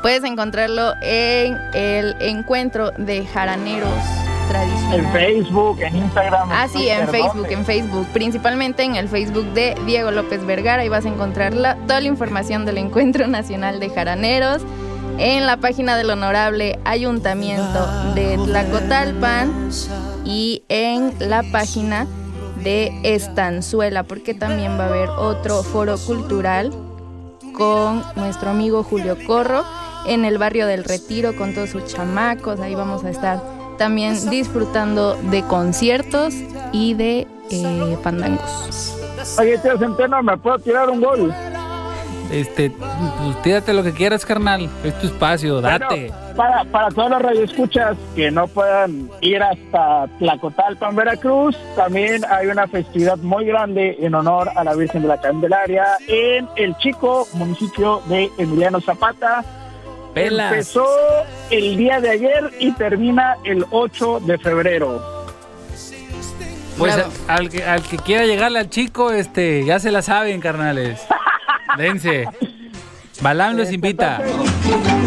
Puedes 0.03 0.23
encontrarlo 0.25 0.95
en 1.03 1.59
el 1.75 2.15
Encuentro 2.21 2.93
de 2.93 3.27
Jaraneros 3.27 3.89
tradicional. 4.53 5.01
En 5.01 5.13
Facebook, 5.13 5.81
en 5.81 5.97
Instagram. 5.97 6.49
Ah, 6.53 6.69
sí, 6.73 6.89
en 6.89 7.09
Facebook, 7.09 7.35
¿dónde? 7.35 7.55
en 7.55 7.65
Facebook, 7.65 8.07
principalmente 8.13 8.83
en 8.83 8.97
el 8.97 9.09
Facebook 9.09 9.47
de 9.55 9.75
Diego 9.87 10.11
López 10.11 10.45
Vergara 10.45 10.85
y 10.85 10.89
vas 10.89 11.05
a 11.05 11.09
encontrar 11.09 11.55
la- 11.55 11.77
toda 11.87 12.01
la 12.01 12.09
información 12.09 12.65
del 12.65 12.79
Encuentro 12.79 13.27
Nacional 13.27 13.81
de 13.81 13.91
Jaraneros 13.91 14.63
en 15.19 15.47
la 15.47 15.57
página 15.59 15.97
del 15.97 16.11
Honorable 16.11 16.79
Ayuntamiento 16.85 17.87
de 18.15 18.39
Tlacotalpan 18.45 19.71
y 20.25 20.63
en 20.69 21.13
la 21.19 21.43
página 21.53 22.07
de 22.63 22.93
Estanzuela, 23.03 24.05
porque 24.05 24.35
también 24.35 24.79
va 24.79 24.85
a 24.85 24.89
haber 24.89 25.09
otro 25.11 25.63
foro 25.63 25.97
cultural 25.99 26.73
con 27.55 28.03
nuestro 28.17 28.51
amigo 28.51 28.83
Julio 28.85 29.17
Corro 29.27 29.65
en 30.07 30.25
el 30.25 30.39
barrio 30.39 30.67
del 30.67 30.85
Retiro 30.85 31.35
con 31.37 31.55
todos 31.55 31.71
sus 31.71 31.85
chamacos. 31.87 32.61
Ahí 32.61 32.75
vamos 32.75 33.05
a 33.05 33.11
estar 33.11 33.41
también 33.83 34.15
disfrutando 34.31 35.17
de 35.33 35.43
conciertos 35.43 36.35
y 36.71 36.95
de 36.95 37.27
eh, 37.51 37.99
fandangos. 38.01 38.97
Oye, 39.41 39.59
tío 39.59 39.77
Centeno, 39.77 40.23
¿me 40.23 40.37
puedo 40.37 40.57
tirar 40.61 40.89
un 40.89 41.01
gol? 41.01 41.35
Este, 42.31 42.71
pues 42.71 43.43
tírate 43.43 43.73
lo 43.73 43.83
que 43.83 43.93
quieras, 43.93 44.25
carnal. 44.25 44.71
Es 44.85 44.97
tu 45.01 45.09
espacio, 45.09 45.61
date. 45.61 46.13
Bueno, 46.13 46.37
para, 46.37 46.65
para 46.67 46.89
todos 46.91 47.11
los 47.11 47.23
radioescuchas 47.23 47.97
que 48.15 48.31
no 48.31 48.47
puedan 48.47 49.11
ir 49.21 49.43
hasta 49.43 50.07
Tlacotalpan, 50.21 50.95
Veracruz, 50.95 51.59
también 51.75 52.23
hay 52.31 52.47
una 52.47 52.69
festividad 52.69 53.17
muy 53.17 53.47
grande 53.47 53.97
en 53.99 54.15
honor 54.15 54.49
a 54.55 54.63
la 54.63 54.77
Virgen 54.77 55.03
de 55.03 55.09
la 55.09 55.21
Candelaria 55.21 55.87
en 56.07 56.49
el 56.55 56.77
chico 56.77 57.27
municipio 57.35 58.01
de 58.07 58.31
Emiliano 58.39 58.81
Zapata. 58.81 59.45
Pelas. 60.15 60.53
Empezó 60.53 60.87
el 61.51 61.77
día 61.77 62.01
de 62.01 62.11
ayer 62.11 62.51
y 62.59 62.73
termina 62.73 63.37
el 63.45 63.65
8 63.71 64.21
de 64.21 64.39
febrero. 64.39 65.23
Pues 66.79 66.95
Bravo. 66.97 67.11
a- 67.29 67.35
al 67.35 67.49
que, 67.51 67.65
al 67.65 67.83
que 67.83 67.97
quiera 67.99 68.25
llegarle 68.27 68.59
al 68.59 68.71
chico, 68.71 69.11
este, 69.11 69.65
ya 69.65 69.79
se 69.79 69.91
la 69.91 70.03
saben, 70.03 70.41
carnales. 70.41 71.01
Dense. 71.79 72.27
Balam 73.21 73.57
los 73.57 73.71
invita. 73.71 74.21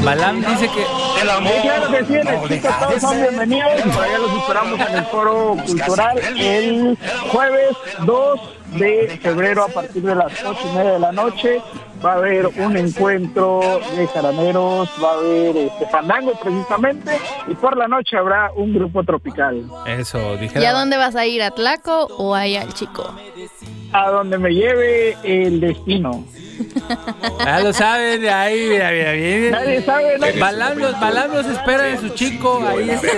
Balam 0.03 0.39
dice 0.39 0.67
que. 0.69 0.83
Sí, 0.83 1.61
claro 1.63 1.91
que 1.91 2.05
sí, 2.05 2.13
el 2.13 2.49
chico 2.61 2.69
todos 2.79 3.01
son 3.01 3.19
bienvenidos. 3.19 3.71
Por 3.93 4.03
allá 4.03 4.17
los 4.19 4.31
esperamos 4.41 4.79
en 4.79 4.95
el 4.95 5.05
foro 5.05 5.57
cultural 5.65 6.17
el 6.37 6.97
jueves 7.31 7.75
2 8.05 8.39
de 8.77 9.19
febrero 9.21 9.63
a 9.65 9.67
partir 9.67 10.01
de 10.03 10.15
las 10.15 10.31
8 10.45 10.59
y 10.71 10.77
media 10.77 10.91
de 10.93 10.99
la 10.99 11.11
noche. 11.11 11.61
Va 12.03 12.13
a 12.13 12.15
haber 12.17 12.47
un 12.47 12.77
encuentro 12.77 13.61
de 13.95 14.07
jaraneros, 14.07 14.89
va 15.03 15.11
a 15.11 15.13
haber 15.13 15.57
este 15.57 15.85
fandango 15.87 16.33
precisamente 16.41 17.17
y 17.47 17.55
por 17.55 17.77
la 17.77 17.87
noche 17.87 18.17
habrá 18.17 18.51
un 18.55 18.73
grupo 18.73 19.03
tropical. 19.03 19.65
Eso, 19.87 20.35
dije. 20.37 20.59
¿Y 20.61 20.65
a 20.65 20.73
dónde 20.73 20.97
vas 20.97 21.15
a 21.15 21.25
ir? 21.25 21.41
¿A 21.41 21.51
Tlaco 21.51 22.05
o 22.17 22.35
ahí 22.35 22.55
al 22.55 22.73
chico? 22.73 23.13
A 23.93 24.09
donde 24.11 24.37
me 24.37 24.51
lleve 24.51 25.17
el 25.23 25.59
destino. 25.59 26.25
Ya 27.43 27.59
lo 27.59 27.73
saben, 27.73 28.21
de 28.21 28.29
ahí, 28.29 28.67
mira, 28.69 28.91
mira, 28.91 29.11
viene. 29.11 29.51
Nadie 29.51 29.81
sabe, 29.81 30.17
nadie 30.17 30.79
los 31.33 31.45
espera 31.47 31.89
en 31.89 31.99
su 31.99 32.09
chico. 32.09 32.63
Ahí, 32.65 32.89
este. 32.89 33.09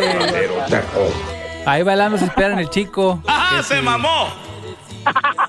Ahí 1.65 1.83
Balam 1.83 2.13
los 2.13 2.21
espera 2.21 2.53
en 2.53 2.59
el 2.59 2.69
chico. 2.69 3.21
¡Ah, 3.27 3.61
se 3.63 3.81
mamó! 3.81 4.27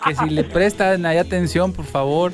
Que 0.04 0.14
si 0.14 0.30
le 0.30 0.44
prestan 0.44 1.06
ahí 1.06 1.18
atención, 1.18 1.72
por 1.72 1.84
favor. 1.84 2.32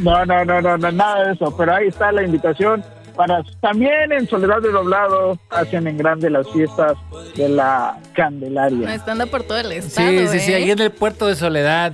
No, 0.00 0.24
no, 0.26 0.44
no, 0.44 0.60
no, 0.60 0.76
no, 0.78 0.92
nada 0.92 1.24
de 1.26 1.32
eso. 1.34 1.54
Pero 1.56 1.74
ahí 1.74 1.88
está 1.88 2.12
la 2.12 2.22
invitación 2.22 2.82
para 3.16 3.42
también 3.60 4.10
en 4.12 4.26
Soledad 4.28 4.60
de 4.60 4.70
Doblado 4.72 5.38
hacen 5.50 5.86
en 5.86 5.96
grande 5.96 6.28
las 6.30 6.48
fiestas 6.50 6.94
de 7.36 7.48
la 7.48 7.96
No, 7.96 8.08
Candelaria. 8.14 8.94
estando 8.94 9.26
por 9.28 9.44
todo 9.44 9.58
el 9.58 9.70
estado. 9.72 10.08
Sí, 10.10 10.26
sí, 10.28 10.40
sí, 10.40 10.52
¿eh? 10.52 10.56
ahí 10.56 10.70
en 10.70 10.80
el 10.80 10.90
puerto 10.90 11.26
de 11.28 11.36
Soledad. 11.36 11.92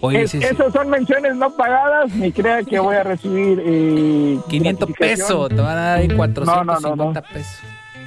Oye, 0.00 0.22
Es- 0.22 0.30
sí, 0.30 0.38
sí. 0.40 0.44
Esas 0.46 0.72
son 0.72 0.90
menciones 0.90 1.34
no 1.36 1.50
pagadas, 1.56 2.12
ni 2.14 2.30
crea 2.32 2.62
que 2.62 2.78
voy 2.78 2.94
a 2.96 3.02
recibir 3.02 3.60
eh, 3.64 4.38
500 4.48 4.88
gratificación. 4.88 5.18
pesos, 5.28 5.48
te 5.48 5.54
van 5.56 5.78
a 5.78 5.80
dar 5.82 5.98
ahí 5.98 6.08
450 6.08 6.44
No, 6.80 6.96
no, 6.96 6.96
no, 6.96 7.12
no. 7.14 7.22
pesos. 7.22 7.60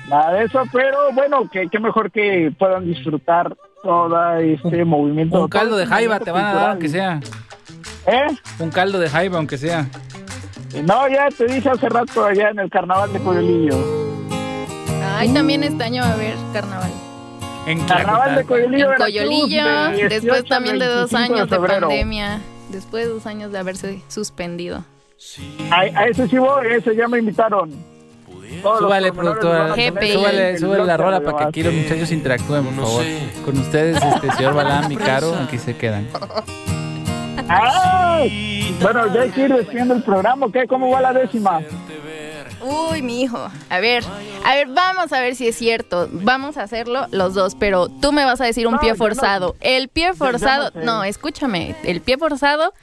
Nada 0.08 0.32
de 0.34 0.44
eso, 0.46 0.64
pero 0.72 0.98
bueno, 1.14 1.50
que, 1.50 1.68
que 1.68 1.80
mejor 1.80 2.12
que 2.12 2.54
puedan 2.58 2.86
disfrutar 2.86 3.56
todo 3.82 4.36
este 4.38 4.86
movimiento. 4.86 5.42
Un 5.42 5.48
caldo 5.50 5.78
de 5.78 5.84
este 5.84 5.96
jaiba 5.96 6.20
te 6.20 6.32
van 6.32 6.46
a 6.46 6.54
dar, 6.54 6.70
aunque 6.72 6.90
sea. 6.90 7.20
¿Eh? 8.08 8.28
Un 8.60 8.70
caldo 8.70 9.00
de 9.00 9.10
jaiba, 9.10 9.38
aunque 9.38 9.58
sea. 9.58 9.88
No, 10.84 11.08
ya 11.08 11.28
te 11.30 11.46
dije 11.46 11.70
hace 11.70 11.90
rato 11.90 12.26
allá 12.26 12.50
en 12.50 12.60
el 12.60 12.70
carnaval 12.70 13.12
de 13.12 13.20
Coyolillo. 13.20 13.76
Ay, 15.04 15.30
también 15.34 15.64
este 15.64 15.84
año 15.84 16.02
va 16.02 16.10
a 16.10 16.14
haber 16.14 16.36
carnaval. 16.54 16.92
En 17.68 17.80
Carnaval 17.86 18.36
de. 18.36 18.44
Coyolillo. 18.46 18.92
En 18.92 18.98
Coyolillo, 18.98 19.90
18 19.92 20.10
después 20.10 20.46
también 20.46 20.80
de 20.80 20.88
dos 20.88 21.12
25 21.12 21.36
años 21.36 21.50
de, 21.50 21.56
febrero. 21.56 21.88
pandemia, 21.88 22.42
después 22.70 23.06
de 23.06 23.14
dos 23.14 23.26
años 23.26 23.52
de 23.52 23.60
haberse 23.60 24.02
suspendido. 24.08 24.84
A, 25.70 25.82
a 25.82 26.08
ese 26.08 26.28
sí 26.28 26.38
voy, 26.38 26.68
ese 26.72 26.96
ya 26.96 27.08
me 27.08 27.20
invitaron. 27.20 27.72
Todos 28.62 28.80
Súbale, 28.80 29.14
productora. 29.14 29.74
a. 29.74 29.76
Súbale, 29.76 30.58
súbale 30.58 30.86
la 30.86 30.98
rola 30.98 31.20
de 31.20 31.26
para 31.26 31.38
que 31.38 31.44
aquí 31.44 31.64
los 31.64 31.74
muchachos 31.74 32.12
interactúen, 32.12 32.66
por 32.66 32.74
favor. 32.86 33.04
Con 33.46 33.58
ustedes, 33.58 34.02
este 34.04 34.32
señor 34.32 34.54
Balam 34.56 34.92
y 34.92 34.98
Caro, 34.98 35.36
aquí 35.36 35.58
se 35.58 35.78
quedan. 35.78 36.08
Ah, 37.54 38.24
bueno, 38.82 39.14
ya 39.14 39.22
hay 39.22 39.30
que 39.32 39.42
ir 39.42 39.54
despidiendo 39.54 39.94
el 39.94 40.04
programa, 40.04 40.48
¿qué? 40.52 40.66
¿Cómo 40.68 40.90
va 40.90 41.02
la 41.02 41.14
décima? 41.14 41.62
Uy, 42.64 43.02
mi 43.02 43.24
hijo. 43.24 43.38
A 43.70 43.80
ver, 43.80 44.04
a 44.46 44.54
ver, 44.56 44.68
vamos 44.68 45.12
a 45.12 45.20
ver 45.20 45.36
si 45.36 45.48
es 45.48 45.58
cierto. 45.58 46.08
Vamos 46.12 46.58
a 46.58 46.64
hacerlo 46.64 47.08
los 47.12 47.34
dos, 47.34 47.56
pero 47.56 47.90
tú 47.90 48.12
me 48.12 48.24
vas 48.24 48.40
a 48.40 48.46
decir 48.46 48.68
un 48.68 48.74
No, 48.76 48.80
pie 48.80 48.92
no- 48.92 48.96
forzado. 48.96 49.56
El 49.60 49.90
pie 49.90 50.14
forzado, 50.14 50.72
no 50.76 50.84
no, 50.98 51.04
escúchame. 51.04 51.76
El 51.84 52.02
pie 52.02 52.18
forzado 52.18 52.74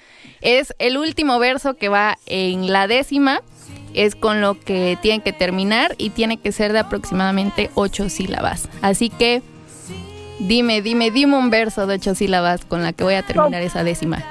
es 0.40 0.74
el 0.78 0.98
último 0.98 1.38
verso 1.38 1.74
que 1.74 1.88
va 1.88 2.18
en 2.26 2.72
la 2.72 2.86
décima. 2.86 3.40
Es 3.94 4.14
con 4.16 4.40
lo 4.42 4.58
que 4.60 4.98
tiene 5.00 5.22
que 5.22 5.32
terminar 5.32 5.94
y 5.96 6.10
tiene 6.10 6.36
que 6.38 6.52
ser 6.52 6.72
de 6.72 6.80
aproximadamente 6.80 7.70
ocho 7.74 8.08
sílabas. 8.10 8.68
Así 8.82 9.08
que 9.10 9.42
dime, 10.40 10.82
dime, 10.82 11.10
dime 11.10 11.36
un 11.36 11.50
verso 11.50 11.86
de 11.86 11.94
ocho 11.94 12.14
sílabas 12.14 12.64
con 12.64 12.82
la 12.82 12.92
que 12.92 13.04
voy 13.04 13.14
a 13.14 13.22
terminar 13.22 13.62
esa 13.62 13.84
décima. 13.84 14.22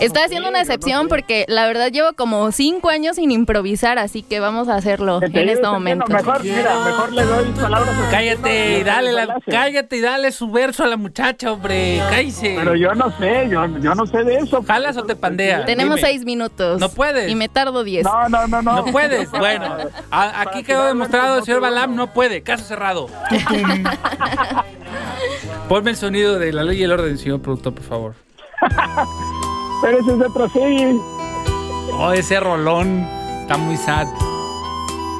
Estoy 0.00 0.22
haciendo 0.22 0.48
una 0.50 0.60
excepción 0.60 1.08
porque 1.08 1.46
la 1.48 1.66
verdad 1.66 1.90
llevo 1.90 2.12
como 2.14 2.52
cinco 2.52 2.90
años 2.90 3.16
sin 3.16 3.30
improvisar, 3.30 3.98
así 3.98 4.22
que 4.22 4.40
vamos 4.40 4.68
a 4.68 4.74
hacerlo 4.74 5.20
en 5.22 5.48
este 5.48 5.66
momento. 5.66 6.04
Mejor, 6.12 6.42
mira, 6.44 6.84
mejor 6.84 7.12
le 7.12 7.22
doy 7.24 7.46
palabras. 7.52 7.94
Cállate 8.10 8.78
y 8.78 8.82
dale, 8.84 9.12
la, 9.12 9.38
cállate 9.50 9.96
y 9.96 10.00
dale 10.02 10.32
su 10.32 10.50
verso 10.50 10.84
a 10.84 10.86
la 10.86 10.98
muchacha, 10.98 11.50
hombre. 11.50 12.00
Cállese. 12.10 12.56
Pero 12.58 12.76
yo 12.76 12.94
no 12.94 13.10
sé, 13.18 13.48
yo, 13.50 13.66
yo 13.78 13.94
no 13.94 14.06
sé 14.06 14.22
de 14.22 14.36
eso. 14.36 14.62
¿Jalas 14.62 14.96
o 14.98 15.04
te 15.04 15.16
pandea? 15.16 15.64
Tenemos 15.64 15.96
Dime. 15.96 16.06
seis 16.08 16.24
minutos. 16.26 16.78
No 16.78 16.90
puedes. 16.90 17.30
Y 17.30 17.34
me 17.34 17.48
tardo 17.48 17.82
diez. 17.82 18.04
No, 18.04 18.28
no, 18.28 18.46
no, 18.46 18.60
no. 18.62 18.76
No 18.76 18.84
puedes. 18.86 19.28
Bueno, 19.46 19.76
a- 20.10 20.40
aquí 20.40 20.62
quedó 20.62 20.84
demostrado, 20.86 21.38
el 21.38 21.44
señor 21.44 21.60
Balam 21.60 21.94
no 21.94 22.12
puede. 22.12 22.42
Caso 22.42 22.64
cerrado. 22.64 23.08
Ponme 25.68 25.90
el 25.90 25.96
sonido 25.96 26.38
de 26.38 26.52
la 26.52 26.62
ley 26.64 26.80
y 26.80 26.82
el 26.84 26.92
orden, 26.92 27.16
señor 27.18 27.40
productor, 27.40 27.74
por 27.74 27.84
favor. 27.84 28.14
Pero 29.82 29.98
ese 29.98 30.14
es 30.14 30.20
otro 30.20 30.48
sí. 30.48 31.00
Oh, 31.98 32.12
ese 32.12 32.40
rolón 32.40 33.06
está 33.42 33.56
muy 33.56 33.76
sad. 33.76 34.06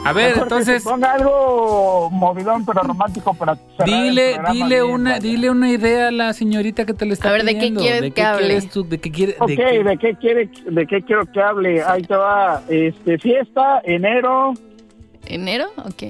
A 0.05 0.13
ver, 0.13 0.35
Mejor 0.35 0.37
que 0.49 0.55
entonces, 0.55 0.83
se 0.85 0.89
ponga 0.89 1.13
algo 1.15 2.09
movidón 2.13 2.65
pero 2.65 2.83
romántico 2.83 3.35
para 3.35 3.59
dile, 3.85 4.39
dile 4.53 4.83
bien, 4.83 4.85
una, 4.95 5.11
vaya. 5.11 5.21
dile 5.21 5.51
una 5.51 5.69
idea 5.69 6.09
a 6.09 6.11
la 6.13 6.33
señorita 6.33 6.87
que 6.87 6.95
te 6.95 7.07
le 7.07 7.15
está 7.15 7.29
A 7.31 7.33
ver, 7.33 7.43
¿de 7.45 7.59
qué 7.59 7.75
quieres 7.75 8.01
¿De 8.03 8.09
que 8.11 8.15
qué 8.15 8.23
hable? 8.23 8.47
quieres 8.47 8.71
tú? 8.71 8.89
¿De 8.89 9.01
qué 9.01 9.11
quiere? 9.11 9.37
Ok, 9.41 9.49
de 9.49 9.57
qué- 9.57 9.83
¿de 9.83 9.99
qué 9.99 10.15
quiere, 10.15 10.51
de 10.71 10.87
qué 10.87 11.03
quiero 11.03 11.27
que 11.27 11.43
hable? 11.43 11.83
Ahí 11.83 12.03
te 12.03 12.15
va, 12.15 12.63
este, 12.69 13.19
fiesta, 13.19 13.81
enero, 13.85 14.55
¿Enero? 15.27 15.67
Ok. 15.79 16.05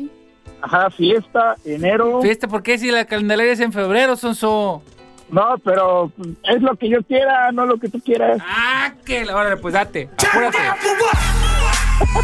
ajá, 0.61 0.91
fiesta, 0.91 1.55
enero. 1.65 2.21
Fiesta, 2.21 2.49
¿por 2.49 2.63
qué 2.63 2.77
si 2.77 2.91
la 2.91 3.07
candelaria 3.07 3.53
es 3.55 3.61
en 3.61 3.73
febrero, 3.73 4.15
Sonso? 4.17 4.83
No, 5.31 5.57
pero 5.65 6.13
es 6.45 6.63
lo 6.63 6.77
que 6.77 6.89
yo 6.89 7.03
quiera, 7.03 7.51
no 7.53 7.67
lo 7.67 7.79
que 7.79 7.89
tú 7.89 8.01
quieras. 8.01 8.39
Ah, 8.41 8.93
que 9.05 9.25
la 9.25 9.37
hora, 9.37 9.57
pues 9.57 9.75
date, 9.75 10.09
apúrate. 10.17 10.59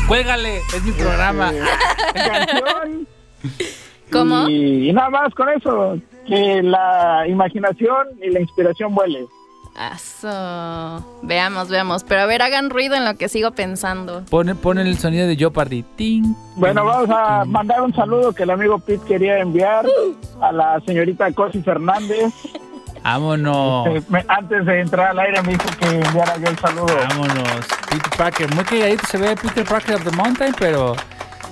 Cuélgale, 0.07 0.59
es 0.59 0.83
mi 0.83 0.93
programa. 0.93 1.53
Canción. 2.15 3.09
¿Cómo? 4.11 4.49
Y, 4.49 4.91
y 4.91 4.93
nada 4.93 5.11
más 5.11 5.35
con 5.35 5.49
eso, 5.49 5.99
que 6.27 6.63
la 6.63 7.27
imaginación 7.27 8.09
y 8.23 8.31
la 8.31 8.41
inspiración 8.41 8.95
vuele. 8.95 9.27
Eso. 9.95 11.19
Veamos, 11.23 11.71
veamos. 11.71 12.05
Pero 12.05 12.21
a 12.21 12.27
ver, 12.27 12.43
hagan 12.43 12.69
ruido 12.69 12.95
en 12.95 13.07
lo 13.07 13.15
que 13.15 13.29
sigo 13.31 13.53
pensando. 13.53 14.23
Pone, 14.29 14.55
pone 14.55 14.83
el 14.83 14.99
sonido 14.99 15.27
de 15.27 15.35
Jeopardy. 15.37 15.83
Ting. 15.97 16.35
Bueno, 16.57 16.85
vamos 16.85 17.09
a 17.11 17.45
mandar 17.47 17.81
un 17.81 17.95
saludo 17.95 18.35
que 18.35 18.43
el 18.43 18.51
amigo 18.51 18.79
Pete 18.79 19.05
quería 19.07 19.39
enviar 19.39 19.87
a 20.43 20.53
la 20.53 20.79
señorita 20.87 21.33
Cosi 21.33 21.63
Fernández. 21.63 22.35
Vámonos. 23.03 23.89
Eh, 23.89 24.03
antes 24.29 24.65
de 24.65 24.81
entrar 24.81 25.09
al 25.11 25.19
aire 25.19 25.43
me 25.43 25.53
dijo 25.53 25.69
que 25.79 25.87
enviara 25.87 26.37
yo 26.39 26.49
el 26.49 26.59
saludo. 26.59 26.97
Vámonos. 27.09 27.67
Peter 27.91 28.13
Parker. 28.17 28.55
Muy 28.55 28.65
calladito 28.65 29.07
se 29.07 29.19
ve 29.19 29.37
Peter 29.37 29.65
Parker 29.65 29.97
of 29.97 30.05
the 30.05 30.17
Mountain, 30.17 30.55
pero 30.59 30.95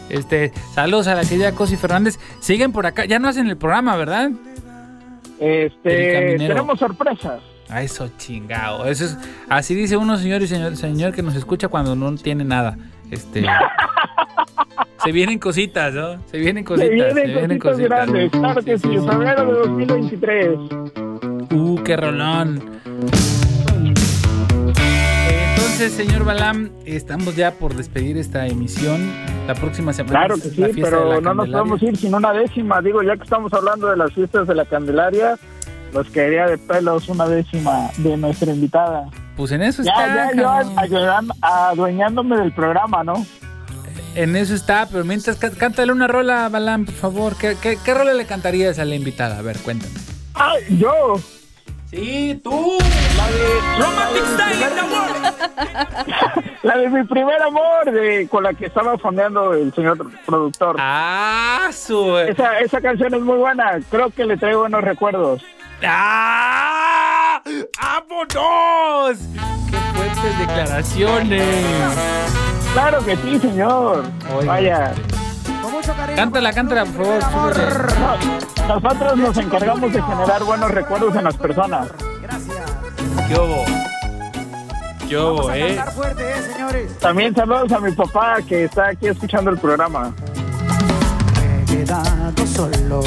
Este, 0.08 0.52
saludos 0.74 1.06
a 1.06 1.14
la 1.14 1.22
querida 1.22 1.52
Cosi 1.52 1.76
Fernández. 1.76 2.18
Siguen 2.40 2.72
por 2.72 2.86
acá. 2.86 3.04
Ya 3.04 3.18
no 3.18 3.28
hacen 3.28 3.48
el 3.48 3.56
programa, 3.56 3.96
¿verdad? 3.96 4.30
Este, 5.38 6.36
tenemos 6.36 6.78
sorpresas. 6.78 7.40
A 7.68 7.82
eso 7.82 8.10
chingado. 8.18 8.84
Eso 8.86 9.04
es, 9.04 9.18
así 9.48 9.74
dice 9.74 9.96
uno, 9.96 10.16
señor 10.16 10.42
y 10.42 10.48
señor, 10.48 10.76
señor 10.76 11.12
que 11.12 11.22
nos 11.22 11.36
escucha 11.36 11.68
cuando 11.68 11.94
no 11.94 12.14
tiene 12.16 12.44
nada. 12.44 12.76
Este. 13.10 13.46
se 15.04 15.12
vienen 15.12 15.38
cositas, 15.38 15.94
¿no? 15.94 16.20
Se 16.26 16.38
vienen 16.38 16.64
cositas. 16.64 17.14
Se 17.14 17.24
vienen 17.24 17.58
cositas 17.58 17.88
grandes, 17.88 18.30
claro 18.32 18.62
que 18.62 18.76
sí, 18.76 18.88
febrero 18.88 19.46
de 19.46 19.58
2023. 19.68 20.58
Qué 21.90 21.96
rolón. 21.96 22.62
Entonces, 25.56 25.92
señor 25.92 26.24
Balam, 26.24 26.70
estamos 26.84 27.34
ya 27.34 27.50
por 27.54 27.74
despedir 27.74 28.16
esta 28.16 28.46
emisión. 28.46 29.10
La 29.48 29.56
próxima 29.56 29.92
semana. 29.92 30.16
Claro 30.20 30.36
que 30.36 30.50
sí, 30.50 30.80
pero 30.80 31.20
no 31.20 31.34
nos 31.34 31.48
podemos 31.48 31.82
ir 31.82 31.96
sin 31.96 32.14
una 32.14 32.32
décima. 32.32 32.80
Digo, 32.80 33.02
ya 33.02 33.16
que 33.16 33.24
estamos 33.24 33.52
hablando 33.54 33.88
de 33.88 33.96
las 33.96 34.12
fiestas 34.12 34.46
de 34.46 34.54
la 34.54 34.66
Candelaria, 34.66 35.36
nos 35.92 36.08
caería 36.10 36.46
de 36.46 36.58
pelos 36.58 37.08
una 37.08 37.26
décima 37.26 37.90
de 37.96 38.16
nuestra 38.16 38.52
invitada. 38.52 39.08
Pues 39.36 39.50
en 39.50 39.62
eso 39.62 39.82
Ya, 39.82 39.90
está. 39.90 40.32
ya, 40.32 40.40
yo 40.40 40.48
ayudan- 40.76 41.28
adueñándome 41.42 42.36
del 42.36 42.52
programa, 42.52 43.02
¿no? 43.02 43.26
En 44.14 44.36
eso 44.36 44.54
está, 44.54 44.86
pero 44.86 45.04
mientras 45.04 45.38
cá- 45.38 45.50
cántale 45.50 45.90
una 45.90 46.06
rola, 46.06 46.48
Balam, 46.50 46.84
por 46.84 46.94
favor. 46.94 47.34
¿Qué, 47.36 47.56
qué, 47.60 47.76
qué 47.84 47.94
rola 47.94 48.14
le 48.14 48.26
cantarías 48.26 48.78
a 48.78 48.84
la 48.84 48.94
invitada? 48.94 49.40
A 49.40 49.42
ver, 49.42 49.58
cuéntame. 49.58 49.92
¡Ay, 50.34 50.78
yo! 50.78 51.20
Sí, 51.90 52.40
tú. 52.44 52.78
Romantic 53.78 54.24
La 56.62 56.76
de 56.76 56.88
mi 56.88 57.02
primer 57.04 57.42
amor, 57.42 57.90
de, 57.90 58.28
con 58.28 58.44
la 58.44 58.54
que 58.54 58.66
estaba 58.66 58.96
fondeando 58.96 59.54
el 59.54 59.74
señor 59.74 59.98
productor. 60.24 60.76
¡Ah, 60.78 61.68
su! 61.72 62.16
Esa, 62.18 62.60
esa 62.60 62.80
canción 62.80 63.12
es 63.14 63.22
muy 63.22 63.38
buena. 63.38 63.80
Creo 63.90 64.10
que 64.10 64.24
le 64.24 64.36
traigo 64.36 64.60
buenos 64.60 64.84
recuerdos. 64.84 65.42
¡Ah! 65.82 67.42
¡Vámonos! 67.80 69.18
¡Qué 69.70 69.76
fuertes 69.96 70.38
declaraciones! 70.38 71.42
Claro 72.72 73.04
que 73.04 73.16
sí, 73.16 73.38
señor. 73.40 74.04
Oiga. 74.36 74.52
Vaya. 74.52 74.94
Con 75.62 75.72
mucho 75.72 75.94
cariño. 75.94 76.16
Cántala, 76.16 76.52
cántala, 76.52 76.84
por 76.84 77.20
favor. 77.22 77.54
nosotros 78.68 79.16
nos 79.16 79.36
encargamos 79.36 79.92
de 79.92 80.02
generar 80.02 80.44
buenos 80.44 80.70
recuerdos 80.70 81.14
en 81.16 81.24
las 81.24 81.36
personas. 81.36 81.88
Gracias. 82.22 82.56
¿Qué 83.28 83.34
hubo? 83.34 83.64
¿Qué 85.08 85.16
Vamos 85.16 85.40
hubo, 85.40 85.48
a 85.48 85.58
eh? 85.58 85.76
cantar 85.76 85.94
fuerte, 85.94 86.30
eh, 86.30 86.42
señores. 86.52 86.98
También 86.98 87.34
saludos 87.34 87.72
a 87.72 87.80
mi 87.80 87.92
papá 87.92 88.36
que 88.46 88.64
está 88.64 88.88
aquí 88.88 89.08
escuchando 89.08 89.50
el 89.50 89.58
programa. 89.58 90.12
Me 91.36 91.62
he 91.62 91.64
quedado 91.84 92.46
solo. 92.46 93.00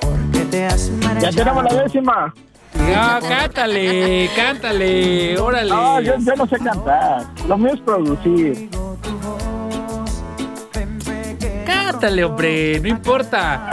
Porque 0.00 0.44
te 0.50 0.66
has 0.66 0.90
Ya 1.20 1.30
tenemos 1.30 1.64
la 1.64 1.82
décima. 1.82 2.34
No, 2.78 3.18
cántale, 3.28 4.30
cántale, 4.36 5.38
órale. 5.38 5.70
No, 5.70 6.00
yo, 6.00 6.14
yo 6.18 6.36
no 6.36 6.46
sé 6.46 6.58
cantar. 6.58 7.24
Lo 7.48 7.56
mío 7.58 7.72
es 7.74 7.80
producir. 7.80 8.68
Cántale, 11.66 12.24
hombre, 12.24 12.78
no 12.80 12.88
importa. 12.88 13.68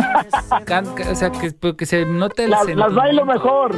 Can- 0.65 0.87
o 0.87 1.15
sea, 1.15 1.31
que, 1.31 1.51
pero 1.51 1.75
que 1.75 1.85
se 1.85 2.05
note 2.05 2.45
el 2.45 2.51
Las, 2.51 2.59
sentido. 2.65 2.87
las 2.87 2.95
bailo 2.95 3.25
mejor. 3.25 3.71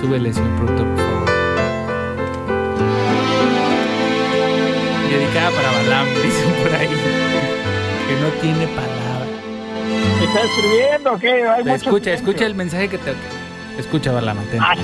Súbele, 0.00 0.32
señor 0.32 0.56
productor, 0.56 0.86
por 0.86 1.04
favor. 1.04 1.30
Dedicada 5.10 5.50
para 5.50 5.70
Balam, 5.72 6.06
dicen 6.22 6.52
por 6.62 6.74
ahí. 6.74 6.88
Que 6.88 8.14
no 8.20 8.28
tiene 8.40 8.66
palabra. 8.68 8.99
¿Me 10.18 10.24
está 10.24 10.40
escribiendo 10.42 11.12
o 11.12 11.18
qué? 11.18 11.46
Hay 11.48 11.62
mucho 11.64 11.74
Escucha, 11.76 12.04
silencio. 12.04 12.12
escucha 12.30 12.46
el 12.46 12.54
mensaje 12.54 12.88
que 12.88 12.98
te... 12.98 13.14
Escucha, 13.78 14.12
Balam, 14.12 14.38
atento. 14.38 14.64
Ay, 14.68 14.78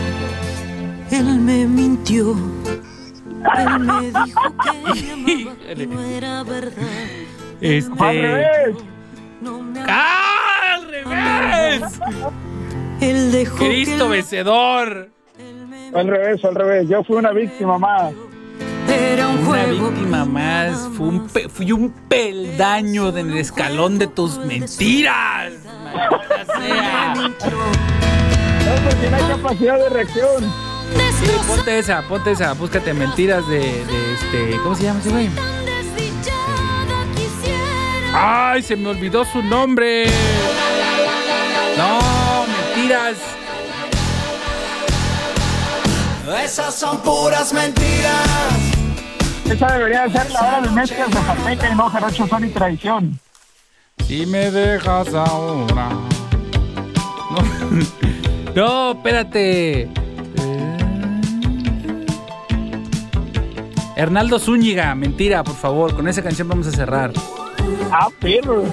Él 1.10 1.24
me 1.40 1.66
mintió. 1.66 2.30
Él 3.58 3.78
me 3.80 4.00
dijo 4.24 4.40
que 4.62 5.16
me 5.16 5.42
amaba 5.42 5.72
y 5.76 5.86
no 5.86 6.00
era 6.02 6.42
verdad. 6.42 6.82
al 6.82 7.60
Este... 7.60 7.94
revés. 8.12 8.76
No 9.40 9.62
me 9.62 9.80
¡Ah, 9.86 10.74
al 10.74 10.88
revés! 10.90 12.00
Él 13.00 13.32
dejó 13.32 13.56
Cristo 13.58 14.08
vencedor. 14.08 15.10
Al 15.94 16.08
revés, 16.08 16.44
al 16.44 16.54
revés. 16.54 16.88
Yo 16.88 17.04
fui 17.04 17.16
una 17.16 17.32
víctima 17.32 17.78
más. 17.78 18.12
Era 18.88 19.28
un 19.28 19.38
Una 19.38 19.46
juego. 19.46 19.88
víctima 19.90 20.24
más. 20.24 20.88
Fui 20.96 21.08
un, 21.08 21.28
pe- 21.28 21.48
fui 21.48 21.72
un 21.72 21.90
peldaño 22.08 23.08
en 23.16 23.30
el 23.30 23.36
escalón 23.38 23.98
de 23.98 24.06
tus 24.06 24.38
mentiras. 24.38 25.52
Sea. 26.58 27.14
No, 27.14 27.28
porque 28.84 29.10
no 29.10 29.16
hay 29.16 29.22
capacidad 29.28 29.78
de 29.78 29.88
reacción. 29.88 30.44
Sí, 31.20 31.30
ponte 31.46 31.78
esa, 31.78 32.02
ponte 32.02 32.30
esa. 32.32 32.52
Búscate 32.54 32.92
mentiras 32.94 33.46
de, 33.48 33.58
de 33.58 34.14
este. 34.14 34.56
¿Cómo 34.62 34.74
se 34.74 34.82
llama 34.84 35.00
ese 35.00 35.10
güey? 35.10 35.28
¡Ay! 38.14 38.62
Se 38.62 38.76
me 38.76 38.88
olvidó 38.88 39.24
su 39.24 39.42
nombre. 39.42 40.06
No, 41.76 42.44
mentiras. 42.74 43.16
Esas 46.44 46.74
son 46.74 46.98
puras 47.02 47.52
mentiras. 47.52 48.75
Esa 49.50 49.72
debería 49.72 50.08
ser 50.08 50.30
la 50.30 50.40
hora 50.40 50.60
de 50.60 50.70
mezclas 50.70 51.08
de 51.08 51.16
Zapeca 51.16 51.70
y 51.70 51.74
no 51.76 51.88
Jarocho 51.88 52.26
Son 52.26 52.44
y 52.44 52.48
Tradición. 52.48 53.20
Si 54.06 54.26
me 54.26 54.50
dejas 54.50 55.14
ahora. 55.14 55.88
No, 57.30 58.54
no 58.54 58.90
espérate. 58.92 59.82
Eh. 59.82 59.90
Hernaldo 63.96 64.38
Zúñiga, 64.38 64.94
mentira, 64.94 65.42
por 65.42 65.54
favor. 65.54 65.94
Con 65.94 66.08
esa 66.08 66.22
canción 66.22 66.48
vamos 66.48 66.66
a 66.66 66.72
cerrar. 66.72 67.12
Ah, 67.90 68.08
perro. 68.20 68.64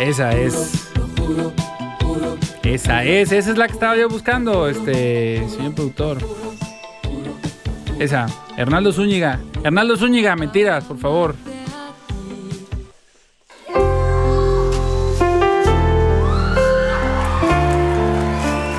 Esa 0.00 0.32
es. 0.32 0.90
Esa 2.62 3.04
es, 3.04 3.32
esa 3.32 3.50
es 3.50 3.58
la 3.58 3.66
que 3.66 3.74
estaba 3.74 3.96
yo 3.96 4.08
buscando, 4.08 4.68
este, 4.68 5.48
señor 5.48 5.74
productor. 5.74 6.18
Esa, 7.98 8.26
Hernaldo 8.60 8.92
Zúñiga. 8.92 9.40
Hernaldo 9.64 9.96
Zúñiga, 9.96 10.36
mentiras, 10.36 10.84
por 10.84 10.98
favor. 10.98 11.34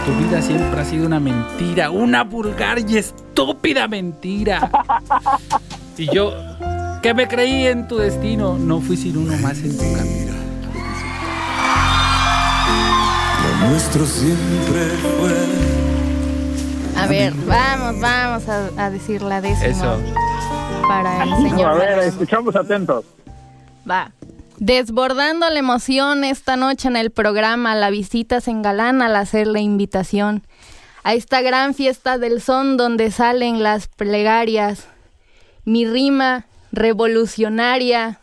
Tu 0.05 0.11
vida 0.19 0.39
siempre 0.43 0.79
ha 0.79 0.85
sido 0.85 1.07
una 1.07 1.19
mentira, 1.19 1.89
una 1.89 2.23
vulgar 2.23 2.77
y 2.87 2.97
estúpida 2.97 3.87
mentira. 3.87 4.69
Y 5.97 6.13
yo, 6.13 6.31
que 7.01 7.15
me 7.15 7.27
creí 7.27 7.65
en 7.65 7.87
tu 7.87 7.97
destino, 7.97 8.59
no 8.59 8.81
fui 8.81 8.97
sin 8.97 9.17
uno 9.17 9.35
más 9.37 9.57
en 9.63 9.75
tu 9.75 9.93
camino. 9.97 10.33
Lo 13.41 13.67
nuestro 13.67 14.05
siempre 14.05 14.89
fue. 15.19 15.70
A 17.01 17.07
ver, 17.07 17.33
vamos, 17.33 17.99
vamos 17.99 18.47
a, 18.47 18.69
a 18.77 18.89
decir 18.89 19.21
la 19.21 19.41
décima 19.41 19.65
Eso. 19.67 19.99
para 20.87 21.23
el 21.23 21.33
A 21.33 21.35
señor. 21.37 21.79
ver, 21.79 21.89
Balam. 21.95 22.07
escuchamos 22.07 22.55
atentos. 22.55 23.05
Va. 23.89 24.11
Desbordando 24.59 25.49
la 25.49 25.57
emoción 25.59 26.23
esta 26.23 26.55
noche 26.55 26.87
en 26.87 26.95
el 26.95 27.09
programa, 27.09 27.73
la 27.75 27.89
visita 27.89 28.39
se 28.41 28.51
engalana 28.51 29.07
al 29.07 29.15
hacer 29.15 29.47
la 29.47 29.59
invitación 29.59 30.43
a 31.03 31.15
esta 31.15 31.41
gran 31.41 31.73
fiesta 31.73 32.19
del 32.19 32.41
son 32.41 32.77
donde 32.77 33.09
salen 33.09 33.63
las 33.63 33.87
plegarias. 33.87 34.87
Mi 35.65 35.87
rima 35.87 36.45
revolucionaria, 36.71 38.19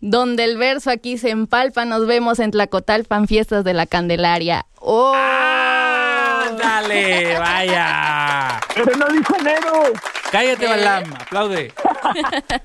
donde 0.00 0.44
el 0.44 0.56
verso 0.56 0.90
aquí 0.90 1.18
se 1.18 1.30
empalpa, 1.30 1.84
nos 1.84 2.06
vemos 2.06 2.38
en 2.38 2.52
Tlacotalpan, 2.52 3.26
fiestas 3.26 3.64
de 3.64 3.74
la 3.74 3.86
Candelaria. 3.86 4.66
¡Oh! 4.78 5.12
¡Dale! 6.64 7.38
¡Vaya! 7.38 8.60
Pero 8.74 8.96
no 8.96 9.06
dijo 9.08 9.36
enero. 9.38 9.92
Cállate, 10.32 10.66
Balam, 10.66 11.12
aplaude. 11.14 11.72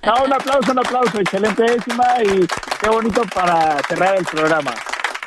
No, 0.03 0.23
un 0.23 0.33
aplauso, 0.33 0.71
un 0.71 0.79
aplauso. 0.79 1.19
Excelente 1.19 1.63
décima 1.63 2.05
y 2.23 2.47
qué 2.81 2.89
bonito 2.89 3.21
para 3.33 3.77
cerrar 3.87 4.15
el 4.15 4.25
programa. 4.25 4.73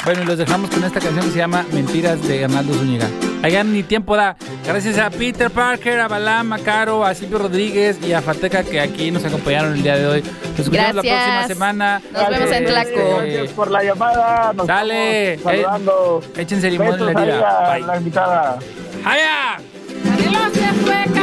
Bueno, 0.05 0.23
y 0.23 0.27
los 0.27 0.37
dejamos 0.37 0.69
con 0.71 0.83
esta 0.83 0.99
canción 1.01 1.25
que 1.27 1.31
se 1.31 1.39
llama 1.39 1.65
Mentiras 1.73 2.21
de 2.27 2.43
Hernaldo 2.43 2.75
Zúñiga. 2.75 3.07
Allá 3.43 3.63
ni 3.63 3.83
tiempo 3.85 4.17
da. 4.17 4.37
Gracias 4.67 4.99
a 4.99 5.11
Peter 5.11 5.49
Parker, 5.51 6.01
a 6.01 6.09
Balam, 6.09 6.53
a 6.53 6.59
Caro, 6.59 7.05
a 7.05 7.15
Silvio 7.15 7.39
Rodríguez 7.39 7.99
y 8.05 8.13
a 8.13 8.21
Fateca 8.21 8.65
que 8.65 8.81
aquí 8.81 9.11
nos 9.13 9.25
acompañaron 9.25 9.75
el 9.75 9.83
día 9.83 9.97
de 9.97 10.07
hoy. 10.07 10.23
Nos 10.23 10.61
escuchamos 10.61 10.95
la 10.97 11.03
Gracias. 11.03 11.23
próxima 11.25 11.49
semana. 11.49 12.03
Nos 12.13 12.29
vemos 12.31 12.51
en 12.53 12.65
Tlaco. 12.65 12.91
Este, 12.91 13.33
Gracias 13.33 13.51
por 13.55 13.71
la 13.71 13.85
llamada. 13.85 14.53
Nos 14.55 14.67
Dale. 14.67 15.35
estamos 15.35 15.57
saludando. 15.57 16.23
Échense 16.37 16.71
limón 16.71 16.99
en 17.01 17.07
la 17.15 17.23
herida. 17.23 17.79
la 17.87 17.97
invitada. 17.97 18.59
¡Allá! 19.05 19.59
¡Canelo 20.05 21.22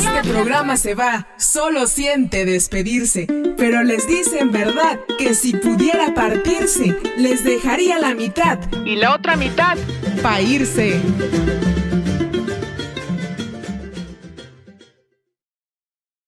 fue 0.00 0.22
programa 0.22 0.76
se 0.76 0.94
va, 0.94 1.26
solo 1.36 1.86
siente 1.86 2.44
despedirse, 2.44 3.26
pero 3.56 3.82
les 3.82 4.06
dice 4.06 4.38
en 4.40 4.52
verdad 4.52 5.00
que 5.18 5.34
si 5.34 5.52
pudiera 5.52 6.14
partirse, 6.14 6.96
les 7.16 7.44
dejaría 7.44 7.98
la 7.98 8.14
mitad 8.14 8.58
y 8.84 8.96
la 8.96 9.14
otra 9.14 9.36
mitad 9.36 9.76
pa' 10.22 10.40
irse. 10.40 11.00